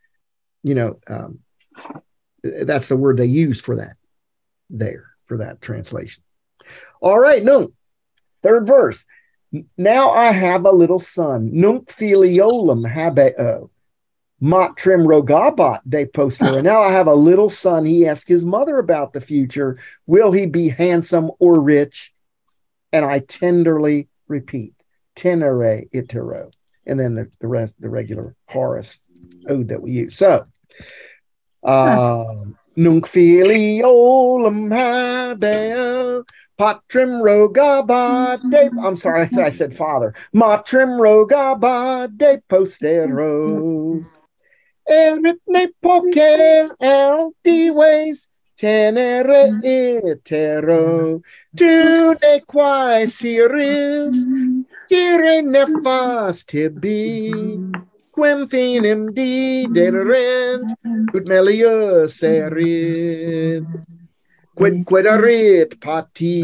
You 0.64 0.76
know, 0.76 1.00
um, 1.08 1.39
that's 2.43 2.88
the 2.88 2.98
word 2.98 3.18
they 3.18 3.26
use 3.26 3.60
for 3.60 3.78
that 3.78 3.95
there 4.70 5.06
for 5.26 5.38
that 5.38 5.62
translation. 5.62 6.24
All 7.02 7.20
right, 7.20 7.43
no. 7.43 7.72
Third 8.43 8.68
verse. 8.68 9.06
Now 9.78 10.12
I 10.12 10.32
have 10.32 10.66
a 10.66 10.72
little 10.72 11.00
son. 11.00 11.50
Nunc 11.54 11.88
filiolum 11.88 12.91
habeo. 12.91 13.70
Matrim 14.42 15.06
rogabat 15.06 15.82
de 15.88 16.06
postera. 16.06 16.62
Now 16.62 16.82
I 16.82 16.92
have 16.92 17.08
a 17.08 17.16
little 17.16 17.50
son. 17.50 17.86
He 17.86 18.06
asked 18.06 18.28
his 18.28 18.46
mother 18.46 18.78
about 18.78 19.14
the 19.14 19.22
future. 19.22 19.80
Will 20.06 20.32
he 20.32 20.46
be 20.46 20.70
handsome 20.70 21.32
or 21.40 21.60
rich? 21.60 22.14
And 22.94 23.04
I 23.04 23.20
tenderly 23.20 24.10
repeat, 24.28 24.74
tenere 25.16 25.90
itero. 25.92 26.52
And 26.86 27.00
then 27.00 27.16
the, 27.16 27.32
the 27.40 27.48
rest, 27.48 27.76
the 27.80 27.90
regular 27.90 28.36
Horace 28.48 29.00
ode 29.48 29.70
that 29.70 29.82
we 29.82 29.92
use. 29.92 30.16
So, 30.16 30.46
um, 31.64 32.58
nunc 32.76 33.06
filiolum 33.06 34.70
habeo. 34.70 36.24
Patrim 36.60 37.22
rogabat 37.22 38.50
de. 38.50 38.72
I'm 38.82 38.96
sorry, 38.96 39.22
I 39.22 39.26
said, 39.28 39.46
I 39.46 39.52
said 39.52 39.76
father. 39.76 40.14
Matrim 40.34 41.00
rogabat 41.00 42.18
de 42.18 42.42
postero. 42.50 44.06
Erit 44.90 45.40
ne 45.48 45.68
poker 45.82 46.70
dives 47.44 48.30
tenere 48.58 49.52
itero. 49.64 51.22
Tu 51.56 52.16
ne 52.22 52.42
quaesieris, 52.48 54.16
scire 54.88 55.42
nefas 55.44 56.46
tibi. 56.46 57.60
Quem 58.16 58.48
finem 58.48 59.14
di 59.14 59.68
dederent, 59.68 60.72
ut 61.14 61.26
melius 61.28 62.24
erit. 62.24 63.64
Quidquid 64.58 65.06
erit 65.06 65.80
pati. 65.80 66.38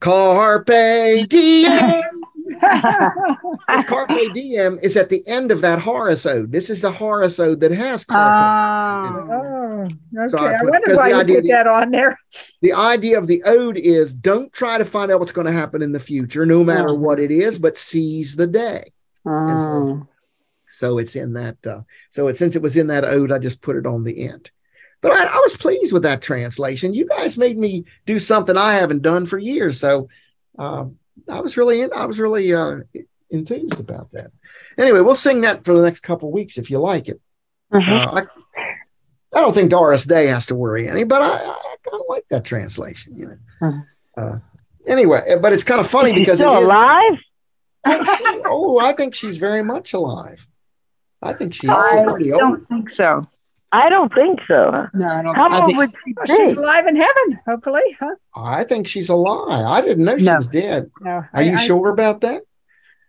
Carpe 0.00 1.26
diem. 1.28 2.19
This 3.68 3.84
carpe 3.86 4.08
diem 4.34 4.78
is 4.82 4.96
at 4.96 5.08
the 5.08 5.26
end 5.26 5.50
of 5.52 5.60
that 5.62 5.78
Horace 5.78 6.26
ode. 6.26 6.52
This 6.52 6.70
is 6.70 6.80
the 6.80 6.92
Horace 6.92 7.38
ode 7.38 7.60
that 7.60 7.70
has 7.72 8.04
carpe. 8.04 8.18
Ah. 8.20 9.16
Oh, 9.30 9.82
okay. 9.84 9.94
So 10.30 10.38
I 10.38 10.52
I, 10.52 10.62
wonder 10.62 10.96
why 10.96 11.02
the 11.04 11.14
you 11.14 11.20
idea 11.20 11.36
put 11.36 11.42
that- 11.44 11.48
that 11.48 11.66
on 11.66 11.90
there. 11.90 12.18
the 12.62 12.72
idea 12.72 13.18
of 13.18 13.26
the 13.26 13.42
ode 13.44 13.76
is 13.76 14.12
don't 14.14 14.52
try 14.52 14.78
to 14.78 14.84
find 14.84 15.10
out 15.10 15.20
what's 15.20 15.32
going 15.32 15.46
to 15.46 15.52
happen 15.52 15.82
in 15.82 15.92
the 15.92 16.00
future, 16.00 16.44
no 16.46 16.62
matter 16.64 16.90
Oh. 16.90 16.94
what 16.94 17.18
it 17.20 17.30
is, 17.30 17.58
but 17.58 17.78
seize 17.78 18.36
the 18.36 18.46
day. 18.46 18.92
Oh. 19.26 20.06
So 20.72 20.98
it's 20.98 21.16
in 21.16 21.34
that. 21.34 21.56
Uh, 21.66 21.82
so 22.10 22.28
it, 22.28 22.36
since 22.36 22.56
it 22.56 22.62
was 22.62 22.76
in 22.76 22.88
that 22.88 23.04
ode, 23.04 23.32
I 23.32 23.38
just 23.38 23.60
put 23.62 23.76
it 23.76 23.86
on 23.86 24.04
the 24.04 24.28
end. 24.28 24.50
But 25.02 25.12
I, 25.12 25.24
I 25.24 25.36
was 25.38 25.56
pleased 25.56 25.92
with 25.92 26.02
that 26.02 26.22
translation. 26.22 26.92
You 26.94 27.06
guys 27.06 27.36
made 27.38 27.56
me 27.58 27.84
do 28.06 28.18
something 28.18 28.56
I 28.56 28.74
haven't 28.74 29.02
done 29.02 29.26
for 29.26 29.38
years. 29.38 29.80
So 29.80 30.08
um, 30.58 30.96
I 31.28 31.40
was 31.40 31.56
really, 31.56 31.80
in, 31.80 31.92
I 31.92 32.06
was 32.06 32.18
really 32.18 32.52
uh, 32.54 32.78
enthused 33.30 33.78
about 33.80 34.10
that. 34.12 34.30
Anyway, 34.78 35.00
we'll 35.00 35.14
sing 35.14 35.42
that 35.42 35.64
for 35.64 35.74
the 35.74 35.82
next 35.82 36.00
couple 36.00 36.28
of 36.28 36.34
weeks 36.34 36.56
if 36.58 36.70
you 36.70 36.78
like 36.78 37.08
it. 37.08 37.20
Uh, 37.72 37.78
I, 37.80 38.22
I 39.32 39.40
don't 39.40 39.54
think 39.54 39.70
Doris 39.70 40.04
Day 40.04 40.26
has 40.26 40.46
to 40.46 40.54
worry 40.54 40.88
any, 40.88 41.04
but 41.04 41.22
I, 41.22 41.28
I 41.36 41.76
kind 41.84 41.94
of 42.00 42.02
like 42.08 42.24
that 42.30 42.44
translation. 42.44 43.14
You 43.14 43.26
know. 43.26 43.36
Mhm. 43.62 43.86
Uh, 44.16 44.38
anyway, 44.86 45.36
but 45.40 45.52
it's 45.52 45.62
kind 45.64 45.80
of 45.80 45.86
funny 45.88 46.10
Is 46.10 46.18
because 46.18 46.38
still 46.38 46.56
it 46.56 46.60
is- 46.62 46.64
alive? 46.64 47.18
oh, 48.46 48.78
I 48.80 48.92
think 48.92 49.14
she's 49.14 49.38
very 49.38 49.62
much 49.62 49.92
alive. 49.92 50.44
I 51.22 51.32
think 51.32 51.54
she, 51.54 51.60
she's 51.60 51.70
I 51.70 52.04
pretty 52.04 52.32
old. 52.32 52.40
don't 52.40 52.68
think 52.68 52.90
so. 52.90 53.26
I 53.72 53.88
don't 53.88 54.12
think 54.12 54.40
so. 54.48 54.86
No, 54.94 55.06
I 55.06 55.22
don't. 55.22 55.34
How 55.36 55.48
I 55.48 55.56
old 55.58 55.66
think, 55.66 55.78
would 55.78 55.92
she 56.04 56.12
be? 56.12 56.26
she's 56.44 56.52
alive 56.54 56.86
in 56.86 56.96
heaven, 56.96 57.38
hopefully, 57.46 57.82
huh? 58.00 58.14
I 58.34 58.64
think 58.64 58.88
she's 58.88 59.08
alive. 59.08 59.64
I 59.64 59.80
didn't 59.80 60.04
know 60.04 60.18
she 60.18 60.24
No. 60.24 60.36
was 60.36 60.48
dead. 60.48 60.90
No, 61.00 61.10
Are 61.10 61.30
I, 61.32 61.42
you 61.42 61.52
I, 61.56 61.66
sure 61.66 61.88
about 61.88 62.20
that? 62.22 62.42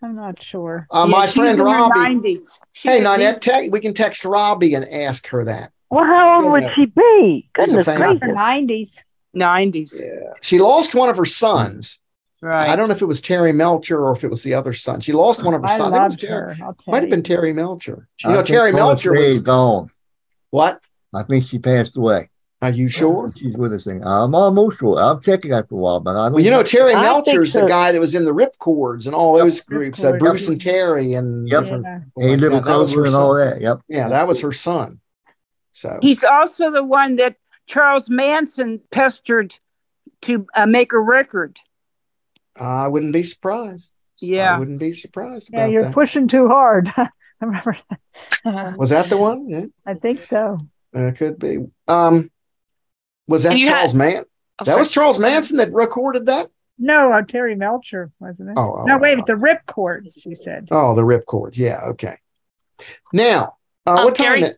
I'm 0.04 0.16
not 0.16 0.42
sure. 0.42 0.88
Uh, 0.92 1.06
Yeah, 1.08 1.12
my 1.18 1.26
she's 1.26 1.36
friend 1.36 1.60
in 1.60 1.66
her 1.66 1.66
Robbie. 1.66 2.00
90s. 2.00 2.60
Hey, 2.74 3.00
at 3.04 3.04
Lynette, 3.12 3.42
te- 3.42 3.70
we 3.70 3.80
can 3.80 3.94
text 3.94 4.24
Robbie 4.26 4.74
and 4.76 4.88
ask 4.92 5.28
her 5.30 5.44
that. 5.46 5.72
Well, 5.90 6.06
how 6.06 6.42
old 6.44 6.52
would 6.52 6.64
Yeah. 6.64 6.74
she 6.76 6.86
be? 6.86 7.50
Goodness 7.54 7.86
gracious. 7.86 8.20
90s. 8.22 8.94
90s. 9.36 10.00
Yeah. 10.00 10.34
She 10.42 10.60
lost 10.60 10.94
one 10.96 11.10
of 11.10 11.18
her 11.18 11.26
sons. 11.26 12.00
Right. 12.42 12.70
I 12.70 12.76
don't 12.76 12.88
know 12.88 12.96
if 12.96 13.02
it 13.04 13.06
was 13.08 13.22
Terry 13.22 13.52
Melcher 13.54 14.04
or 14.04 14.12
if 14.14 14.24
it 14.24 14.30
was 14.32 14.42
the 14.42 14.56
other 14.56 14.74
son. 14.74 15.00
She 15.02 15.12
lost 15.14 15.44
one 15.44 15.54
of 15.54 15.62
her 15.62 15.68
I 15.68 15.78
sons. 15.78 15.96
I 15.96 16.00
think 16.00 16.02
it 16.02 16.04
was 16.06 16.12
loved 16.14 16.22
Terry. 16.22 16.56
her. 16.56 16.66
I'll 16.66 16.76
Might 16.88 17.04
have 17.04 17.10
been 17.12 17.22
Terry 17.24 17.54
Melcher. 17.54 18.08
You 18.24 18.30
I 18.30 18.34
know, 18.34 18.44
Terry 18.44 18.72
Melcher 18.74 19.14
Day 19.14 19.24
was 19.26 19.40
gone. 19.40 19.92
What? 20.52 20.80
I 21.14 21.24
think 21.24 21.44
she 21.44 21.60
passed 21.60 21.98
away. 21.98 22.30
Are 22.62 22.70
you 22.70 22.90
sure? 22.90 23.34
She's 23.36 23.58
with 23.58 23.74
us. 23.74 23.86
thing. 23.86 24.04
I'm 24.06 24.36
almost 24.36 24.78
sure. 24.78 25.00
I'm 25.00 25.20
checking 25.22 25.52
after 25.52 25.74
a 25.74 25.78
while, 25.80 26.00
but 26.00 26.12
I 26.16 26.26
don't. 26.26 26.34
Well, 26.34 26.44
you 26.44 26.52
know, 26.52 26.62
Terry 26.62 26.94
I 26.94 27.02
think 27.24 27.28
Melcher's 27.28 27.54
the 27.54 27.66
guy 27.66 27.92
that 27.92 28.00
was 28.00 28.14
in 28.14 28.24
the 28.24 28.34
Rip 28.34 28.56
Chords 28.60 29.08
and 29.08 29.16
all 29.16 29.36
those 29.36 29.62
groups, 29.62 30.04
uh, 30.04 30.12
Rip 30.12 30.20
Chord. 30.22 30.30
Bruce 30.30 30.48
and 30.48 30.62
Terry 30.62 31.14
and 31.16 31.50
Yep. 31.50 31.64
different. 31.64 31.84
Yeah. 31.86 32.00
Hey, 32.18 32.30
like 32.32 32.40
little 32.40 32.60
that. 32.60 32.66
That 32.66 32.78
was 32.78 32.92
Clover 32.94 33.02
her 33.02 33.08
and 33.08 33.16
all 33.16 33.36
son. 33.36 33.50
that. 33.50 33.62
Yep. 33.62 33.80
Yeah, 33.88 34.10
that 34.10 34.28
was 34.28 34.42
her 34.42 34.52
son. 34.52 35.00
So 35.72 35.98
He's 36.04 36.24
also 36.24 36.70
the 36.70 36.84
one 36.84 37.16
that 37.16 37.38
Charles 37.66 38.10
Manson 38.10 38.80
pestered 38.92 39.58
to 40.22 40.46
uh, 40.56 40.68
make 40.68 40.94
a 40.94 41.00
record. 41.00 41.60
I 42.60 42.88
wouldn't 42.90 43.14
be 43.14 43.24
surprised. 43.24 43.92
Yeah, 44.20 44.56
I 44.56 44.60
wouldn't 44.60 44.80
be 44.80 44.94
surprised 44.94 45.50
Yeah, 45.52 45.66
you're 45.66 45.84
that. 45.86 45.94
pushing 45.94 46.28
too 46.28 46.48
hard. 46.48 46.92
I 47.42 47.46
remember. 47.46 47.78
that. 48.46 48.78
Was 48.78 48.90
that 48.92 49.10
the 49.10 49.18
one? 49.18 49.50
Yeah, 49.50 49.66
I 49.86 49.94
think 49.96 50.24
so. 50.24 50.60
it 50.94 51.16
could 51.18 51.40
be. 51.40 51.60
Um, 51.88 52.30
was 53.28 53.44
that 53.44 53.52
And 53.54 53.60
you 53.60 53.68
had- 53.68 53.76
Charles 53.78 53.94
Man? 53.94 54.24
Oh, 54.60 54.64
that 54.66 54.72
sorry. 54.72 54.82
was 54.82 54.92
Charles 54.92 55.20
Manson 55.20 55.58
that 55.58 55.74
recorded 55.74 56.28
that. 56.28 56.48
No, 56.78 57.12
uh, 57.12 57.22
Terry 57.24 57.56
Melcher, 57.56 58.12
wasn't 58.20 58.50
it? 58.50 58.54
Oh, 58.58 58.80
oh, 58.82 58.86
no, 58.86 58.98
wait, 58.98 59.18
oh. 59.20 59.24
the 59.28 59.36
Rip 59.36 59.66
Chords, 59.68 60.24
you 60.26 60.36
said. 60.36 60.68
Oh, 60.72 60.94
the 60.96 61.04
Rip 61.06 61.26
Chords. 61.26 61.58
Yeah. 61.58 61.80
Okay. 61.90 62.18
Now, 63.14 63.58
uh, 63.86 63.92
Um, 63.98 64.06
what 64.06 64.16
time? 64.16 64.26
Gary? 64.40 64.42
it- 64.52 64.58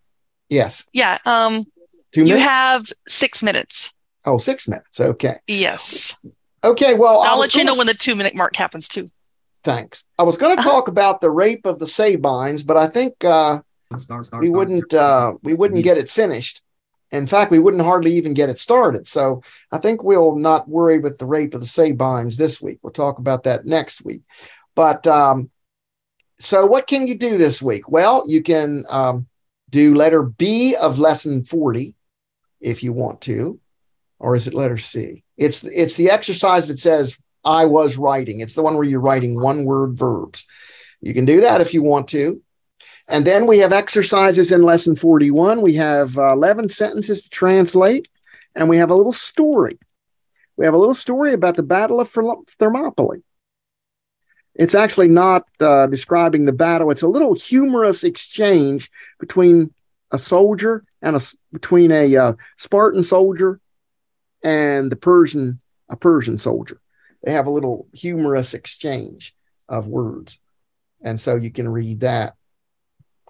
Yes. 0.49 0.85
Yeah. 0.93 1.17
Um, 1.25 1.65
Two 2.13 2.25
you 2.25 2.37
have 2.37 2.91
six 3.07 3.41
minutes. 3.41 3.91
oh, 4.25 4.37
six 4.37 4.67
minutes. 4.67 4.99
Okay. 4.99 5.35
Yes. 5.47 6.15
Okay. 6.63 6.93
Well, 6.93 7.21
I 7.21 7.29
I'll 7.29 7.39
let 7.39 7.55
you 7.55 7.61
gonna- 7.61 7.71
know 7.71 7.77
when 7.77 7.87
the 7.87 7.93
two 7.93 8.15
minute 8.15 8.35
mark 8.35 8.55
happens 8.55 8.87
too. 8.87 9.07
Thanks. 9.63 10.05
I 10.19 10.23
was 10.23 10.37
going 10.37 10.55
to 10.55 10.59
Uh-huh. 10.59 10.69
talk 10.71 10.87
about 10.87 11.21
the 11.21 11.31
rape 11.31 11.65
of 11.65 11.79
the 11.79 11.87
Sabines, 11.87 12.63
but 12.63 12.77
I 12.77 12.87
think 12.87 13.23
uh, 13.23 13.61
we 14.39 14.49
wouldn't 14.49 14.93
uh, 14.93 15.33
we 15.43 15.53
wouldn't 15.53 15.83
get 15.83 15.97
it 15.97 16.09
finished. 16.09 16.61
In 17.11 17.27
fact, 17.27 17.51
we 17.51 17.59
wouldn't 17.59 17.83
hardly 17.83 18.13
even 18.15 18.33
get 18.33 18.49
it 18.49 18.59
started. 18.59 19.07
So 19.07 19.43
I 19.71 19.77
think 19.77 20.03
we'll 20.03 20.35
not 20.35 20.67
worry 20.67 20.97
with 20.99 21.17
the 21.19 21.27
rape 21.27 21.53
of 21.53 21.61
the 21.61 21.67
Sabines 21.67 22.37
this 22.37 22.59
week. 22.61 22.79
We'll 22.81 22.91
talk 22.91 23.19
about 23.19 23.43
that 23.43 23.65
next 23.65 24.03
week. 24.03 24.23
But 24.75 25.05
um, 25.05 25.51
so 26.39 26.65
what 26.65 26.87
can 26.87 27.05
you 27.07 27.15
do 27.15 27.37
this 27.37 27.61
week? 27.61 27.87
Well, 27.87 28.23
you 28.27 28.41
can 28.41 28.85
um, 28.89 29.27
do 29.69 29.93
letter 29.93 30.23
B 30.23 30.75
of 30.75 30.97
lesson 30.99 31.43
40 31.43 31.95
if 32.59 32.81
you 32.81 32.91
want 32.93 33.21
to, 33.21 33.59
or 34.17 34.35
is 34.35 34.47
it 34.47 34.53
letter 34.55 34.77
C? 34.77 35.23
It's 35.37 35.63
it's 35.63 35.95
the 35.95 36.09
exercise 36.09 36.67
that 36.67 36.79
says 36.79 37.17
I 37.43 37.65
was 37.65 37.97
writing. 37.97 38.39
It's 38.39 38.55
the 38.55 38.63
one 38.63 38.75
where 38.75 38.83
you're 38.83 38.99
writing 38.99 39.39
one 39.39 39.65
word 39.65 39.97
verbs. 39.97 40.47
You 41.01 41.13
can 41.13 41.25
do 41.25 41.41
that 41.41 41.61
if 41.61 41.73
you 41.73 41.83
want 41.83 42.07
to. 42.09 42.41
And 43.07 43.25
then 43.25 43.45
we 43.45 43.59
have 43.59 43.73
exercises 43.73 44.51
in 44.51 44.61
lesson 44.61 44.95
41. 44.95 45.61
We 45.61 45.75
have 45.75 46.17
uh, 46.17 46.33
11 46.33 46.69
sentences 46.69 47.23
to 47.23 47.29
translate, 47.29 48.07
and 48.55 48.69
we 48.69 48.77
have 48.77 48.89
a 48.89 48.95
little 48.95 49.13
story. 49.13 49.77
We 50.55 50.65
have 50.65 50.73
a 50.73 50.77
little 50.77 50.95
story 50.95 51.33
about 51.33 51.55
the 51.57 51.63
Battle 51.63 51.99
of 51.99 52.09
Thermopylae. 52.09 53.23
It's 54.55 54.75
actually 54.75 55.07
not 55.07 55.47
uh, 55.59 55.87
describing 55.87 56.45
the 56.45 56.51
battle, 56.51 56.91
it's 56.91 57.01
a 57.01 57.07
little 57.07 57.33
humorous 57.33 58.03
exchange 58.03 58.91
between 59.19 59.73
a 60.11 60.19
soldier 60.19 60.85
and 61.01 61.15
a 61.15 61.21
between 61.51 61.91
a 61.91 62.15
uh, 62.15 62.33
Spartan 62.57 63.01
soldier 63.01 63.59
and 64.43 64.91
the 64.91 64.95
Persian 64.95 65.59
a 65.89 65.95
Persian 65.95 66.37
soldier. 66.37 66.79
They 67.23 67.33
have 67.33 67.47
a 67.47 67.51
little 67.51 67.87
humorous 67.93 68.53
exchange 68.53 69.33
of 69.69 69.87
words, 69.87 70.39
and 71.01 71.19
so 71.19 71.35
you 71.35 71.51
can 71.51 71.67
read 71.69 72.01
that. 72.01 72.35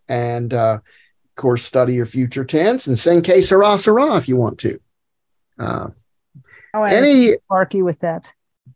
And 0.10 0.54
uh, 0.54 0.80
of 1.34 1.42
course 1.42 1.64
study 1.64 1.94
your 1.96 2.06
future 2.06 2.46
tense 2.46 2.88
and 2.88 2.98
sing 2.98 3.22
que 3.22 3.42
sera 3.42 3.80
sera 3.80 4.18
if 4.18 4.28
you 4.28 4.36
want 4.36 4.60
to. 4.60 4.80
Uh, 5.58 5.88
I'll 6.74 6.86
any 6.86 7.34
Sparky 7.46 7.82
with 7.82 8.00
that. 8.00 8.32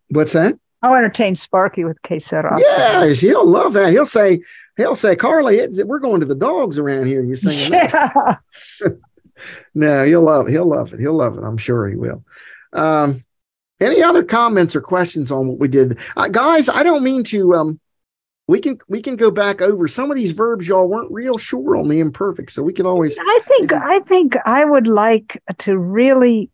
what's 0.10 0.34
that? 0.34 0.58
I'll 0.82 0.96
entertain 0.96 1.36
Sparky 1.36 1.84
with 1.84 2.02
Quesera. 2.02 2.58
yes 2.60 3.20
he'll 3.20 3.46
love 3.46 3.74
that. 3.74 3.92
He'll 3.92 4.06
say 4.06 4.42
he'll 4.76 4.96
say 4.96 5.16
carly 5.16 5.58
it's, 5.58 5.84
we're 5.84 6.00
going 6.00 6.20
to 6.20 6.26
the 6.26 6.36
dogs 6.36 6.80
around 6.80 7.08
here 7.08 7.24
you're 7.24 7.38
singing 7.38 7.72
that. 7.72 8.40
Yeah. 8.82 8.90
no 9.76 10.06
he'll 10.06 10.22
love 10.24 10.48
he'll 10.48 10.66
love 10.66 10.94
it. 10.94 11.00
He'll 11.00 11.14
love 11.14 11.38
it. 11.38 11.44
I'm 11.44 11.58
sure 11.58 11.88
he 11.88 11.96
will. 11.96 12.24
Um, 12.74 13.24
any 13.80 14.02
other 14.02 14.24
comments 14.24 14.76
or 14.76 14.82
questions 14.82 15.32
on 15.32 15.48
what 15.48 15.60
we 15.60 15.68
did 15.68 15.98
uh, 16.16 16.28
guys 16.28 16.70
i 16.70 16.84
don't 16.84 17.04
mean 17.04 17.24
to 17.24 17.54
um, 17.54 17.80
we 18.48 18.60
can 18.60 18.80
we 18.88 19.02
can 19.02 19.16
go 19.16 19.30
back 19.30 19.62
over 19.62 19.88
some 19.88 20.10
of 20.10 20.16
these 20.16 20.32
verbs 20.32 20.68
y'all 20.68 20.88
weren't 20.88 21.12
real 21.12 21.38
sure 21.38 21.76
on 21.76 21.88
the 21.88 22.00
imperfect 22.00 22.52
so 22.52 22.64
we 22.64 22.74
can 22.74 22.86
always 22.86 23.18
I 23.20 23.40
think 23.48 23.74
I 23.74 24.00
think 24.02 24.36
I 24.46 24.64
would 24.66 24.88
like 24.88 25.42
to 25.60 25.78
really 25.78 26.50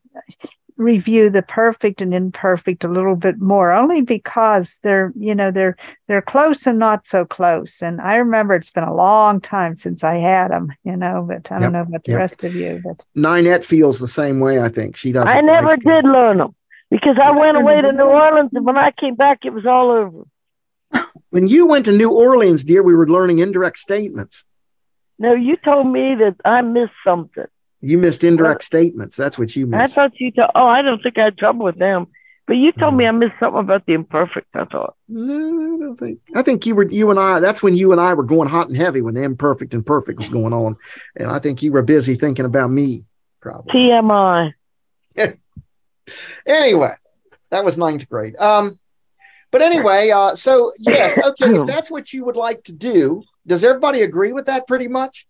review 0.76 1.30
the 1.30 1.44
perfect 1.44 2.02
and 2.02 2.16
imperfect 2.16 2.84
a 2.84 2.88
little 2.88 3.16
bit 3.16 3.40
more 3.40 3.72
only 3.72 4.02
because 4.02 4.80
they're 4.82 5.14
you 5.16 5.36
know 5.36 5.52
they're 5.52 5.78
they're 6.08 6.22
close 6.22 6.66
and 6.66 6.80
not 6.80 7.06
so 7.06 7.24
close 7.26 7.82
and 7.84 8.02
i 8.02 8.16
remember 8.16 8.56
it's 8.56 8.72
been 8.72 8.84
a 8.84 8.96
long 8.96 9.40
time 9.40 9.76
since 9.76 10.04
i 10.04 10.16
had 10.16 10.50
them 10.50 10.74
you 10.84 10.98
know 10.98 11.24
but 11.28 11.52
i 11.52 11.60
Yep, 11.60 11.62
don't 11.62 11.74
know 11.74 11.82
about 11.82 12.04
the 12.06 12.14
yep. 12.14 12.18
rest 12.18 12.44
of 12.44 12.56
you 12.56 12.82
but 12.84 13.06
Lynette 13.16 13.64
feels 13.64 14.00
the 14.00 14.08
same 14.08 14.40
way. 14.40 14.60
I 14.62 14.70
think 14.70 14.98
she 14.98 15.12
doesn't. 15.12 15.28
I 15.28 15.42
never 15.42 15.68
like 15.68 15.84
them. 15.84 15.94
did 15.94 16.06
learn 16.06 16.40
them 16.40 16.56
because 16.94 17.18
I 17.20 17.32
went 17.32 17.58
away 17.58 17.82
to 17.82 17.92
New 17.92 18.04
Orleans 18.04 18.52
and 18.54 18.64
when 18.64 18.78
I 18.78 18.92
came 18.92 19.16
back, 19.16 19.46
it 19.46 19.50
was 19.50 19.66
all 19.66 19.90
over. 19.90 20.26
When 21.32 21.48
you 21.48 21.66
went 21.66 21.86
to 21.86 21.92
New 21.92 22.12
Orleans, 22.12 22.64
dear, 22.64 22.84
we 22.84 22.94
were 22.94 23.10
learning 23.10 23.40
indirect 23.40 23.80
statements. 23.80 24.46
No, 25.18 25.34
you 25.34 25.58
told 25.58 25.88
me 25.88 26.14
that 26.14 26.36
I 26.46 26.62
missed 26.62 26.94
something. 27.04 27.48
You 27.82 27.98
missed 27.98 28.24
indirect 28.24 28.64
statements. 28.64 29.18
That's 29.18 29.40
what 29.40 29.56
you 29.56 29.66
missed. 29.66 29.98
I 29.98 30.04
thought 30.04 30.20
you 30.20 30.30
told. 30.30 30.52
Oh, 30.54 30.68
I 30.68 30.84
don't 30.84 31.02
think 31.02 31.18
I 31.18 31.24
had 31.24 31.38
trouble 31.40 31.66
with 31.66 31.80
them, 31.80 32.06
but 32.46 32.58
you 32.58 32.72
told 32.74 32.94
me 32.94 33.08
I 33.08 33.12
missed 33.12 33.40
something 33.40 33.62
about 33.62 33.88
the 33.88 33.94
imperfect. 33.94 34.50
I 34.54 34.66
thought. 34.66 34.96
No, 35.10 35.34
I 35.34 35.80
don't 35.80 35.98
think. 35.98 36.20
I 36.36 36.44
think 36.44 36.68
you 36.68 36.76
were 36.76 36.88
you 36.88 37.10
and 37.10 37.20
I. 37.20 37.40
That's 37.40 37.64
when 37.64 37.76
you 37.76 37.92
and 37.92 38.00
I 38.00 38.14
were 38.14 38.24
going 38.24 38.50
hot 38.50 38.68
and 38.68 38.78
heavy 38.78 39.02
when 39.02 39.16
the 39.16 39.24
imperfect 39.24 39.74
and 39.74 39.84
perfect 39.84 40.20
was 40.20 40.30
going 40.30 40.54
on, 40.54 40.78
and 41.16 41.32
I 41.32 41.40
think 41.40 41.64
you 41.64 41.72
were 41.72 41.82
busy 41.82 42.14
thinking 42.14 42.46
about 42.46 42.70
me. 42.70 43.06
Probably. 43.42 43.74
TMI. 43.74 44.54
Anyway, 46.46 46.94
that 47.50 47.64
was 47.64 47.78
ninth 47.78 48.10
grade. 48.10 48.36
Um, 48.38 48.80
but 49.52 49.62
anyway, 49.62 50.10
uh, 50.10 50.36
so 50.36 50.72
yes, 50.80 51.18
okay. 51.18 51.56
If 51.56 51.68
that's 51.68 51.92
what 51.92 52.12
you 52.12 52.26
would 52.26 52.36
like 52.36 52.64
to 52.64 52.74
do, 52.74 53.24
does 53.46 53.64
everybody 53.64 54.02
agree 54.02 54.34
with 54.34 54.48
that? 54.48 54.68
Pretty 54.68 54.88
much. 54.88 55.28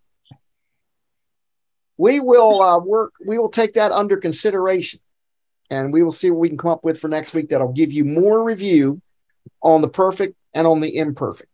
We 1.98 2.20
will 2.20 2.62
uh, 2.62 2.80
work. 2.80 3.14
We 3.26 3.38
will 3.38 3.50
take 3.50 3.74
that 3.74 3.92
under 3.92 4.18
consideration, 4.18 5.02
and 5.70 5.94
we 5.94 6.04
will 6.04 6.12
see 6.12 6.32
what 6.32 6.40
we 6.40 6.50
can 6.50 6.58
come 6.58 6.72
up 6.72 6.84
with 6.84 7.00
for 7.00 7.08
next 7.08 7.34
week. 7.34 7.50
That'll 7.50 7.74
give 7.74 7.92
you 7.92 8.06
more 8.06 8.44
review 8.44 9.02
on 9.62 9.82
the 9.82 9.90
perfect 9.90 10.36
and 10.54 10.66
on 10.66 10.80
the 10.80 10.98
imperfect, 10.98 11.50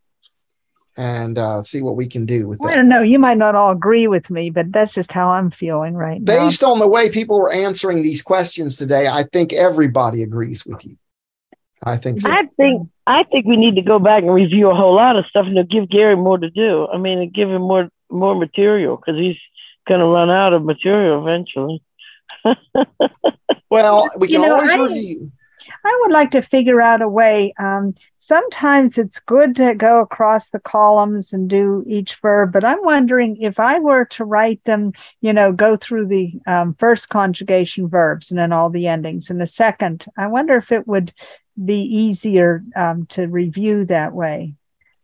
and 0.98 1.38
uh, 1.38 1.62
see 1.62 1.82
what 1.82 1.96
we 1.96 2.08
can 2.08 2.26
do 2.26 2.48
with 2.48 2.60
it. 2.62 2.66
i 2.68 2.76
don't 2.76 2.90
know 2.90 3.02
you 3.02 3.20
might 3.20 3.38
not 3.38 3.56
all 3.56 3.72
agree 3.72 4.08
with 4.08 4.30
me 4.30 4.50
but 4.50 4.72
that's 4.72 4.94
just 4.94 5.12
how 5.12 5.30
i'm 5.30 5.50
feeling 5.52 5.94
right 5.94 6.22
now 6.22 6.46
Based 6.46 6.64
on 6.64 6.80
the 6.80 6.88
way 6.88 7.10
people 7.10 7.40
were 7.40 7.52
answering 7.52 8.02
these 8.02 8.22
questions 8.22 8.76
today, 8.78 9.08
I 9.08 9.24
think 9.24 9.54
everybody 9.54 10.24
agrees 10.24 10.66
with 10.66 10.84
you. 10.86 10.98
I 11.84 11.96
think 11.98 12.22
so. 12.22 12.30
I 12.30 12.44
think 12.58 12.90
I 13.08 13.24
think 13.24 13.46
we 13.46 13.56
need 13.56 13.76
to 13.76 13.82
go 13.82 14.00
back 14.00 14.24
and 14.24 14.34
review 14.34 14.70
a 14.70 14.76
whole 14.76 14.96
lot 14.96 15.16
of 15.16 15.26
stuff 15.28 15.46
and 15.48 15.70
give 15.70 15.90
Gary 15.90 16.18
more 16.18 16.38
to 16.38 16.50
do. 16.50 16.88
I 16.94 16.98
mean, 16.98 17.30
give 17.30 17.50
him 17.50 17.62
more 17.62 17.90
more 18.12 18.36
material 18.36 18.98
because 18.98 19.16
he's 19.18 19.38
going 19.88 20.02
to 20.02 20.06
run 20.06 20.30
out 20.30 20.52
of 20.54 20.64
material 20.66 21.26
eventually. 21.26 21.82
Well, 23.72 24.10
we 24.18 24.30
You 24.30 24.40
can 24.40 24.48
know, 24.50 24.56
always 24.56 24.72
I- 24.72 24.78
review. 24.80 25.32
I 25.84 26.00
would 26.02 26.12
like 26.12 26.32
to 26.32 26.42
figure 26.42 26.82
out 26.82 27.02
a 27.02 27.08
way. 27.08 27.54
Um, 27.60 27.96
sometimes 28.18 28.98
it's 28.98 29.20
good 29.20 29.56
to 29.58 29.76
go 29.76 30.02
across 30.02 30.50
the 30.50 30.60
columns 30.60 31.34
and 31.34 31.50
do 31.50 31.84
each 31.88 32.16
verb, 32.22 32.52
but 32.52 32.64
I'm 32.66 32.84
wondering 32.84 33.38
if 33.42 33.60
I 33.60 33.80
were 33.80 34.06
to 34.06 34.26
write 34.26 34.64
them, 34.66 34.94
you 35.22 35.34
know, 35.34 35.52
go 35.52 35.78
through 35.78 36.08
the 36.08 36.34
um, 36.48 36.76
first 36.80 37.10
conjugation 37.10 37.88
verbs 37.88 38.32
and 38.32 38.40
then 38.40 38.54
all 38.54 38.70
the 38.70 38.88
endings, 38.88 39.30
and 39.30 39.40
the 39.42 39.48
second, 39.48 40.06
I 40.18 40.28
wonder 40.28 40.56
if 40.58 40.72
it 40.72 40.88
would 40.88 41.14
be 41.64 41.82
easier 41.82 42.64
um, 42.76 43.06
to 43.08 43.28
review 43.28 43.86
that 43.86 44.14
way. 44.14 44.54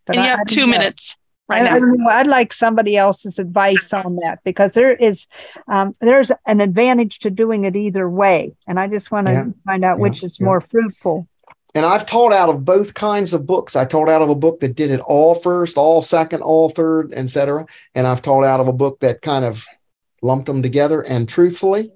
But 0.05 0.15
And 0.15 0.25
you 0.25 0.29
I- 0.29 0.33
I 0.33 0.37
have 0.37 0.47
don't 0.47 0.55
two 0.55 0.67
know. 0.67 0.77
minutes 0.77 1.15
I, 1.19 1.24
right 1.47 1.61
I 1.61 1.65
now. 1.65 1.79
don't 1.79 1.97
know. 1.97 2.09
I'd 2.09 2.27
like 2.27 2.53
somebody 2.53 2.97
else's 2.97 3.39
advice 3.39 3.93
on 3.93 4.15
that 4.17 4.39
because 4.43 4.73
there 4.73 4.93
is 4.93 5.27
um, 5.67 5.93
there's 6.01 6.31
an 6.45 6.61
advantage 6.61 7.19
to 7.19 7.29
doing 7.29 7.65
it 7.65 7.75
either 7.75 8.09
way, 8.09 8.55
and 8.67 8.79
I 8.79 8.87
just 8.87 9.11
want 9.11 9.27
to 9.27 9.33
Yeah. 9.33 9.45
find 9.65 9.83
out 9.85 9.97
Yeah. 9.97 10.01
which 10.01 10.23
is 10.23 10.39
Yeah. 10.39 10.45
more 10.45 10.61
fruitful. 10.61 11.27
And 11.73 11.85
I've 11.85 12.05
taught 12.05 12.31
out 12.31 12.47
of 12.47 12.63
both 12.63 12.93
kinds 12.93 13.33
of 13.33 13.45
books. 13.45 13.75
I 13.75 13.83
taught 13.83 14.07
out 14.09 14.21
of 14.21 14.29
a 14.29 14.35
book 14.35 14.61
that 14.61 14.75
did 14.75 14.91
it 14.91 15.01
all 15.01 15.35
first, 15.35 15.77
all 15.77 16.01
second, 16.01 16.41
all 16.41 16.69
third, 16.69 17.13
etc. 17.13 17.65
And 17.93 18.07
I've 18.07 18.21
taught 18.21 18.45
out 18.45 18.61
of 18.61 18.69
a 18.69 18.73
book 18.73 19.01
that 19.01 19.21
kind 19.21 19.43
of 19.43 19.65
lumped 20.21 20.45
them 20.45 20.61
together. 20.61 21.01
And 21.01 21.27
truthfully, 21.27 21.91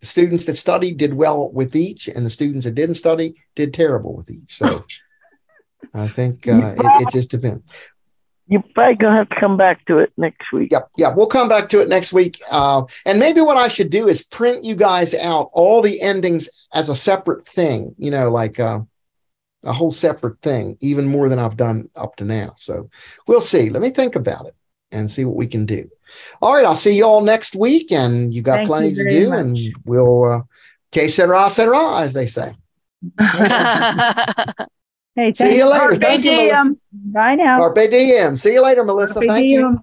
the 0.00 0.06
students 0.06 0.44
that 0.44 0.58
studied 0.58 0.98
did 0.98 1.14
well 1.14 1.48
with 1.50 1.74
each, 1.74 2.06
and 2.06 2.26
the 2.26 2.30
students 2.30 2.64
that 2.66 2.74
didn't 2.74 2.96
study 2.96 3.34
did 3.56 3.72
terrible 3.72 4.14
with 4.14 4.30
each. 4.30 4.58
So 4.58 4.84
I 5.94 6.06
think 6.06 6.46
uh, 6.46 6.74
it, 6.76 7.02
it 7.02 7.10
just 7.10 7.30
depends. 7.30 7.62
You're 8.46 8.62
probably 8.74 8.96
gonna 8.96 9.16
have 9.16 9.28
to 9.30 9.40
come 9.40 9.56
back 9.56 9.84
to 9.86 9.98
it 9.98 10.12
next 10.16 10.52
week. 10.52 10.70
Yep, 10.70 10.90
yeah, 10.98 11.14
we'll 11.14 11.26
come 11.26 11.48
back 11.48 11.68
to 11.70 11.80
it 11.80 11.88
next 11.88 12.12
week. 12.12 12.42
Uh, 12.50 12.84
and 13.06 13.18
maybe 13.18 13.40
what 13.40 13.56
I 13.56 13.68
should 13.68 13.90
do 13.90 14.06
is 14.06 14.22
print 14.22 14.64
you 14.64 14.74
guys 14.74 15.14
out 15.14 15.50
all 15.52 15.80
the 15.80 16.00
endings 16.02 16.48
as 16.74 16.88
a 16.88 16.96
separate 16.96 17.46
thing. 17.46 17.94
You 17.96 18.10
know, 18.10 18.30
like 18.30 18.60
uh, 18.60 18.80
a 19.64 19.72
whole 19.72 19.92
separate 19.92 20.40
thing, 20.42 20.76
even 20.80 21.06
more 21.06 21.28
than 21.28 21.38
I've 21.38 21.56
done 21.56 21.88
up 21.96 22.16
to 22.16 22.24
now. 22.24 22.52
So 22.56 22.90
we'll 23.26 23.40
see. 23.40 23.70
Let 23.70 23.80
me 23.80 23.90
think 23.90 24.14
about 24.14 24.46
it 24.46 24.54
and 24.92 25.10
see 25.10 25.24
what 25.24 25.36
we 25.36 25.46
can 25.46 25.64
do. 25.64 25.88
All 26.42 26.54
right, 26.54 26.64
I'll 26.64 26.76
see 26.76 26.96
you 26.96 27.04
all 27.04 27.22
next 27.22 27.56
week, 27.56 27.90
and 27.92 28.32
you 28.34 28.42
got 28.42 28.56
Thank 28.56 28.68
plenty 28.68 28.88
you 28.90 29.04
to 29.04 29.08
do, 29.10 29.30
much. 29.30 29.38
and 29.40 29.58
we'll 29.84 30.24
uh, 30.24 30.42
que 30.92 31.08
sera, 31.08 31.48
sera, 31.48 32.00
as 32.00 32.12
they 32.12 32.26
say. 32.26 32.54
Hey, 35.16 35.32
See 35.32 35.56
you 35.56 35.66
later. 35.66 35.90
Carpe 35.90 36.00
Thank 36.00 36.24
you. 36.24 36.78
Bye 36.92 37.36
now. 37.36 37.58
Carpe 37.58 37.88
diem. 37.90 38.36
See 38.36 38.52
you 38.52 38.62
later, 38.62 38.84
Melissa. 38.84 39.20
Carpe 39.20 39.28
Thank 39.28 39.46
you. 39.46 39.58
diem. 39.60 39.82